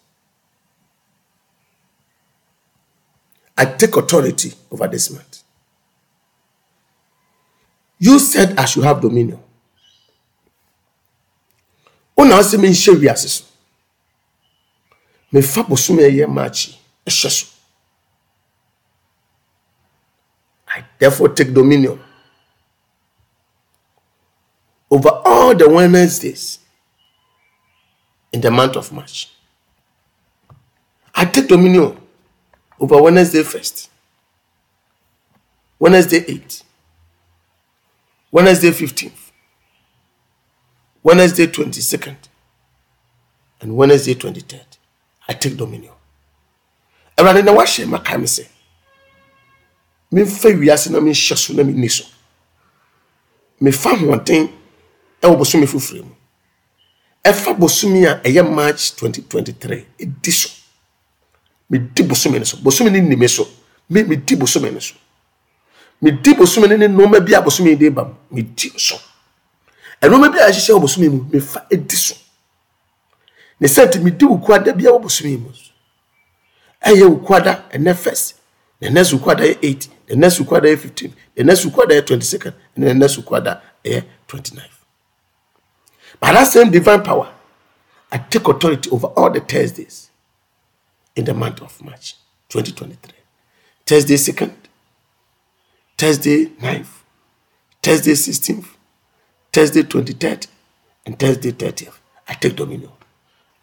I 3.57 3.65
take 3.65 3.95
authority 3.95 4.53
over 4.71 4.87
this 4.87 5.11
month. 5.11 5.43
You 7.99 8.17
said 8.19 8.57
I 8.57 8.65
should 8.65 8.83
have 8.83 9.01
dominion. 9.01 9.39
Wona 12.17 12.35
ɔsɛ 12.39 12.57
menhyɛ 12.57 12.93
wiase 12.99 13.27
so. 13.29 13.43
Mefa 15.33 15.63
bosom 15.67 15.97
ɛyɛ 15.97 16.27
maakyi 16.27 16.75
ɛhyɛ 17.07 17.29
so. 17.29 17.47
I 20.67 20.83
therefore 20.99 21.29
take 21.29 21.53
dominion 21.53 21.99
over 24.89 25.09
all 25.25 25.55
the 25.55 25.69
Wednesdays 25.69 26.59
in 28.31 28.41
the 28.41 28.49
month 28.51 28.75
of 28.75 28.91
March. 28.91 29.29
I 31.15 31.25
take 31.25 31.47
dominion 31.47 31.97
over 32.79 33.01
Wednesday 33.01 33.43
1st, 33.43 33.87
Wednesday 35.79 36.21
8th, 36.21 36.63
Wednesday 38.31 38.71
15th, 38.71 39.22
Wednesday 41.03 41.47
22nd, 41.47 42.15
and 43.61 43.75
Wednesday 43.75 44.15
23rd. 44.15 44.77
I 45.27 45.33
take 45.33 45.57
dominion. 45.57 45.91
Awurade 47.17 47.43
na 47.45 47.51
wahyɛ 47.53 47.87
maka 47.87 48.17
me 48.17 48.25
sɛ 48.25 48.47
memfa 50.11 50.49
wiase 50.57 50.89
na 50.89 50.99
menhyɛ 50.99 51.37
so 51.37 51.53
na 51.53 51.63
menni 51.63 51.89
so 51.91 52.03
mefa 53.61 53.91
ahoɔden 53.93 54.49
ɛwɔ 55.21 55.37
bosome 55.37 55.65
foforɔ 55.67 56.03
mu 56.03 56.15
ɛfa 57.23 57.53
bosome 57.59 58.03
a 58.09 58.19
ɛyɛ 58.23 58.49
march 58.51 58.95
2023 58.95 59.85
ɛdi 59.99 60.31
so 60.31 60.49
medi 61.69 62.03
bosome 62.03 62.39
no 62.39 62.43
so 62.45 62.57
bosome 62.57 62.89
no 62.91 62.99
nnime 62.99 63.29
so 63.29 63.47
me 63.89 64.03
medi 64.03 64.35
bosome 64.35 64.71
no 64.73 64.79
so 64.79 64.95
medi 66.01 66.33
bosome 66.33 66.67
no 66.69 66.75
ne 66.77 66.87
nneɛma 66.87 67.19
bi 67.25 67.33
a 67.37 67.41
bosome 67.41 67.77
de 67.77 67.89
ba 67.89 68.03
mu 68.05 68.15
medi 68.31 68.71
so 68.77 68.97
nneɛma 70.07 70.31
bi 70.31 70.39
a 70.39 70.47
ɛhyehyɛ 70.49 70.73
wɔ 70.75 70.81
bosome 70.81 71.09
mu 71.09 71.19
mefa 71.31 71.65
edi 71.71 71.95
so 71.95 72.15
ne 73.59 73.67
sɛ 73.67 73.85
nti 73.87 73.99
medi 74.03 74.25
wo 74.25 74.37
kuada 74.37 74.73
bi 74.73 74.85
a 74.85 74.91
wɔ 74.91 75.01
bosome 75.01 75.37
mu. 75.39 75.49
Ɛyɛ 76.85 77.07
wo 77.09 77.15
kuada 77.25 77.63
ɛnɛ 77.71 77.95
first 77.95 78.35
the 78.79 78.89
next 78.89 79.13
wo 79.13 79.19
kuada 79.19 79.43
yɛ 79.45 79.57
eight 79.63 79.87
the 80.07 80.15
next 80.15 80.39
wo 80.39 80.45
kuada 80.45 80.67
yɛ 80.67 80.77
fifteen 80.79 81.13
the 81.35 81.43
next 81.43 81.65
wo 81.65 81.71
kuada 81.71 81.93
yɛ 81.95 82.05
twenty 82.05 82.25
second 82.25 82.53
and 82.75 82.85
the 82.85 82.93
next 82.93 83.17
wo 83.17 83.23
kuada 83.23 83.61
yɛ 83.85 84.03
twenty 84.27 84.55
nine 84.55 84.69
by 86.19 86.31
that 86.33 86.43
same 86.45 86.69
divine 86.71 87.01
power 87.03 87.31
I 88.11 88.17
take 88.17 88.47
authority 88.47 88.89
over 88.91 89.07
all 89.07 89.31
the 89.31 89.39
Thursdays 89.39 90.09
in 91.15 91.25
the 91.25 91.33
month 91.33 91.61
of 91.61 91.81
March 91.83 92.15
2023 92.49 93.11
Thursday 93.85 94.17
second 94.17 94.53
Thursday 95.97 96.45
9th 96.47 96.87
Thursday 97.81 98.11
16th 98.11 98.67
Thursday 99.53 99.83
23rd 99.83 100.47
and 101.05 101.17
Thursday 101.19 101.51
30th. 101.51 101.93
I 102.27 102.33
take 102.33 102.55
dominion. 102.55 102.89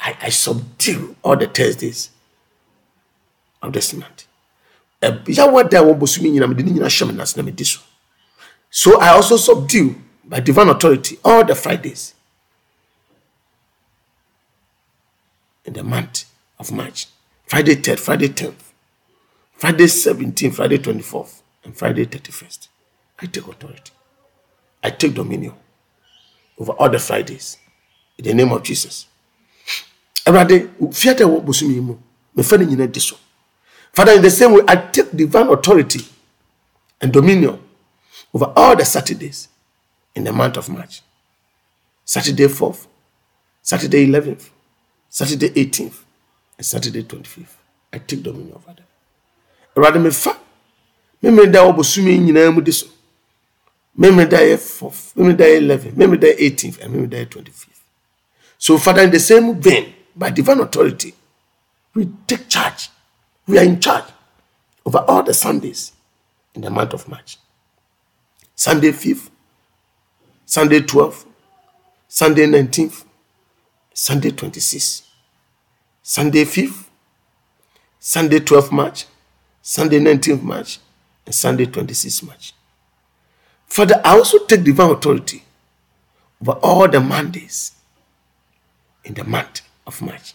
I, 0.00 0.16
I 0.22 0.28
subdue 0.30 1.16
all 1.22 1.36
the 1.36 1.48
Thursdays 1.48 2.10
of 3.60 3.72
this 3.72 3.92
month. 3.94 4.26
Yàwó 5.02 5.68
da 5.70 5.80
wọ́n 5.82 5.98
bosomi 5.98 6.30
nyina 6.30 6.46
mede 6.46 6.62
ne 6.62 6.70
nyina 6.72 7.06
me 7.06 7.12
nase 7.12 7.36
na 7.36 7.42
medi 7.42 7.64
so. 7.64 7.80
So 8.70 9.00
I 9.00 9.08
also 9.08 9.36
subdue 9.36 9.94
by 10.24 10.40
divine 10.40 10.68
authority 10.68 11.18
all 11.24 11.44
the 11.44 11.54
Fridays 11.54 12.14
in 15.64 15.72
the 15.72 15.82
month 15.82 16.24
of 16.58 16.70
March. 16.70 17.06
Friday 17.46 17.74
3rd, 17.76 17.98
Friday 17.98 18.28
10th, 18.28 18.62
Friday 19.56 19.84
17th, 19.86 20.54
Friday 20.54 20.78
24th, 20.78 21.40
and 21.64 21.76
Friday 21.76 22.06
31st. 22.06 22.68
I 23.20 23.26
take 23.26 23.48
authority. 23.48 23.90
I 24.84 24.90
take 24.90 25.14
dominion 25.14 25.54
over 26.60 26.72
all 26.72 26.90
the 26.90 26.98
Fridays 26.98 27.56
in 28.18 28.24
the 28.24 28.34
name 28.34 28.52
of 28.52 28.62
Jesus. 28.62 29.06
Awurade, 30.26 30.68
fiata 30.92 31.24
wɔ 31.24 31.42
bosom 31.44 31.70
yi 31.70 31.80
mu, 31.80 31.96
mefa 32.36 32.58
ne 32.58 32.66
nyina 32.66 32.86
di 32.92 33.00
so. 33.00 33.16
Father, 33.92 34.12
in 34.12 34.22
the 34.22 34.30
same 34.30 34.52
way, 34.52 34.60
I 34.68 34.76
take 34.76 35.10
divine 35.16 35.48
authority 35.48 36.00
and 37.00 37.12
dominion 37.12 37.58
over 38.32 38.52
all 38.54 38.76
the 38.76 38.84
Saturdays 38.84 39.48
in 40.14 40.22
the 40.24 40.32
month 40.32 40.56
of 40.58 40.68
March. 40.68 41.02
Saturday 42.04 42.44
4th, 42.46 42.86
Saturday 43.62 44.06
11th, 44.06 44.50
Saturday 45.08 45.48
18th, 45.50 46.04
and 46.58 46.66
Saturday 46.66 47.02
25th. 47.02 47.56
I 47.92 47.98
take 47.98 48.22
dominion 48.22 48.52
over 48.54 48.74
them. 48.74 48.84
Awurade, 49.74 49.98
mefa, 50.04 50.36
memere 51.22 51.50
da 51.50 51.64
wɔ 51.64 51.74
bosom 51.76 52.06
yi 52.06 52.18
nyinaa 52.18 52.54
mu 52.54 52.60
di. 52.60 52.72
Memere 53.98 54.28
da 54.28 54.38
yɛ 54.38 54.56
4th, 54.56 55.16
memere 55.16 55.36
da 55.36 55.44
yɛ 55.44 55.60
11th, 55.60 55.96
memere 55.96 56.20
da 56.20 56.26
yɛ 56.28 56.38
18th, 56.38 56.80
and 56.80 56.94
memere 56.94 57.10
da 57.10 57.16
yɛ 57.18 57.28
25th. 57.28 57.66
So, 58.58 58.78
Father, 58.78 59.02
in 59.02 59.10
the 59.10 59.20
same 59.20 59.60
vein, 59.60 59.94
by 60.14 60.30
divine 60.30 60.60
authority, 60.60 61.14
we 61.94 62.08
take 62.26 62.48
charge. 62.48 62.88
We 63.46 63.58
are 63.58 63.64
in 63.64 63.80
charge 63.80 64.04
over 64.84 64.98
all 64.98 65.22
the 65.22 65.34
Sundays 65.34 65.92
in 66.54 66.62
the 66.62 66.70
month 66.70 66.92
of 66.92 67.08
March. 67.08 67.38
Sunday 68.54 68.92
5th, 68.92 69.30
Sunday 70.44 70.80
12th, 70.80 71.24
Sunday 72.08 72.46
19th, 72.46 73.04
Sunday 73.94 74.30
26th, 74.30 75.02
Sunday 76.02 76.44
5th, 76.44 76.86
Sunday 77.98 78.40
12th 78.40 78.72
March, 78.72 79.06
Sunday 79.62 79.98
19th 79.98 80.42
March, 80.42 80.78
and 81.24 81.34
Sunday 81.34 81.66
26th 81.66 82.22
March. 82.26 82.52
Father, 83.70 84.00
I 84.04 84.16
also 84.18 84.38
take 84.46 84.64
divine 84.64 84.90
authority 84.90 85.44
over 86.42 86.58
all 86.60 86.88
the 86.88 86.98
Mondays 86.98 87.70
in 89.04 89.14
the 89.14 89.22
month 89.22 89.60
of 89.86 90.02
March. 90.02 90.34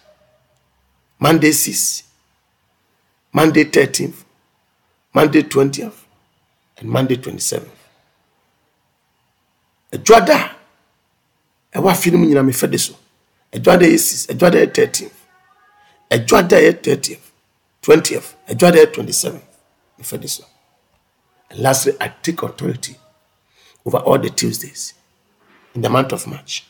Monday 1.20 1.50
6th, 1.50 2.04
Monday 3.34 3.66
13th, 3.66 4.24
Monday 5.14 5.42
20th, 5.44 5.98
and 6.78 6.90
Monday 6.90 7.18
27th. 7.18 7.68
Adwada 9.92 10.52
a 11.74 11.78
ɛwɔ 11.78 11.92
afi 11.92 12.12
no 12.14 12.18
mu 12.18 12.26
nyinaa 12.28 12.46
mefɛ 12.50 12.72
de 12.72 12.78
so. 12.78 12.96
Adwada 13.52 13.82
yɛ 13.86 14.00
6, 14.00 14.28
adwada 14.28 14.64
yɛ 14.64 14.72
13th, 14.72 15.12
adwada 16.10 16.58
yɛ 16.66 16.72
30th, 16.82 17.32
20th, 17.82 18.34
adwada 18.48 18.78
yɛ 18.86 18.94
27th. 18.94 19.42
Mefɛ 20.00 20.22
de 20.22 20.28
so. 20.30 20.46
And 21.50 21.60
lastly, 21.60 21.94
I 22.00 22.08
take 22.24 22.42
authority 22.42 22.96
over 23.86 23.98
all 24.00 24.18
the 24.20 24.30
Tuesdays 24.30 24.94
in 25.74 25.82
the 25.82 25.90
month 25.90 26.12
of 26.14 26.26
March. 26.28 26.66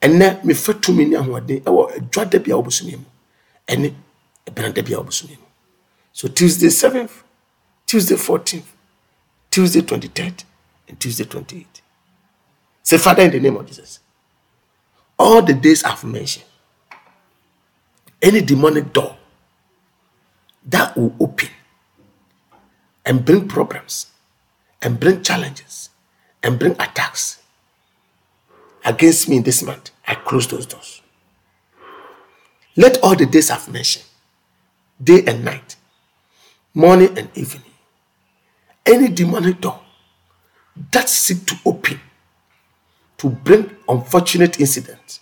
ɛnɛ 0.00 0.42
mefa 0.44 0.72
tumi 0.80 1.04
ne 1.08 1.16
ahoɔden 1.16 1.62
ɛwɔ 1.64 1.82
a 1.96 3.72
ɛne 3.72 3.94
ɛbɛnada 4.46 4.82
bi 4.84 4.92
a 4.92 4.96
wɔbosome 4.98 5.36
mu 5.38 5.46
so 6.12 6.28
tuesday 6.28 6.68
7th 6.68 7.22
tuesday 7.86 8.16
14th 8.16 8.64
tuesday 9.50 9.80
23rd 9.82 10.44
and 10.88 10.98
tuesday 11.00 11.24
28th 11.24 11.80
say 12.82 12.96
father 12.98 13.22
in 13.24 13.30
the 13.30 13.40
name 13.40 13.56
of 13.56 13.66
jesus 13.66 14.00
all 15.18 15.42
the 15.42 15.52
days 15.54 15.84
i've 15.84 16.04
mentioned 16.04 16.46
any 18.22 18.40
demonic 18.40 18.92
door 18.92 19.16
that 20.64 20.96
will 20.96 21.14
open 21.20 21.48
and 23.04 23.24
bring 23.24 23.46
problems 23.48 24.06
and 24.82 24.98
bring 25.00 25.22
challenges 25.22 25.87
and 26.42 26.58
bring 26.58 26.72
attacks 26.72 27.42
against 28.84 29.28
me 29.28 29.36
in 29.38 29.42
this 29.42 29.62
month, 29.62 29.90
I 30.06 30.14
close 30.14 30.46
those 30.46 30.66
doors. 30.66 31.02
Let 32.76 33.02
all 33.02 33.16
the 33.16 33.26
days 33.26 33.50
I've 33.50 33.68
mentioned, 33.68 34.04
day 35.02 35.24
and 35.26 35.44
night, 35.44 35.76
morning 36.74 37.18
and 37.18 37.28
evening, 37.36 37.72
any 38.86 39.08
demonic 39.08 39.60
door 39.60 39.80
that 40.92 41.08
seek 41.08 41.44
to 41.46 41.56
open 41.66 42.00
to 43.18 43.28
bring 43.28 43.76
unfortunate 43.88 44.60
incidents, 44.60 45.20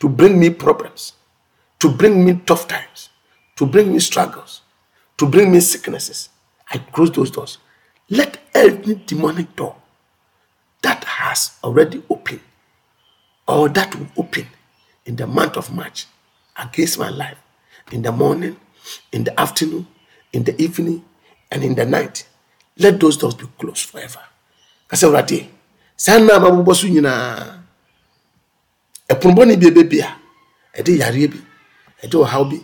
to 0.00 0.08
bring 0.08 0.40
me 0.40 0.50
problems, 0.50 1.12
to 1.78 1.90
bring 1.90 2.24
me 2.24 2.40
tough 2.46 2.66
times, 2.66 3.10
to 3.56 3.66
bring 3.66 3.92
me 3.92 3.98
struggles, 4.00 4.62
to 5.18 5.26
bring 5.26 5.52
me 5.52 5.60
sicknesses. 5.60 6.30
I 6.70 6.78
close 6.78 7.12
those 7.12 7.30
doors. 7.30 7.58
Let 8.08 8.38
any 8.54 8.94
demonic 8.94 9.54
door 9.54 9.76
that 10.82 11.04
has 11.04 11.58
already 11.64 12.02
opened 12.10 12.40
or 13.46 13.68
that 13.68 13.94
will 13.94 14.08
open 14.16 14.46
in 15.06 15.16
the 15.16 15.26
month 15.26 15.56
of 15.56 15.72
March 15.74 16.06
against 16.56 16.98
my 16.98 17.08
life 17.10 17.38
in 17.92 18.02
the 18.02 18.12
morning, 18.12 18.56
in 19.12 19.24
the 19.24 19.38
afternoon, 19.40 19.86
in 20.32 20.44
the 20.44 20.60
evening, 20.62 21.04
and 21.50 21.64
in 21.64 21.74
the 21.74 21.84
night. 21.84 22.26
Let 22.78 23.00
those 23.00 23.16
doors 23.16 23.34
be 23.34 23.46
closed 23.58 23.90
forever. 23.90 24.20
Kasa 24.88 25.06
awurade, 25.06 25.48
saa 25.96 26.18
nna 26.18 26.34
a 26.36 26.40
mabobɔ 26.40 26.74
so 26.74 26.86
nyinaa, 26.86 27.58
ɛpono 29.08 29.34
bɔne 29.36 29.56
bi 29.60 29.66
ɛbɛbi 29.70 29.98
a, 30.02 30.16
ɛde 30.78 30.98
yareɛ 30.98 31.26
bi, 31.32 31.38
ɛde 32.02 32.14
ɔhaw 32.24 32.44
bi, 32.50 32.58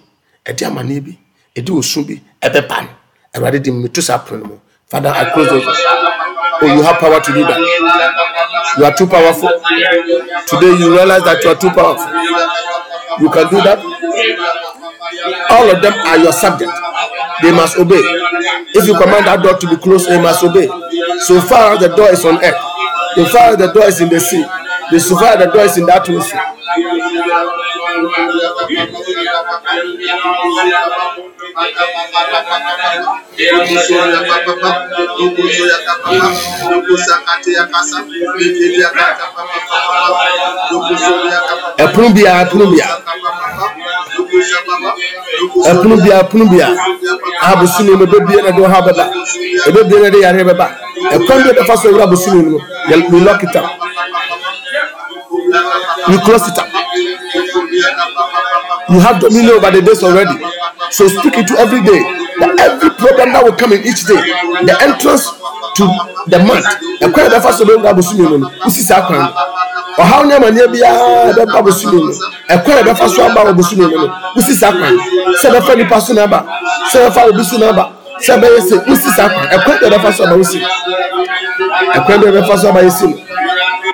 ɛde 0.45 0.63
amanneɛ 0.67 1.01
bi, 1.05 1.19
ɛde 1.57 1.71
osu 1.71 2.05
bi, 2.07 2.21
ɛbɛba 2.43 2.83
no. 2.85 2.91
Awurade 3.37 3.93
de 3.93 4.03
saa 4.03 4.19
pono 4.19 4.41
no 4.43 4.47
mu. 4.49 4.59
Father, 4.87 5.11
I 5.11 5.31
close 5.33 5.49
those 5.51 5.65
doors. 5.65 6.06
Oh, 6.63 6.67
you 6.67 6.83
have 6.83 6.99
power 6.99 7.21
to 7.21 7.33
do 7.33 7.43
that. 7.45 7.61
You 8.79 8.85
are 8.85 8.95
too 8.97 9.07
powerful. 9.07 9.49
Today 10.47 10.73
you 10.79 10.93
realize 10.93 11.23
that 11.25 11.43
you 11.45 11.51
are 11.51 11.59
too 11.59 11.71
powerful. 11.71 12.09
You 13.21 13.31
can 13.31 13.49
do 13.51 13.59
that. 13.65 13.79
All 15.51 15.71
of 15.71 15.83
them 15.83 15.95
are 16.07 16.19
your 16.19 16.33
subject. 16.33 16.73
They 17.43 17.53
must 17.53 17.77
obey. 17.79 18.01
If 18.75 18.87
you 18.87 18.95
command 18.97 19.27
that 19.27 19.43
door 19.43 19.57
to 19.59 19.67
be 19.69 19.77
closed, 19.77 20.09
they 20.09 20.21
must 20.21 20.43
obey. 20.45 20.67
So 21.21 21.41
far 21.41 21.79
the 21.79 21.89
door 21.95 22.11
is 22.11 22.25
on 22.25 22.43
earth, 22.45 22.61
so 23.15 23.25
far 23.27 23.57
the 23.57 23.73
door 23.73 23.85
is 23.87 24.01
in 24.01 24.09
the 24.09 24.21
sea, 24.21 24.45
so 24.99 25.17
far 25.19 25.37
the 25.37 25.47
door 25.47 25.65
is 25.65 25.77
in 25.79 25.87
the 25.87 25.95
atmosphere. 25.95 26.43
Ɛpono 41.85 42.09
biara, 42.15 42.41
ɛpono 42.45 42.65
biara, 42.73 42.97
ɛpono 45.71 45.97
biara, 46.03 46.23
ɛpono 46.23 46.45
biara. 46.51 46.77
Abosome 47.43 47.93
mu 47.99 48.05
ebebie 48.05 48.43
na 48.43 48.51
de 48.53 48.61
ɔhaw 48.63 48.83
bɛba, 48.87 49.05
ebebie 49.69 50.01
na 50.03 50.11
de 50.11 50.19
yareɛ 50.25 50.45
bɛba. 50.51 50.67
Ɛkwan 51.15 51.43
bi 51.43 51.51
a 51.51 51.53
bɛfa 51.59 51.77
so 51.81 51.89
ewura 51.91 52.05
abosome 52.05 52.43
mu 52.43 52.51
no, 52.51 52.59
yɛ- 52.89 53.09
up. 53.57 53.67
We 56.09 56.19
close 56.19 56.49
it 56.49 56.59
up. 56.59 56.69
You 58.89 59.01
have 59.01 59.21
dominion 59.21 59.51
over 59.59 59.71
the 59.71 59.83
days 59.83 60.03
already. 60.03 60.37
So 60.91 61.09
speak 61.09 61.39
it 61.39 61.47
to 61.49 61.59
every 61.59 61.83
day. 61.83 62.01
That 62.39 62.53
every 62.61 62.91
problem 62.91 63.33
that 63.33 63.43
will 63.45 63.57
come 63.57 63.73
in 63.73 63.81
each 63.83 64.05
day, 64.05 64.21
the 64.69 64.77
entrance 64.85 65.25
to 65.77 65.85
the 66.29 66.39
month, 66.45 66.65
ɛkwan 67.01 67.27
a 67.27 67.31
bɛfa 67.33 67.53
so 67.53 67.65
bɛwura 67.65 67.91
abosome 67.97 68.29
mu 68.29 68.39
no, 68.39 68.49
wosi 68.65 68.83
saa 68.85 69.07
kwan 69.07 69.21
no. 69.21 69.33
Ɔhaw 69.97 70.27
ne 70.29 70.35
amanneɛ 70.37 70.69
biara 70.69 71.33
bɛba 71.33 71.59
abosome 71.65 71.97
mu. 71.97 72.13
Ɛkwan 72.49 72.81
a 72.81 72.83
bɛfa 72.93 73.09
so 73.09 73.25
aba 73.25 73.41
wɔ 73.45 73.51
abosome 73.57 73.89
mu 73.89 73.97
no, 74.07 74.13
wosi 74.37 74.53
saa 74.55 74.71
kwan. 74.73 74.99
Sɛ 75.43 75.49
bɛfa 75.57 75.77
nipa 75.77 76.01
so 76.01 76.13
na 76.13 76.25
aba, 76.25 76.45
sɛ 76.93 77.09
bɛfa 77.09 77.29
obi 77.29 77.43
so 77.45 77.57
na 77.59 77.69
aba, 77.71 77.85
sɛ 78.21 78.33
bɛyɛ 78.41 78.61
sɛ 78.69 78.85
wosi 78.87 79.09
saa 79.17 79.29
kwan. 79.29 79.47
Ɛkwan 79.49 79.77
a 79.83 79.89
bɛfa 79.97 80.13
so 80.17 80.25
aba 80.25 80.37
wosi. 80.37 80.61
Ɛkwan 81.97 82.21
a 82.29 82.33
bɛfa 82.37 82.59
so 82.59 82.69
aba 82.69 82.81
yɛ 82.83 82.91
si 82.93 83.07
no. 83.07 83.17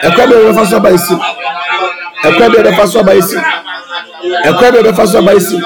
Ɛkwan 0.02 0.30
a 0.30 0.52
bɛfa 0.52 0.66
so 0.68 0.76
aba 0.76 0.90
yɛ 0.90 0.98
si 0.98 1.14
no. 1.14 1.20
Ɛkwan 2.24 2.50
bi 2.52 2.58
a 2.58 2.62
bɛfa 2.62 2.86
so 2.88 3.00
aba 3.00 3.12
yɛ 3.14 3.22
si 3.22 3.36
no. 3.36 3.42
ɛkwan 4.22 4.72
bi 4.72 4.78
a 4.78 4.82
bɛfa 4.82 5.06
so 5.06 5.18
aba 5.18 5.32
esi 5.34 5.56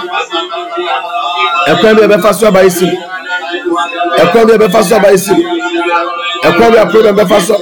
ɛkwan 1.69 1.95
bi 1.97 2.03
a 2.05 2.09
bɛfa 2.09 2.33
so 2.35 2.47
aba 2.47 2.61
esi 2.63 2.87
ɛkwan 4.19 4.47
bi 4.47 4.53
a 4.55 4.59
bɛfa 4.59 4.83
so 4.85 4.97
aba 4.97 5.09
esi 5.13 5.35
ɛkwan 6.45 6.71
bi 6.73 6.79
a 6.79 6.87
problem 6.87 7.17
bɛfa 7.17 7.41
so 7.41 7.55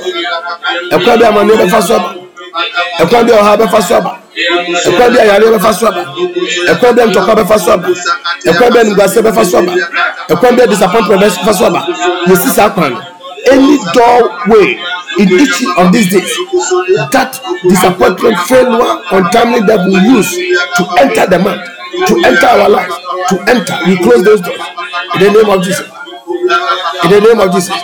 ɛkwan 0.93 1.19
bi 1.19 1.25
a 1.25 1.29
amaneɛ 1.29 1.57
bɛfa 1.63 1.83
so 1.83 1.95
aba 1.97 2.15
ɛkwan 3.01 3.27
bi 3.27 3.33
a 3.33 3.37
ɔha 3.37 3.57
bɛfa 3.59 3.83
so 3.83 3.95
aba 3.97 4.19
ɛkwan 4.87 5.13
bi 5.13 5.19
a 5.19 5.25
yareɛ 5.27 5.59
bɛfa 5.59 5.73
so 5.75 5.87
aba 5.87 6.05
ɛkwan 6.69 6.95
bi 6.97 7.03
a 7.03 7.07
ntɔkwa 7.07 7.35
bɛfa 7.41 7.59
so 7.59 7.73
aba 7.73 7.89
ɛkwan 8.47 8.71
bi 8.73 8.79
a 8.81 8.85
nimguaseɛ 8.85 9.23
bɛfa 9.23 9.45
so 9.51 9.59
aba 9.59 9.73
ɛkwan 10.29 10.57
bi 10.57 10.63
a 10.63 10.67
disappointment 10.67 11.21
bɛfa 11.21 11.55
so 11.55 11.67
aba 11.67 11.87
yɛsi 12.29 12.49
saa 12.51 12.69
kwan 12.71 12.97
any 13.51 13.79
doorway 13.93 14.79
in 15.19 15.29
each 15.41 15.65
of 15.79 15.93
these 15.93 16.11
days 16.11 16.31
that 17.13 17.39
disappointment 17.63 18.37
failure 18.47 19.03
untimely 19.13 19.61
that 19.67 19.87
we 19.87 19.95
use 20.15 20.31
to 20.77 20.83
enter 21.01 21.27
the 21.27 21.39
month 21.39 21.63
to 22.09 22.15
enter 22.27 22.47
our 22.47 22.69
life 22.69 22.91
to 23.29 23.37
enter 23.49 23.77
we 23.87 23.97
close 24.03 24.25
those 24.25 24.41
doors. 24.41 24.61
In 25.15 25.21
the 25.21 25.31
name 25.43 25.49
of 25.51 25.63
jesus. 25.63 25.89
In 27.05 27.11
the 27.11 27.21
name 27.21 27.41
of 27.41 27.53
jesus. 27.55 27.77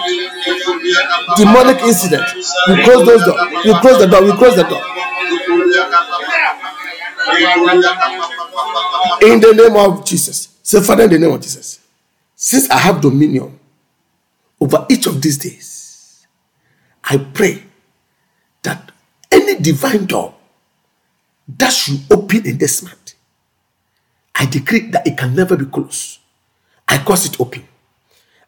Demonic 1.37 1.81
incident. 1.83 2.25
We 2.69 2.83
close 2.83 3.07
those 3.07 3.25
doors. 3.25 3.41
We 3.65 3.73
close 3.81 3.99
the 4.01 4.07
door. 4.07 4.23
We 4.25 4.33
close 4.33 4.57
the 4.57 4.65
door. 4.65 4.83
In 9.23 9.41
the 9.41 9.55
name 9.55 9.77
of 9.77 10.05
jesus. 10.05 10.49
Say 10.63 10.81
father 10.83 11.05
in 11.05 11.11
the 11.11 11.19
name 11.19 11.33
of 11.33 11.41
jesus 11.41 11.81
since 12.43 12.71
i 12.71 12.79
have 12.79 13.03
dominion 13.03 13.59
over 14.59 14.87
each 14.89 15.07
of 15.07 15.21
these 15.21 15.37
days 15.37 15.70
i 17.11 17.17
pray 17.19 17.63
that 18.63 18.91
any 19.31 19.57
divine 19.61 20.07
door 20.07 20.35
that 21.59 21.73
should 21.73 22.01
open 22.11 22.47
in 22.47 22.57
this 22.59 22.83
month 22.83 23.15
i 24.35 24.47
decree 24.47 24.89
that 24.91 25.07
it 25.07 25.17
can 25.19 25.35
never 25.35 25.57
be 25.57 25.67
closed. 25.67 26.19
I 26.89 26.99
cause 26.99 27.25
it 27.27 27.39
open. 27.41 27.63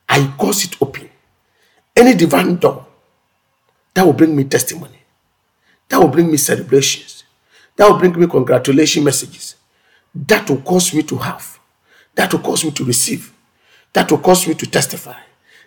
I 0.09 0.35
cause 0.37 0.65
it 0.65 0.75
open. 0.83 1.09
Any 1.95 2.13
divine 2.15 2.57
door 2.57 2.87
that 3.95 4.05
will 4.05 4.13
bring 4.13 4.35
me 4.35 4.45
testimony 4.45 4.99
that 5.89 5.99
will 5.99 6.09
bring 6.09 6.31
me 6.31 6.37
celebrations 6.37 7.25
that 7.77 7.89
will 7.89 7.99
bring 7.99 8.19
me 8.19 8.27
congratulation 8.27 9.05
messages 9.05 9.57
that 10.15 10.49
will 10.49 10.63
cause 10.63 10.95
me 10.95 11.03
to 11.03 11.17
have 11.17 11.59
that 12.15 12.33
will 12.33 12.41
cause 12.41 12.65
me 12.65 12.71
to 12.71 12.85
receive 12.85 13.33
that 13.93 14.11
will 14.11 14.19
cause 14.19 14.47
me 14.49 14.55
to 14.55 14.67
testify 14.67 15.19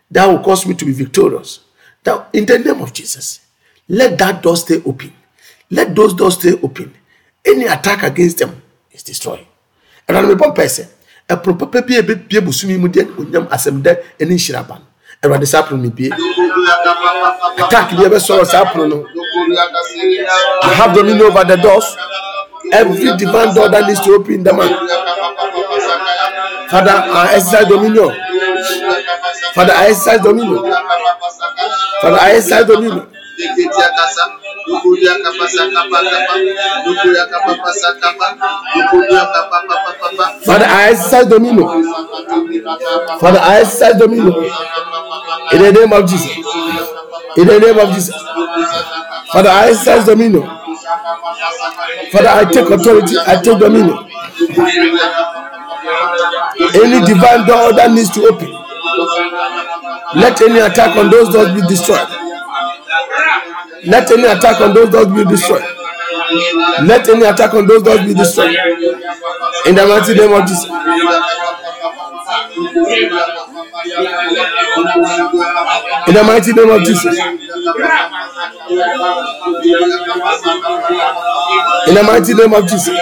that 0.10 0.26
will 0.26 0.40
cause 0.40 0.66
me 0.66 0.74
to 0.74 0.86
be 0.86 0.92
victorious 0.92 1.60
that 2.06 2.30
in 2.34 2.46
the 2.46 2.58
name 2.60 2.82
of 2.82 2.94
jesus 2.94 3.42
let 3.88 4.18
that 4.18 4.42
door 4.42 4.58
stay 4.58 4.82
open. 4.86 5.14
Let 5.70 5.96
those 5.96 6.14
doors 6.14 6.36
stay 6.36 6.54
open. 6.62 6.94
Any 7.46 7.66
attack 7.66 8.04
against 8.04 8.40
them 8.40 8.62
is 8.92 9.04
destroyed. 9.04 9.46
Ɛnna 10.08 10.28
mi 10.28 10.34
bɔ 10.36 10.54
mpɛ 10.54 10.66
sɛ 10.70 10.86
ɛpono 11.30 11.58
papa 11.60 11.82
bi 11.82 11.96
a 11.96 12.00
ebie 12.00 12.40
busumi 12.42 12.78
mu 12.80 12.88
deɛ 12.88 13.06
onyam 13.18 13.48
asɛm 13.50 13.82
dɛ 13.82 13.98
ɛne 14.20 14.34
nhyira 14.38 14.62
ba 14.68 14.76
no 14.78 14.86
ɛwurade 15.24 15.48
saa 15.48 15.64
pono 15.64 15.82
mi 15.82 15.90
bie 15.90 16.10
attack 17.58 17.90
bi 17.98 18.06
a 18.06 18.10
bɛ 18.10 18.18
sɔrɔ 18.22 18.46
saa 18.46 18.66
pono 18.72 18.86
no? 18.88 19.06
I 20.62 20.74
have 20.78 20.94
dominion 20.94 21.22
over 21.26 21.44
the 21.44 21.58
doors. 21.58 21.98
Every 22.72 23.18
divine 23.18 23.54
door 23.56 23.70
that 23.70 23.88
needs 23.88 24.00
to 24.02 24.14
open 24.14 24.44
them 24.44 24.60
out 24.60 24.70
father 26.70 26.92
i 26.92 27.34
exercise 27.36 27.68
dominion. 27.68 28.10
Father 29.54 29.74
i 29.74 29.88
exercise 29.90 30.22
dominion 30.22 30.62
father 32.02 32.18
i 32.22 32.32
exercise 32.32 32.66
dominion 32.66 33.08
father 40.46 40.66
i 40.66 40.90
exercise 40.90 41.26
dominion 41.28 41.68
father 43.20 43.40
i 43.42 43.60
exercise 43.60 43.98
dominion 43.98 44.34
in 45.54 45.62
the 45.62 45.72
name 45.72 45.94
of 45.94 46.10
jesus. 46.10 46.38
In 47.38 47.48
the 47.48 47.60
name 47.60 47.78
of 47.78 47.90
jesus. 47.94 48.16
Father 49.32 49.50
i 49.50 49.70
exercise 49.70 50.06
dominion 50.06 50.44
father 52.12 52.30
i 52.30 52.46
take 52.52 52.70
authority. 52.70 53.16
I 53.28 53.42
take 53.42 53.60
dominion. 53.60 53.98
Any 56.82 57.06
divine 57.06 57.46
door 57.48 57.74
that 57.74 57.92
needs 57.94 58.10
to 58.12 58.26
open 58.28 58.65
let 60.16 60.42
any 60.42 60.60
attack 60.60 60.96
on 60.98 61.10
those 61.10 61.30
doors 61.34 61.52
be 61.54 61.62
destroyed. 61.68 62.08
Let 63.86 64.10
any 64.12 64.24
attack 64.26 64.62
on 64.62 64.74
those 64.74 64.90
doors 64.90 65.08
be 65.08 65.24
destroyed. 65.26 65.64
Let 66.84 67.08
any 67.10 67.26
attack 67.26 67.54
on 67.54 67.68
those 67.68 67.84
doors 67.84 68.00
be 68.02 68.14
destroyed. 68.14 68.56
In 69.68 69.76
the 69.76 69.86
mighty 69.88 70.14
name 70.16 70.34
of 70.34 70.48
jesus. 70.48 70.70
In 76.08 76.14
the 76.14 76.24
mighty 76.24 76.54
name 76.54 76.70
of 76.70 76.82
jesus. 76.84 77.18
In 81.88 81.94
the 81.96 82.04
mighty 82.04 82.34
name 82.34 82.54
of 82.54 82.68
jesus 82.68 82.98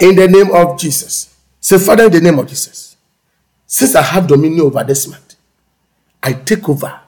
In 0.00 0.14
the 0.14 0.28
name 0.30 0.54
of 0.54 0.78
Jesus. 0.78 1.34
Say, 1.60 1.78
Father, 1.78 2.04
in 2.04 2.12
the 2.12 2.20
name 2.20 2.38
of 2.38 2.46
Jesus. 2.46 2.96
Since 3.66 3.96
I 3.96 4.02
have 4.02 4.26
dominion 4.28 4.60
over 4.60 4.84
this 4.84 5.08
month, 5.08 5.34
I 6.22 6.32
take 6.34 6.68
over 6.68 7.00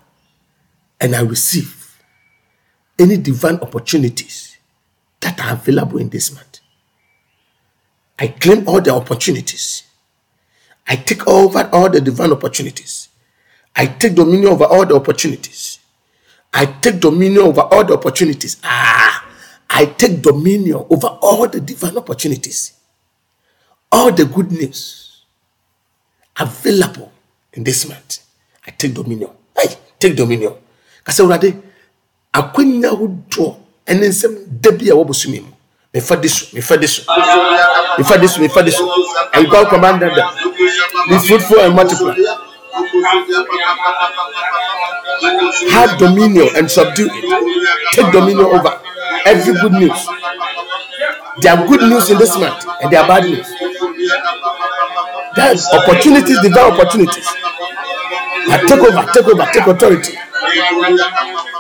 and 1.01 1.15
I 1.15 1.21
receive 1.23 1.97
any 2.99 3.17
divine 3.17 3.57
opportunities 3.57 4.57
that 5.21 5.41
are 5.41 5.53
available 5.53 5.99
in 5.99 6.09
this 6.09 6.35
month. 6.35 6.50
I 8.21 8.29
claim 8.29 8.69
all 8.69 8.81
the 8.83 8.93
opportunities. 8.95 9.85
I 10.87 10.97
take 10.97 11.27
over 11.27 11.69
all 11.73 11.89
the 11.89 12.01
divine 12.01 12.33
opportunities. 12.33 13.09
I 13.75 13.87
take 13.87 14.15
dominion 14.15 14.53
over 14.53 14.65
all 14.65 14.85
the 14.85 14.95
opportunities. 14.95 15.79
I 16.53 16.67
take 16.67 17.01
dominion 17.01 17.43
over 17.45 17.63
all 17.63 17.85
the 17.85 17.95
opportunities. 17.95 18.59
Ah, 18.63 19.25
I 19.71 19.87
take 19.87 20.21
dominion 20.21 20.85
over 20.91 21.07
all 21.23 21.49
the 21.49 21.61
divine 21.61 21.97
opportunities. 21.97 22.75
All 23.91 24.13
the 24.13 24.27
good 24.27 24.53
news 24.53 25.23
available 26.39 27.11
in 27.55 27.65
this 27.65 27.89
month. 27.89 28.19
I 28.67 28.71
take 28.73 28.95
dominion. 28.95 29.31
I 29.57 29.67
take 29.99 30.17
dominion. 30.17 30.55
Kasa 31.05 31.23
awurade 31.23 31.57
akwanya 32.33 32.91
ahodoɔ 32.93 33.57
ɛne 33.87 34.07
nsɛm 34.13 34.33
da 34.61 34.71
bi 34.73 34.87
a 34.91 34.95
wɔbɔ 34.95 35.15
so 35.15 35.31
mi 35.31 35.41
mu. 35.41 35.53
Mefa 35.93 36.17
de 36.17 36.29
so, 36.29 36.47
mefa 36.55 36.77
de 36.77 36.87
so, 36.87 37.03
mefa 37.99 38.17
de 38.19 38.29
so, 38.29 38.41
mefa 38.41 38.63
de 38.63 38.71
so. 38.71 38.87
And 39.35 39.51
God 39.51 39.69
commanded 39.71 40.15
them, 40.15 40.29
be 41.09 41.19
fruitful 41.19 41.59
and 41.59 41.75
multiply. 41.75 42.15
Have 45.73 45.99
dominion 45.99 46.49
and 46.55 46.71
subdue 46.71 47.09
it. 47.11 47.95
Take 47.95 48.13
dominion 48.13 48.47
over 48.47 48.81
every 49.27 49.53
good 49.61 49.73
news. 49.73 50.07
There 51.43 51.57
are 51.59 51.67
good 51.67 51.83
news 51.83 52.09
in 52.11 52.19
this 52.19 52.39
month 52.39 52.65
and 52.83 52.93
there 52.93 53.01
are 53.03 53.09
bad 53.09 53.25
news. 53.25 53.49
There 55.35 55.51
are 55.51 55.83
opportunities, 55.83 56.41
divine 56.41 56.71
opportunities. 56.73 57.27
I 58.47 58.63
take 58.67 58.79
over, 58.79 59.13
take 59.13 59.27
over, 59.27 59.45
take 59.53 59.67
authority. 59.67 60.15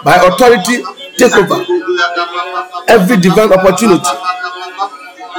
By 0.05 0.17
authority, 0.23 0.85
take 1.19 1.35
over 1.35 1.80
every 2.89 3.17
divine 3.17 3.53
opportunity 3.53 4.03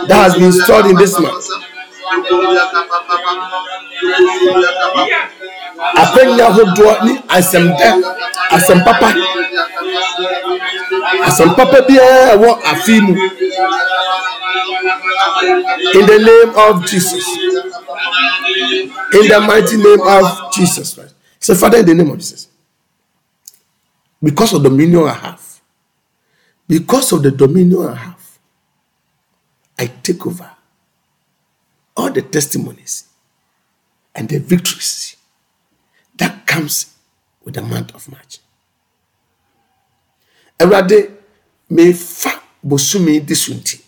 that 0.08 0.20
has 0.24 0.36
been 0.36 0.52
stored 0.52 0.86
in 0.88 0.96
this 0.96 1.20
month. 1.20 1.46
Akwanya 6.02 6.46
ahodoɔ 6.48 6.94
ne 7.06 7.14
asɛmda, 7.38 7.90
asɛmpapa, 8.56 9.10
asɛmpapa 11.28 11.78
biara 11.88 12.36
ɛwɔ 12.36 12.50
afe 12.72 12.96
mu. 13.02 13.14
In 15.94 16.06
the 16.06 16.20
name 16.20 16.52
of 16.56 16.86
Jesus. 16.86 17.26
In 19.14 19.28
the 19.28 19.40
mighty 19.42 19.78
name 19.78 20.02
of 20.02 20.54
Jesus 20.54 20.94
Christ. 20.96 21.14
Say, 21.40 21.56
Father, 21.56 21.80
in 21.80 21.86
the 21.86 21.94
name 21.96 22.10
of 22.12 22.18
Jesus. 22.18 22.48
Because 24.24 24.54
of 24.54 24.62
the 24.64 24.70
dominion 24.70 25.04
I 25.08 25.14
have, 25.14 25.51
because 26.72 27.12
of 27.12 27.22
the 27.22 27.32
dominion 27.32 27.86
I 27.86 27.96
have, 27.96 28.40
I 29.78 29.88
take 29.88 30.26
over 30.26 30.50
all 31.98 32.10
the 32.10 32.22
testimonies 32.22 33.10
and 34.16 34.30
the 34.30 34.40
victories 34.40 35.18
that 36.16 36.48
comes 36.48 36.96
with 37.44 37.56
the 37.56 37.62
month 37.62 37.94
of 37.94 38.10
March. 38.10 38.40
Awurade, 40.60 41.12
mefa 41.70 42.40
bosome 42.64 43.20
di 43.20 43.36
so 43.36 43.54
nti, 43.54 43.82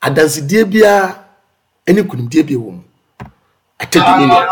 adansedie 0.00 0.64
biara 0.64 1.24
wɔ 1.86 2.72
mu. 2.72 2.82
I 3.80 3.84
take 3.86 4.04
dominion. 4.04 4.44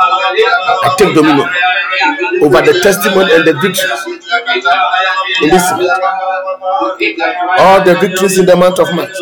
I 0.85 0.95
take 0.99 1.15
dominion 1.15 1.49
over 2.43 2.61
the 2.63 2.81
testimony 2.83 3.33
and 3.35 3.45
the 3.47 3.53
victories 3.61 4.03
in 5.43 5.49
this 5.51 5.71
month. 5.73 5.91
All 7.61 7.85
the 7.85 7.95
victories 8.01 8.39
in 8.39 8.47
the 8.47 8.57
month 8.57 8.79
of 8.79 8.95
March. 8.95 9.15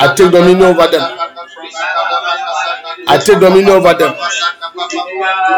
I 0.00 0.14
take 0.14 0.30
dominion 0.30 0.62
over 0.62 0.86
them. 0.86 1.02
I 3.08 3.18
take 3.18 3.40
dominion 3.40 3.68
over 3.70 3.94
them. 3.94 4.14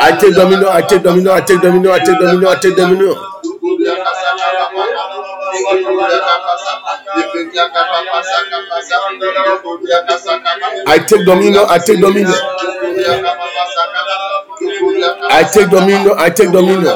I 0.00 0.16
take 0.18 0.34
dominion, 0.34 0.68
I 0.70 0.80
take 0.82 1.02
dominion, 1.02 1.28
I 1.32 1.40
take 1.40 1.60
dominion, 1.60 1.92
I 1.92 1.98
take 1.98 2.18
dominion, 2.18 2.46
I 2.46 2.54
take 2.56 2.76
dominion. 2.76 3.14
I 3.14 3.14
take 3.74 3.76
dominion, 3.76 4.19
I 10.86 10.98
take 10.98 11.24
dominion. 11.24 11.64
I 11.68 11.78
take 11.78 12.00
dominion, 12.00 12.34
I 15.30 15.42
take 15.44 15.70
dominion 15.70 16.14
I 16.18 16.30
take 16.30 16.50
dominion 16.52 16.94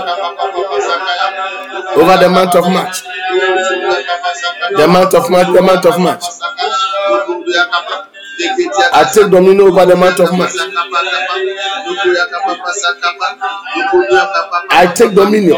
over 1.96 2.16
the 2.18 2.28
month 2.28 2.54
of 2.54 2.64
March. 2.72 3.02
The 4.76 4.86
month 4.88 5.14
of 5.14 5.30
March, 5.30 5.46
the 5.54 5.62
month 5.62 5.86
of 5.86 5.98
March. 6.00 6.24
I 8.92 9.10
take 9.12 9.30
dominion 9.30 9.60
over 9.62 9.86
the 9.86 9.96
month 9.96 10.20
of 10.20 10.32
March. 10.36 10.52
I 14.70 14.86
take 14.94 15.14
dominion. 15.14 15.56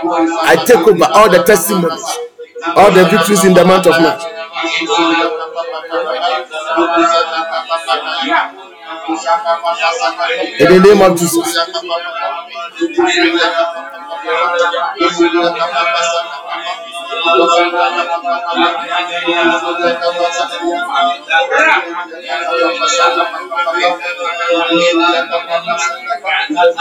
I 0.00 0.62
take 0.66 0.86
over 0.86 1.04
all 1.12 1.28
the 1.30 1.42
testimonies, 1.42 2.04
all 2.76 2.90
the 2.92 3.04
victories 3.10 3.44
in 3.44 3.54
the 3.54 3.64
month 3.64 3.86
of 3.86 4.00
March. 4.00 4.22
In 10.60 10.68
the 10.68 10.80
name 10.80 11.02
of 11.02 11.18
Jesus. 11.18 11.56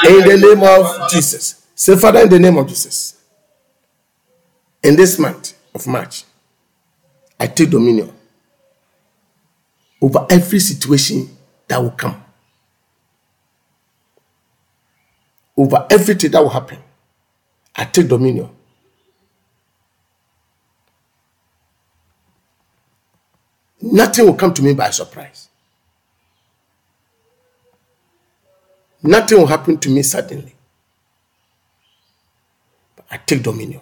In 0.05 0.23
the 0.23 0.37
name 0.41 0.63
of 0.63 1.09
Jesus. 1.09 1.56
Say, 1.79 1.95
Father, 1.95 2.21
in 2.21 2.29
the 2.29 2.39
name 2.39 2.57
of 2.57 2.67
Jesus. 2.67 3.21
In 4.81 4.95
this 4.95 5.19
month 5.19 5.53
of 5.75 5.85
March, 5.85 6.23
I 7.39 7.45
take 7.45 7.69
dominion 7.69 8.11
over 10.01 10.25
every 10.27 10.59
situation 10.59 11.29
that 11.67 11.77
will 11.77 11.91
come, 11.91 12.19
over 15.55 15.85
everything 15.91 16.31
that 16.31 16.41
will 16.41 16.49
happen. 16.49 16.79
I 17.75 17.85
take 17.85 18.07
dominion. 18.07 18.49
Nothing 23.79 24.25
will 24.25 24.33
come 24.33 24.53
to 24.55 24.63
me 24.63 24.73
by 24.73 24.89
surprise. 24.89 25.49
Nothing 29.03 29.37
will 29.37 29.45
happen 29.47 29.77
to 29.77 29.89
me 29.91 30.01
suddenly. 30.01 30.56
I 33.09 33.17
take 33.17 33.41
dominion. 33.43 33.81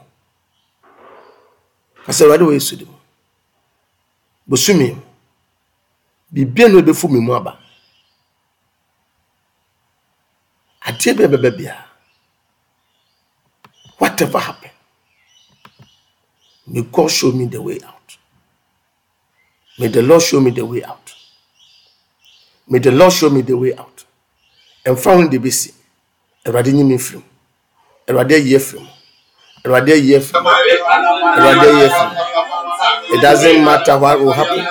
Kasa 2.05 2.23
awurade 2.25 2.43
wɔ 2.45 2.53
yesu 2.53 2.75
de 2.77 2.85
mu. 2.85 2.93
Bosumi 4.47 4.91
mu. 4.93 5.01
Biribia 6.31 6.67
na 6.69 6.79
ɛbɛfu 6.81 7.09
me 7.09 7.19
mu 7.19 7.33
aba. 7.33 7.59
Adeɛ 10.87 11.13
bi 11.17 11.23
a 11.23 11.27
ɛbɛba 11.27 11.49
biara. 11.57 11.85
Whatever 13.97 14.39
happen. 14.39 14.69
May 16.67 16.81
God 16.81 17.09
show 17.09 17.31
me 17.31 17.45
the 17.45 17.61
way 17.61 17.79
out. 17.85 18.17
May 19.79 19.87
the 19.87 20.01
Lord 20.01 20.21
show 20.21 20.39
me 20.39 20.51
the 20.51 20.65
way 20.65 20.83
out. 20.83 21.13
May 22.67 22.79
the 22.79 22.91
Lord 22.91 23.13
show 23.13 23.29
me 23.29 23.41
the 23.41 23.55
way 23.57 23.73
out. 23.75 24.05
Ɛmfa 24.85 25.15
ho 25.15 25.27
de 25.27 25.37
besi. 25.39 25.73
Awurade 26.45 26.71
nyi 26.73 26.83
me 26.83 26.95
mfiri 26.95 27.17
mu. 27.17 27.23
Awurade 28.07 28.35
ayi 28.35 28.55
afiri 28.55 28.79
mu. 28.83 28.94
Awurade 29.65 29.91
ayi 29.97 30.13
mu. 30.19 30.25
Awurade 31.37 31.67
ayi 31.73 31.87
mu. 31.89 32.05
It 33.15 33.21
doesn't 33.21 33.63
matter 33.65 33.97
what 33.97 34.19
will 34.19 34.31
happen. 34.33 34.61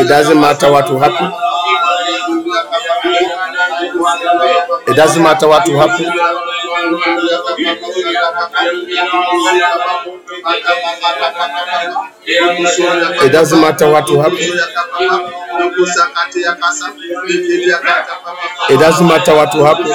It 0.00 0.08
doesn't 0.08 0.40
matter 0.40 0.70
what 0.72 0.88
will 0.90 0.98
happen. 0.98 1.28
It 4.88 4.96
doesn't 4.96 5.22
matter 5.22 5.48
what 5.48 5.68
will 5.68 5.80
happen. 5.80 6.06
It 13.20 13.32
doesn't 13.32 13.60
matter 13.60 13.90
what 13.90 14.08
will 14.08 14.22
happen. 14.22 14.38
It 18.70 18.78
doesn't 18.78 19.06
matter 19.08 19.34
what 19.34 19.54
will 19.54 19.64
happen. 19.64 19.86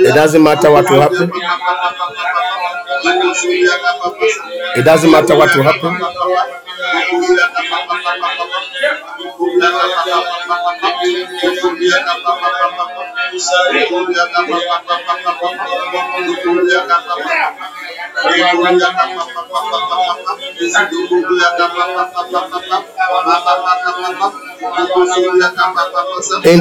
It 0.00 0.14
doesn't 0.14 0.42
matter 0.42 0.70
what 0.70 0.90
will 0.90 1.00
happen. 1.00 1.30
It 4.76 4.84
doesn't 4.84 5.10
matter 5.10 5.36
what 5.36 5.54
will 5.56 5.62
happen. 5.64 6.67
In 6.78 6.84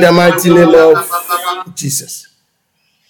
the 0.01 0.11
mighty 0.13 0.49
name 0.49 0.73
of 0.73 1.75
Jesus. 1.75 2.27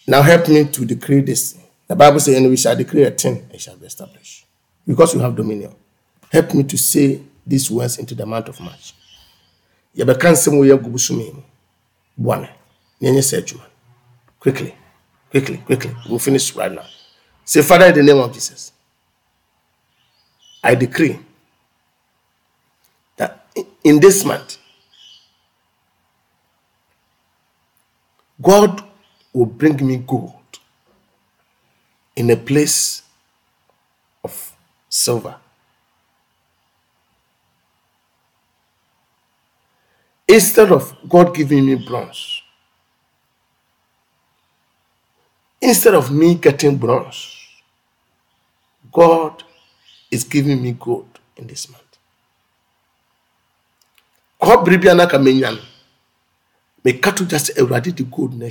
Now 0.05 0.21
help 0.21 0.49
me 0.49 0.65
to 0.65 0.85
decree 0.85 1.21
this. 1.21 1.57
The 1.87 1.95
Bible 1.95 2.19
says, 2.19 2.35
and 2.35 2.49
we 2.49 2.57
shall 2.57 2.75
decree 2.75 3.03
a 3.03 3.11
thing, 3.11 3.49
it 3.53 3.61
shall 3.61 3.77
be 3.77 3.85
established. 3.85 4.45
Because 4.85 5.13
you 5.13 5.21
have 5.21 5.35
dominion. 5.35 5.73
Help 6.31 6.53
me 6.53 6.63
to 6.63 6.77
say 6.77 7.21
these 7.45 7.71
words 7.71 7.97
into 7.97 8.15
the 8.15 8.25
month 8.25 8.49
of 8.49 8.59
March. 8.59 8.93
quickly 14.39 14.75
quickly 15.31 15.57
quickly. 15.57 15.95
We'll 16.09 16.19
finish 16.19 16.55
right 16.55 16.71
now. 16.71 16.85
Say 17.45 17.61
father 17.61 17.85
in 17.87 17.93
the 17.95 18.03
name 18.03 18.17
of 18.17 18.33
jesus 18.33 18.73
i 20.63 20.75
decree 20.75 21.17
that 23.15 23.47
in 23.83 23.99
this 24.01 24.25
month 24.25 24.57
god 28.41 28.83
will 29.33 29.45
bring 29.45 29.85
me 29.85 29.97
gold 29.97 30.33
in 32.15 32.29
a 32.31 32.35
place 32.35 33.01
of 34.23 34.51
silver 34.89 35.35
instead 40.27 40.71
of 40.71 40.95
God 41.07 41.33
giving 41.35 41.65
me 41.65 41.75
bronze, 41.75 42.41
instead 45.61 45.95
of 45.95 46.11
me 46.11 46.35
getting 46.35 46.77
bronze, 46.77 47.33
God 48.91 49.43
is 50.11 50.23
giving 50.23 50.61
me 50.61 50.73
gold 50.73 51.19
in 51.37 51.47
this 51.47 51.69
month. 51.69 51.83
Kɔ 54.41 54.63
bere 54.65 54.77
bi 54.77 54.89
a 54.91 54.93
na 54.95 55.07
ka 55.07 55.17
menya 55.17 55.51
no, 55.51 55.61
meka 56.83 57.11
to 57.15 58.03
gold 58.03 58.33
na. 58.37 58.47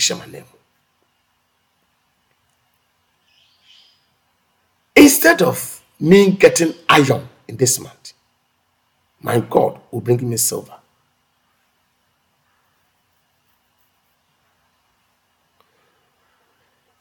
Instead 4.96 5.42
of 5.42 5.82
me 6.00 6.30
getting 6.32 6.74
iron 6.88 7.28
in 7.48 7.56
this 7.56 7.78
month, 7.78 8.12
my 9.20 9.40
God 9.40 9.78
will 9.90 10.00
bring 10.00 10.28
me 10.28 10.36
silver. 10.36 10.74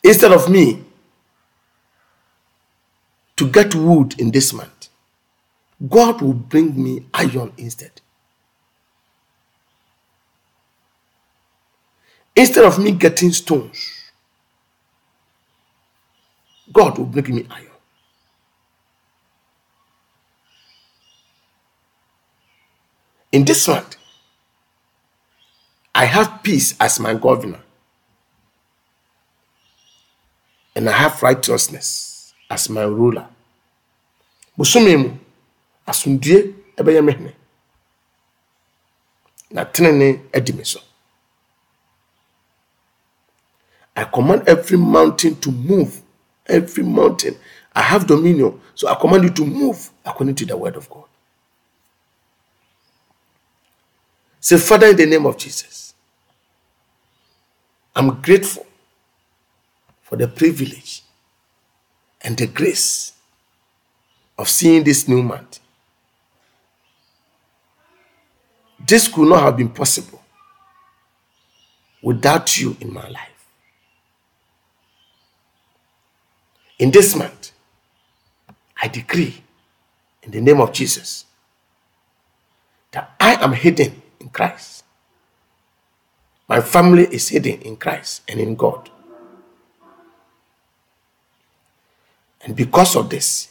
Instead 0.05 0.31
of 0.31 0.49
me 0.49 0.83
to 3.35 3.49
get 3.49 3.73
wood 3.75 4.19
in 4.19 4.31
this 4.31 4.53
month, 4.53 4.89
God 5.89 6.21
will 6.21 6.33
bring 6.33 6.81
me 6.81 7.05
iron 7.13 7.51
instead. 7.57 7.91
Instead 12.35 12.65
of 12.65 12.77
me 12.79 12.91
getting 12.91 13.31
stones, 13.31 14.11
God 16.71 16.97
will 16.97 17.05
bring 17.05 17.35
me 17.35 17.47
iron. 17.49 17.67
In 23.31 23.43
this 23.43 23.67
month, 23.67 23.97
I 25.93 26.05
have 26.05 26.43
peace 26.43 26.75
as 26.79 26.99
my 26.99 27.13
governor. 27.15 27.64
And 30.76 30.89
I 30.89 30.91
have 30.91 31.21
righteousness 31.23 32.34
as 32.49 32.69
my 32.69 32.84
ruler. 32.84 33.28
Bosome 34.57 34.97
mu, 34.97 35.09
asomdue 35.88 36.53
ɛbɛyɛ. 36.78 37.34
Na 39.51 39.63
tenene 39.65 40.21
adi. 40.34 40.53
I 43.95 44.03
command 44.03 44.43
every 44.47 44.78
mountain 44.78 45.36
to 45.39 45.51
move. 45.51 46.01
Every 46.47 46.84
mountain. 46.84 47.36
I 47.73 47.82
have 47.82 48.05
dominion. 48.05 48.59
So 48.76 48.88
I 48.89 48.95
command 48.95 49.23
you 49.23 49.30
to 49.30 49.45
move 49.45 49.89
according 50.05 50.36
to 50.36 50.45
the 50.45 50.57
word 50.57 50.76
of 50.76 50.89
God. 50.89 51.05
Say, 54.39 54.57
Father, 54.57 54.88
in 54.88 54.97
the 54.97 55.05
name 55.05 55.26
of 55.26 55.38
Jesus, 55.38 55.93
I'm 57.95 58.21
grateful 58.21 58.65
for 60.05 60.17
the 60.17 60.27
privilege 60.27 61.01
and 62.21 62.37
the 62.37 62.45
grace 62.45 63.13
of 64.37 64.47
seeing 64.47 64.83
this 64.83 65.07
new 65.07 65.23
month. 65.23 65.59
This 68.85 69.07
could 69.07 69.27
not 69.27 69.41
have 69.41 69.57
been 69.57 69.69
possible 69.69 70.21
without 72.03 72.55
you 72.59 72.77
in 72.79 72.93
my 72.93 73.09
life. 73.09 73.47
In 76.77 76.91
this 76.91 77.15
month, 77.15 77.51
I 78.79 78.87
decree 78.87 79.41
in 80.21 80.29
the 80.29 80.41
name 80.41 80.61
of 80.61 80.71
Jesus 80.71 81.25
that 82.91 83.15
I 83.19 83.43
am 83.43 83.53
hidden 83.53 84.03
in 84.19 84.29
Christ. 84.29 84.83
My 86.47 86.61
family 86.61 87.05
is 87.05 87.29
hidden 87.29 87.59
in 87.61 87.75
Christ 87.75 88.21
and 88.27 88.39
in 88.39 88.55
God. 88.55 88.91
And 92.45 92.55
because 92.55 92.95
of 92.95 93.09
this, 93.09 93.49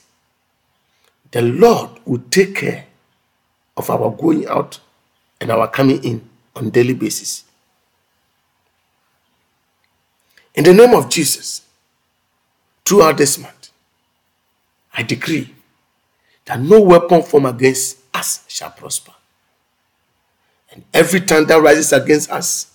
the 1.32 1.42
Lord 1.42 1.90
will 2.06 2.22
take 2.30 2.54
care 2.54 2.86
of 3.76 3.90
our 3.90 4.08
going 4.10 4.46
out 4.46 4.78
and 5.40 5.50
our 5.50 5.68
coming 5.68 6.02
in 6.04 6.28
on 6.54 6.70
daily 6.70 6.94
basis. 6.94 7.44
In 10.54 10.62
the 10.62 10.72
name 10.72 10.94
of 10.94 11.10
Jesus, 11.10 11.62
throughout 12.84 13.18
this 13.18 13.36
month, 13.36 13.70
I 14.96 15.02
decree 15.02 15.52
that 16.44 16.60
no 16.60 16.80
weapon 16.80 17.22
formed 17.22 17.46
against 17.46 17.98
us 18.14 18.44
shall 18.46 18.70
prosper. 18.70 19.12
And 20.70 20.84
every 20.94 21.20
tongue 21.20 21.46
that 21.46 21.60
rises 21.60 21.92
against 21.92 22.30
us 22.30 22.72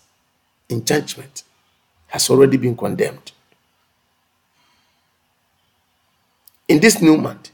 in 0.68 0.84
judgment 0.84 1.44
has 2.08 2.30
already 2.30 2.58
been 2.58 2.76
condemned. 2.76 3.32
In 6.70 6.80
this 6.80 7.02
new 7.02 7.18
month, 7.18 7.50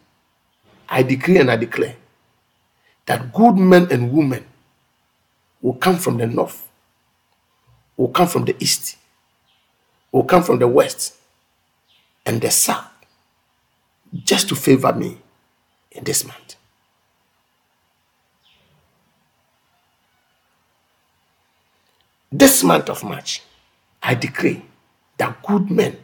I 0.90 1.02
decree 1.02 1.38
and 1.38 1.50
I 1.50 1.56
declare 1.56 1.96
that 3.06 3.34
good 3.34 3.56
men 3.56 3.88
and 3.90 4.12
women 4.12 4.46
will 5.62 5.76
come 5.76 5.98
from 5.98 6.18
the 6.18 6.28
north, 6.28 6.68
will 7.96 8.10
come 8.10 8.28
from 8.28 8.44
the 8.44 8.56
east, 8.60 8.98
will 10.12 10.26
come 10.26 10.44
from 10.44 10.60
the 10.60 10.68
west 10.68 11.16
and 12.26 12.42
the 12.42 12.52
south 12.52 12.92
just 14.14 14.50
to 14.50 14.56
favor 14.56 14.92
me 14.94 15.18
in 15.92 16.04
this 16.04 16.26
month. 16.28 16.58
This 22.32 22.64
month 22.66 22.90
of 22.90 23.02
March, 23.02 23.42
I 24.04 24.14
decree 24.16 24.62
that 25.18 25.42
good 25.42 25.72
men 25.72 25.96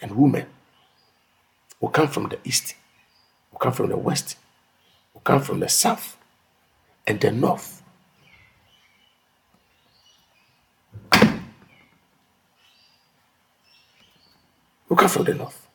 and 0.00 0.12
women 0.14 0.46
will 1.82 1.90
come 1.90 2.08
from 2.08 2.28
the 2.28 2.38
east, 2.44 2.76
will 3.50 3.58
come 3.58 3.72
from 3.72 3.88
the 3.90 3.96
west, 3.96 4.36
will 5.12 5.20
come 5.20 5.42
from 5.42 5.60
the 5.60 5.68
south 5.68 6.16
and 7.06 7.20
the 7.20 7.30
north. 7.30 7.82
Will 14.88 14.96
come 14.96 15.08
from 15.08 15.24
the 15.24 15.34
north 15.34 15.66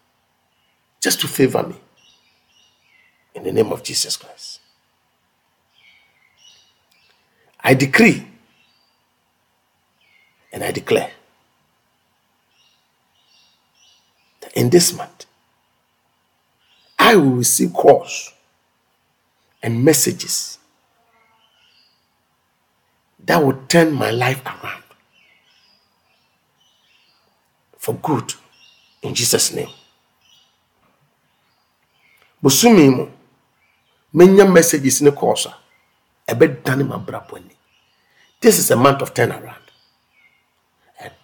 just 1.01 1.19
to 1.21 1.27
favor 1.27 1.61
me 1.63 1.75
in 3.35 3.43
the 3.43 3.51
name 3.51 3.71
of 3.73 3.83
Jesus 3.83 4.15
Christ. 4.15 4.61
I 7.59 7.73
decree 7.73 8.25
and 10.53 10.63
I 10.63 10.71
declare 10.71 11.11
that 14.41 14.53
in 14.53 14.69
this 14.69 14.93
month, 14.95 15.26
I 17.07 17.15
will 17.15 17.37
receive 17.39 17.71
calls 17.71 18.33
and 19.63 19.81
messages 19.85 20.59
that 23.25 23.37
will 23.41 23.57
turn 23.69 23.93
my 23.93 24.11
life 24.11 24.41
around 24.45 24.83
for 27.77 27.93
good 27.95 28.33
in 29.03 29.13
Jesus' 29.15 29.53
name. 29.53 29.69
Bosumi 32.43 32.89
mu, 32.95 33.07
menya 34.13 34.45
messages 34.51 35.01
ne 35.01 35.11
calls 35.11 35.45
a 35.45 35.53
ɛbɛdane 36.33 36.83
m'abrabɔ 36.83 37.37
ani. 37.37 37.55
This 38.41 38.59
is 38.59 38.69
a 38.71 38.75
month 38.75 39.01
of 39.01 39.13
turnaround. 39.13 39.65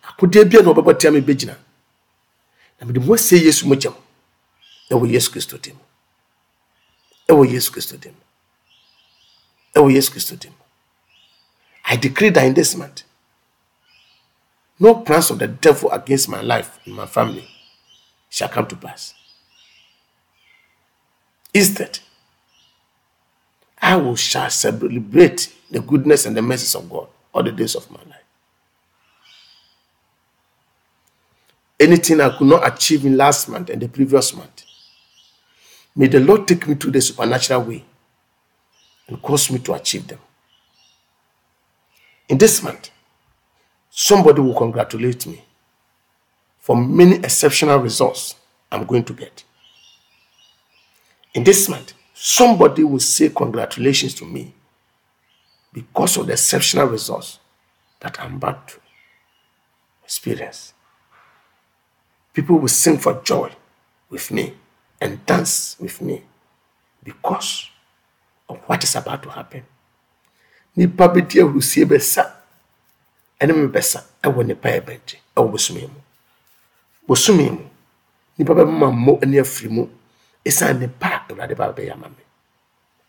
Akodeɛ 0.07 0.49
bia 0.49 0.61
na 0.61 0.71
ɔbɛbɔ 0.71 0.97
tia 0.99 1.11
me 1.11 1.19
bɛgyina. 1.19 1.57
Na 2.79 2.85
mede 2.87 2.99
mu 3.05 3.13
asie 3.15 3.43
Yesu 3.43 3.65
mogya 3.67 3.91
mu. 3.91 3.97
Ɛwɔ 4.93 5.05
Yesu 5.11 5.29
Kristo 5.31 5.57
dim. 5.61 5.77
Ɛwɔ 7.27 7.43
Yesu 7.51 7.71
Kristo 7.71 7.99
dim. 7.99 8.15
Ɛwɔ 9.75 9.91
Yesu 9.95 10.11
Kristo 10.11 10.37
dim. 10.39 10.53
I 11.85 11.95
decree 11.95 12.29
that 12.29 12.45
in 12.45 12.53
this 12.53 12.75
month, 12.75 13.03
no 14.79 14.95
plans 14.95 15.31
of 15.31 15.39
the 15.39 15.47
devil 15.47 15.91
against 15.91 16.29
my 16.29 16.41
life 16.41 16.79
and 16.85 16.93
my 16.95 17.05
family 17.07 17.47
shall 18.29 18.49
come 18.49 18.67
to 18.67 18.75
pass. 18.75 19.13
Instead, 21.53 21.99
I 23.81 23.95
will 23.97 24.15
shall 24.15 24.49
celebrate 24.49 25.51
the 25.71 25.79
goodness 25.81 26.25
and 26.25 26.37
the 26.37 26.41
mercies 26.41 26.75
of 26.75 26.89
God 26.89 27.07
all 27.33 27.43
the 27.43 27.51
days 27.51 27.75
of 27.75 27.89
my 27.91 27.99
life. 28.09 28.23
Anything 31.79 32.21
I 32.21 32.29
could 32.37 32.47
not 32.47 32.65
achieve 32.71 33.05
in 33.05 33.17
last 33.17 33.49
month 33.49 33.69
and 33.69 33.81
the 33.81 33.87
previous 33.89 34.33
month, 34.35 34.62
may 35.95 36.07
the 36.07 36.19
Lord 36.19 36.47
take 36.47 36.67
me 36.67 36.75
to 36.75 36.91
the 36.91 37.01
supernatural 37.01 37.61
way 37.63 37.83
and 39.07 39.21
cause 39.21 39.51
me 39.51 39.59
to 39.59 39.73
achieve 39.73 40.07
them. 40.07 40.19
In 42.29 42.37
this 42.37 42.63
month, 42.63 42.89
somebody 43.89 44.41
will 44.41 44.55
congratulate 44.55 45.27
me 45.27 45.43
for 46.59 46.75
many 46.75 47.17
exceptional 47.17 47.77
results 47.77 48.35
I'm 48.71 48.85
going 48.85 49.03
to 49.03 49.13
get. 49.13 49.43
In 51.33 51.43
this 51.43 51.67
month, 51.67 51.93
somebody 52.13 52.83
will 52.83 52.99
say 52.99 53.29
congratulations 53.29 54.13
to 54.15 54.25
me 54.25 54.53
because 55.73 56.17
of 56.17 56.27
the 56.27 56.33
exceptional 56.33 56.87
results 56.87 57.39
that 57.99 58.19
I'm 58.19 58.35
about 58.35 58.67
to 58.69 58.79
experience. 60.03 60.73
People 62.33 62.57
will 62.59 62.67
sing 62.67 62.97
for 62.97 63.21
joy 63.23 63.51
with 64.09 64.31
me 64.31 64.53
and 65.03 65.19
dance 65.27 65.75
with 65.83 65.99
me 66.01 66.23
because 67.03 67.67
of 68.47 68.57
what 68.67 68.83
is 68.83 68.95
about 68.95 69.21
to 69.23 69.29
happen. 69.29 69.63
Nipa 70.75 71.09
bi 71.11 71.21
di 71.21 71.39
ahurusie 71.43 71.85
bɛsa 71.85 72.23
ɛne 73.39 73.51
me 73.53 73.67
bɛsa 73.67 73.99
ɛwɔ 74.23 74.45
nipa 74.47 74.69
yɛ 74.69 74.81
bɛnkye 74.87 75.17
ɛwɔ 75.35 75.51
bosome 75.51 75.81
mu. 75.91 75.99
Bosome 77.07 77.51
mu, 77.51 77.63
nipa 78.37 78.53
bɛma 78.55 78.87
mmɔ 78.91 79.25
ne 79.27 79.37
afiri 79.43 79.69
mu 79.69 79.83
ɛsiane 80.45 80.79
nipa 80.79 81.25
a 81.29 81.33
ba 81.35 81.73
bɛyɛ 81.75 81.91
ama 81.93 82.07
me 82.09 82.23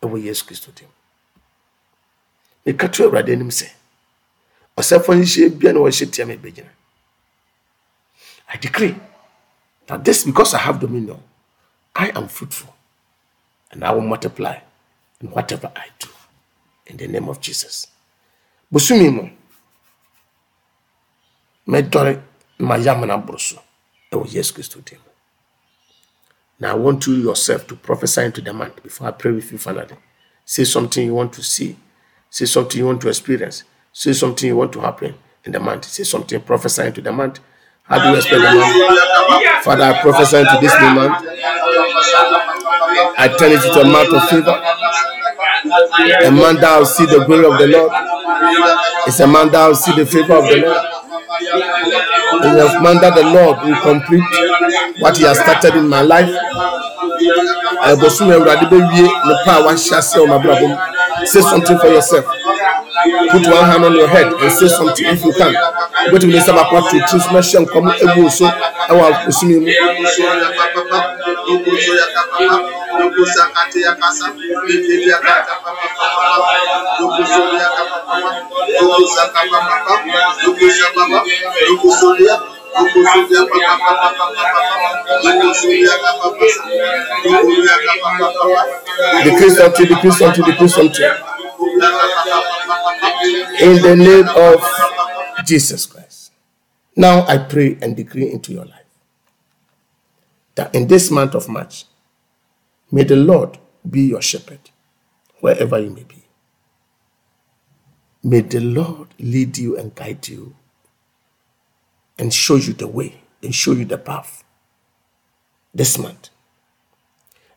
ɛwɔ 0.02 0.22
Yesu 0.24 0.44
Kristo 0.44 0.74
dim. 0.74 0.88
Meka 2.66 2.88
to 2.92 3.04
Awurade 3.08 3.30
anim 3.32 3.48
sɛ 3.50 3.70
ɔsɛfo 4.76 5.14
nhyehyɛ 5.14 5.58
bia 5.58 5.72
na 5.72 5.78
wɔhyɛ 5.80 6.10
tia 6.12 6.26
me 6.26 6.36
bɛgyina. 6.36 6.70
I 8.52 8.56
decree 8.56 8.94
that 9.86 10.04
this 10.04 10.24
because 10.24 10.52
I 10.54 10.58
have 10.58 10.80
dominion, 10.80 11.22
I 11.96 12.08
am 12.14 12.28
fruitful 12.28 12.74
and 13.70 13.84
I 13.84 13.92
will 13.92 14.00
multiply 14.02 14.58
in 15.20 15.28
whatever 15.28 15.70
I 15.74 15.86
do. 15.98 16.08
In 16.86 16.96
the 16.96 17.06
name 17.08 17.28
of 17.28 17.40
Jesus. 17.40 17.86
Bosumi 18.72 19.12
mu, 19.12 19.28
mɛdɔre 21.68 22.20
ma 22.58 22.76
yam 22.76 23.06
na 23.06 23.16
aboro 23.16 23.38
Yesu 24.12 24.84
dim. 24.84 24.98
Now 26.60 26.72
I 26.72 26.74
want 26.74 27.06
you 27.06 27.14
yourself 27.14 27.66
to 27.68 27.76
prophesy 27.76 28.22
into 28.22 28.40
the 28.40 28.52
month 28.52 28.82
before 28.82 29.08
I 29.08 29.10
pray 29.10 29.32
with 29.32 29.50
you 29.50 29.58
finally. 29.58 29.96
Say 30.44 30.64
something 30.64 31.04
you 31.04 31.14
want 31.14 31.32
to 31.34 31.42
see. 31.42 31.76
Say 32.30 32.46
something 32.46 32.78
you 32.78 32.86
want 32.86 33.00
to 33.02 33.08
experience. 33.08 33.64
Say 33.92 34.12
something 34.12 34.46
you 34.48 34.56
want 34.56 34.72
to 34.74 34.80
happen 34.80 35.14
in 35.44 35.52
the 35.52 35.60
month. 35.60 35.84
Say 35.86 36.04
something, 36.04 36.40
prophesy 36.40 36.82
into 36.86 37.00
the 37.00 37.12
month. 37.12 37.40
How 37.86 37.98
do 38.02 38.08
you 38.10 38.16
expect 38.16 38.40
the 38.40 38.50
month? 38.54 39.64
Father, 39.64 39.84
I 39.84 40.00
prophesy 40.00 40.38
into 40.38 40.56
this 40.60 40.72
month. 40.80 41.12
I 43.18 43.28
turn 43.38 43.52
it 43.52 43.64
into 43.64 43.80
a 43.80 43.84
month 43.84 44.12
of 44.12 44.28
favor. 44.28 44.56
A 46.24 46.30
man 46.30 46.56
that 46.60 46.76
will 46.78 46.86
see 46.86 47.04
the 47.06 47.24
glory 47.26 47.44
of 47.44 47.58
the 47.58 47.66
Lord. 47.66 47.92
It's 49.06 49.20
a 49.20 49.26
man 49.26 49.50
that 49.52 49.66
will 49.66 49.74
see 49.74 49.92
the 49.94 50.06
favor 50.06 50.34
of 50.34 50.44
the 50.48 50.56
Lord. 50.64 50.76
And 52.44 52.58
a 52.58 52.80
man 52.80 52.96
that 53.00 53.14
the 53.16 53.24
Lord 53.24 53.58
will 53.64 53.80
complete 53.82 54.24
what 55.00 55.16
He 55.18 55.24
has 55.24 55.38
started 55.38 55.74
in 55.76 55.88
my 55.88 56.02
life. 56.02 56.28
Mu. 56.28 56.38
Oh, 60.66 61.24
say 61.26 61.40
something 61.42 61.78
for 61.78 61.88
yourself. 61.88 62.24
Put 63.04 63.46
one 63.52 63.64
hand 63.68 63.84
on 63.84 63.92
your 63.94 64.08
head 64.08 64.32
and 64.32 64.52
say 64.52 64.68
something 64.68 65.06
if 65.06 65.22
you 65.24 65.32
can. 65.36 65.52
Wobɛtumi 66.08 66.32
ne 66.32 66.38
nsa 66.40 66.52
baako 66.56 66.76
ato 66.76 66.88
tiri 66.88 67.20
so 67.20 67.30
na 67.32 67.40
hyɛ 67.40 67.58
nkɔm 67.64 67.86
agu 68.04 68.22
wo 68.22 68.28
so 68.28 68.46
ɛwɔ 68.90 69.02
abɔsum 69.10 69.50
yi 69.50 69.58
mu. 69.60 69.66
Decree 89.24 89.50
something, 89.50 89.86
decree 89.86 90.10
something, 90.10 90.44
decree 90.44 90.68
something. 90.68 91.33
In 93.60 93.82
the 93.82 93.96
name 93.96 94.28
of 94.28 95.46
Jesus 95.46 95.86
Christ. 95.86 96.32
Now 96.96 97.26
I 97.26 97.38
pray 97.38 97.78
and 97.82 97.96
decree 97.96 98.30
into 98.30 98.52
your 98.52 98.64
life 98.64 98.84
that 100.54 100.74
in 100.74 100.86
this 100.86 101.10
month 101.10 101.34
of 101.34 101.48
March, 101.48 101.84
may 102.90 103.04
the 103.04 103.16
Lord 103.16 103.58
be 103.88 104.02
your 104.02 104.22
shepherd 104.22 104.70
wherever 105.40 105.78
you 105.78 105.90
may 105.90 106.04
be. 106.04 106.24
May 108.22 108.40
the 108.40 108.60
Lord 108.60 109.08
lead 109.18 109.58
you 109.58 109.76
and 109.76 109.94
guide 109.94 110.28
you 110.28 110.54
and 112.18 112.32
show 112.32 112.56
you 112.56 112.72
the 112.72 112.88
way 112.88 113.22
and 113.42 113.54
show 113.54 113.72
you 113.72 113.84
the 113.84 113.98
path 113.98 114.44
this 115.74 115.98
month. 115.98 116.30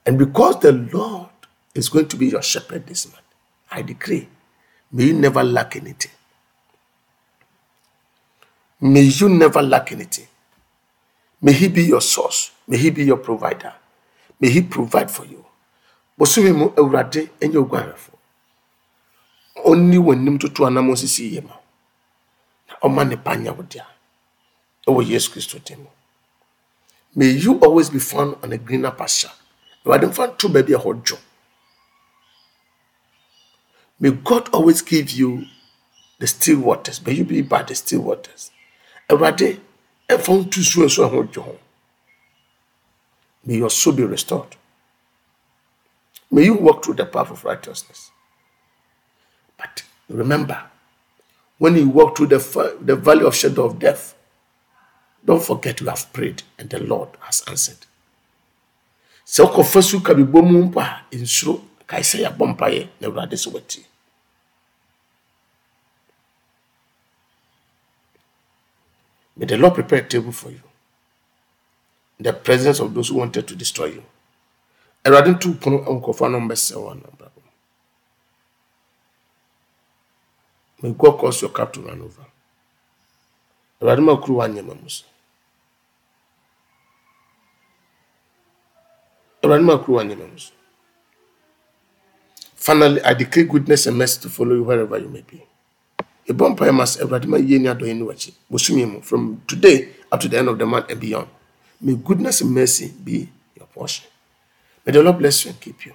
And 0.05 0.17
because 0.17 0.59
the 0.59 0.71
Lord 0.71 1.29
is 1.75 1.89
going 1.89 2.07
to 2.09 2.17
be 2.17 2.27
your 2.27 2.41
shepherd 2.41 2.87
this 2.87 3.05
month, 3.05 3.26
I 3.71 3.81
decree, 3.81 4.27
may 4.91 5.05
you 5.05 5.13
never 5.13 5.43
lack 5.43 5.75
anything. 5.75 6.11
May 8.81 9.01
you 9.01 9.29
never 9.29 9.61
lack 9.61 9.91
anything. 9.91 10.27
May 11.41 11.53
He 11.53 11.67
be 11.67 11.83
your 11.83 12.01
source. 12.01 12.51
May 12.67 12.77
He 12.77 12.89
be 12.91 13.03
your 13.05 13.17
provider. 13.17 13.73
May 14.39 14.49
He 14.49 14.61
provide 14.61 15.09
for 15.11 15.25
you. 15.25 15.43
Bosumi 16.19 16.51
mu 16.55 16.69
Awurade 16.75 17.29
enye 17.39 17.57
oguanfo. 17.57 18.11
Onni 19.65 19.97
w'anim 19.97 20.39
toto 20.39 20.65
anam 20.65 20.89
osisi 20.89 21.33
yie 21.33 21.41
ma. 21.41 21.53
Na 22.67 22.75
ɔma 22.83 23.03
ne 23.07 23.15
pa 23.17 23.35
nya 23.35 23.51
wo. 23.53 23.65
May 27.15 27.29
you 27.31 27.59
always 27.59 27.89
be 27.89 27.99
found 27.99 28.37
on 28.43 28.53
a 28.53 28.57
greener 28.57 28.91
pasture. 28.91 29.31
Awurade 29.85 30.05
mfa 30.07 30.27
nto 30.27 30.49
baabi 30.49 30.73
a 30.73 30.77
hɔ 30.79 31.01
dwo. 31.03 31.17
May 33.99 34.11
God 34.11 34.49
always 34.53 34.81
give 34.81 35.09
you 35.11 35.45
the 36.19 36.27
still 36.27 36.59
waters. 36.59 37.03
May 37.05 37.13
you 37.13 37.23
be 37.23 37.41
by 37.41 37.63
the 37.63 37.75
still 37.75 38.01
waters. 38.01 38.51
Awurade, 39.09 39.59
ɛfa 40.09 40.43
nto 40.45 40.61
suo 40.63 40.83
a 40.83 40.87
ɛso 40.87 41.09
ɛho. 41.09 41.57
May 43.45 43.55
your 43.57 43.69
soul 43.69 43.93
be 43.93 44.03
restored. 44.03 44.55
May 46.29 46.45
you 46.45 46.55
walk 46.55 46.83
through 46.83 46.95
the 46.95 47.05
path 47.05 47.31
of 47.31 47.43
righteousness. 47.45 48.11
But 49.57 49.83
remember, 50.09 50.63
when 51.57 51.75
you 51.75 51.89
walk 51.89 52.17
through 52.17 52.27
the, 52.27 52.77
the 52.81 52.95
valley 52.95 53.25
of 53.25 53.35
shadow 53.35 53.65
of 53.65 53.79
death, 53.79 54.13
don't 55.25 55.41
forget 55.43 55.79
you 55.81 55.87
have 55.87 56.11
prayed 56.13 56.43
and 56.59 56.69
the 56.69 56.79
Lord 56.79 57.09
has 57.21 57.43
answered. 57.47 57.77
Sɛ 59.25 59.45
wokɔfa 59.45 59.83
so 59.83 59.99
ka 59.99 60.13
bibɔ 60.13 60.41
mu 60.49 60.71
nsuro 61.11 61.61
kae 61.87 62.03
sɛ 62.09 62.17
yɛabɔ 62.23 62.43
mpaeɛ 62.53 62.81
na 62.99 63.07
Awurade 63.07 63.35
sɛ 63.43 63.49
watie. 63.53 63.85
May 69.37 69.45
the 69.45 69.57
Lord 69.57 69.75
prepare 69.75 69.99
a 69.99 70.07
table 70.07 70.31
for 70.31 70.49
you 70.49 70.61
in 72.19 72.23
the 72.23 72.33
presence 72.33 72.79
of 72.79 72.93
those 72.93 73.09
who 73.09 73.15
wanted 73.15 73.47
to 73.47 73.55
destroy 73.55 73.85
you. 73.85 74.03
Awurade 75.05 75.31
ntu 75.31 75.53
pono 75.61 75.77
nkɔfoɔ 75.85 76.31
no 76.31 76.39
mbɛsɛ 76.39 76.75
wɔn 76.75 76.97
anabrabɔ. 77.03 77.41
May 80.81 80.91
God 80.91 81.17
cause 81.19 81.41
your 81.41 81.51
cup 81.51 81.73
to 81.73 81.81
run 81.81 82.01
over. 82.01 82.25
Awurade 83.81 84.03
ma 84.03 84.17
kuro 84.17 84.37
wa 84.39 84.47
nneɛma 84.47 84.81
mu 84.81 84.89
so. 84.89 85.05
Awurade 89.43 89.63
ma 89.63 89.77
kuro 89.77 89.97
wa 89.97 90.03
nneɛma 90.03 90.31
mu 90.31 90.37
so. 90.39 90.56
Finally, 92.67 93.01
I 93.01 93.13
decree 93.13 93.45
goodness 93.45 93.87
and 93.87 93.97
mercy 93.97 94.19
to 94.23 94.29
follow 94.29 94.53
you 94.53 94.63
wherever 94.63 94.97
you 94.99 95.07
may 95.07 95.21
be. 95.21 95.39
yɛbɔ 96.27 96.45
mpaeɛ 96.51 96.73
ma 96.75 96.83
sɛ 96.83 96.99
awurade 97.03 97.25
ma 97.25 97.37
yie 97.37 97.59
ne 97.59 97.69
adɔeɛ 97.69 97.95
ne 97.95 98.03
wakyi. 98.03 98.33
Bosome 98.51 99.01
from 99.01 99.41
today 99.47 99.95
up 100.11 100.19
to 100.19 100.27
the 100.27 100.37
end 100.37 100.49
of 100.49 100.57
the 100.59 100.65
month 100.65 100.91
and 100.91 100.99
beyond. 100.99 101.29
May 101.79 101.95
goodness 101.95 102.41
and 102.41 102.51
mercy 102.51 102.91
be 102.91 103.29
your 103.55 103.67
portion. 103.67 104.05
May 104.85 104.91
the 104.91 105.01
lord 105.01 105.17
bless 105.19 105.45
you 105.45 105.51
and 105.51 105.61
keep 105.61 105.85
you. 105.85 105.93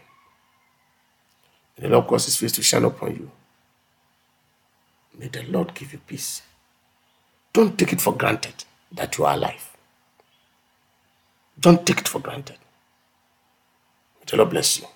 May 1.77 1.89
the 1.89 1.93
lord 1.93 2.07
cause 2.07 2.25
his 2.25 2.39
face 2.39 2.53
to 2.53 2.62
shine 2.62 2.85
upon 2.85 3.11
you. 3.16 3.31
May 5.18 5.29
the 5.29 5.43
lord 5.43 5.75
give 5.75 5.93
you 5.93 5.99
peace. 5.99 6.41
Don't 7.53 7.77
take 7.79 7.93
it 7.93 8.01
for 8.01 8.16
granted 8.16 8.64
that 8.93 9.18
you 9.18 9.27
are 9.27 9.35
alive. 9.35 9.77
Don't 11.61 11.85
take 11.87 12.01
it 12.01 12.09
for 12.09 12.20
granted. 12.20 12.57
May 14.20 14.25
the 14.27 14.37
lord 14.39 14.49
bless 14.49 14.81
you 14.81 14.87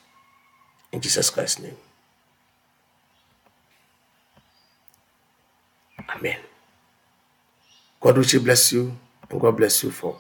in 0.97 1.01
jesus 1.01 1.31
christ's 1.31 1.61
name 1.61 1.77
Amen. 6.17 6.37
God 8.01 8.17
richly 8.17 8.39
bless 8.41 8.73
you 8.73 8.97
and 9.31 9.41
God 9.41 9.57
bless 9.57 9.83
you 9.83 9.91
for 9.91 10.17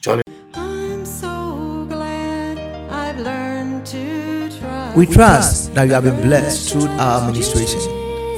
joining. 0.00 0.22
I'm 0.54 1.04
so 1.04 1.86
glad 1.88 2.58
I've 2.90 3.18
learned 3.20 3.86
to 3.86 4.48
trust. 4.58 4.96
We 4.96 5.06
trust 5.06 5.74
that 5.74 5.86
you 5.88 5.94
have 5.94 6.04
been 6.04 6.20
blessed 6.22 6.72
through 6.72 6.86
our 6.88 7.26
administration. 7.28 7.80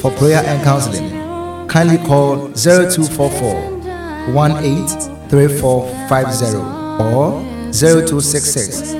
For 0.00 0.10
prayer 0.12 0.42
and 0.46 0.62
counseling, 0.62 1.10
kindly 1.68 1.98
call 2.06 2.52
0244 2.54 4.34
183450 4.34 6.56
or 7.02 7.42
0266 7.72 8.92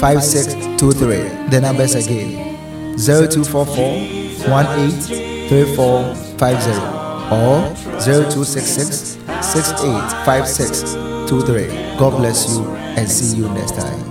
685623. 0.00 1.50
The 1.50 1.60
numbers 1.60 1.94
again 1.94 2.56
0244 2.96 3.84
183450 4.48 6.70
or 7.30 7.60
0266 8.00 9.18
685623. 9.44 11.98
God 11.98 12.16
bless 12.16 12.48
you 12.48 12.64
and 12.96 13.06
see 13.10 13.36
you 13.36 13.46
next 13.50 13.74
time. 13.76 14.09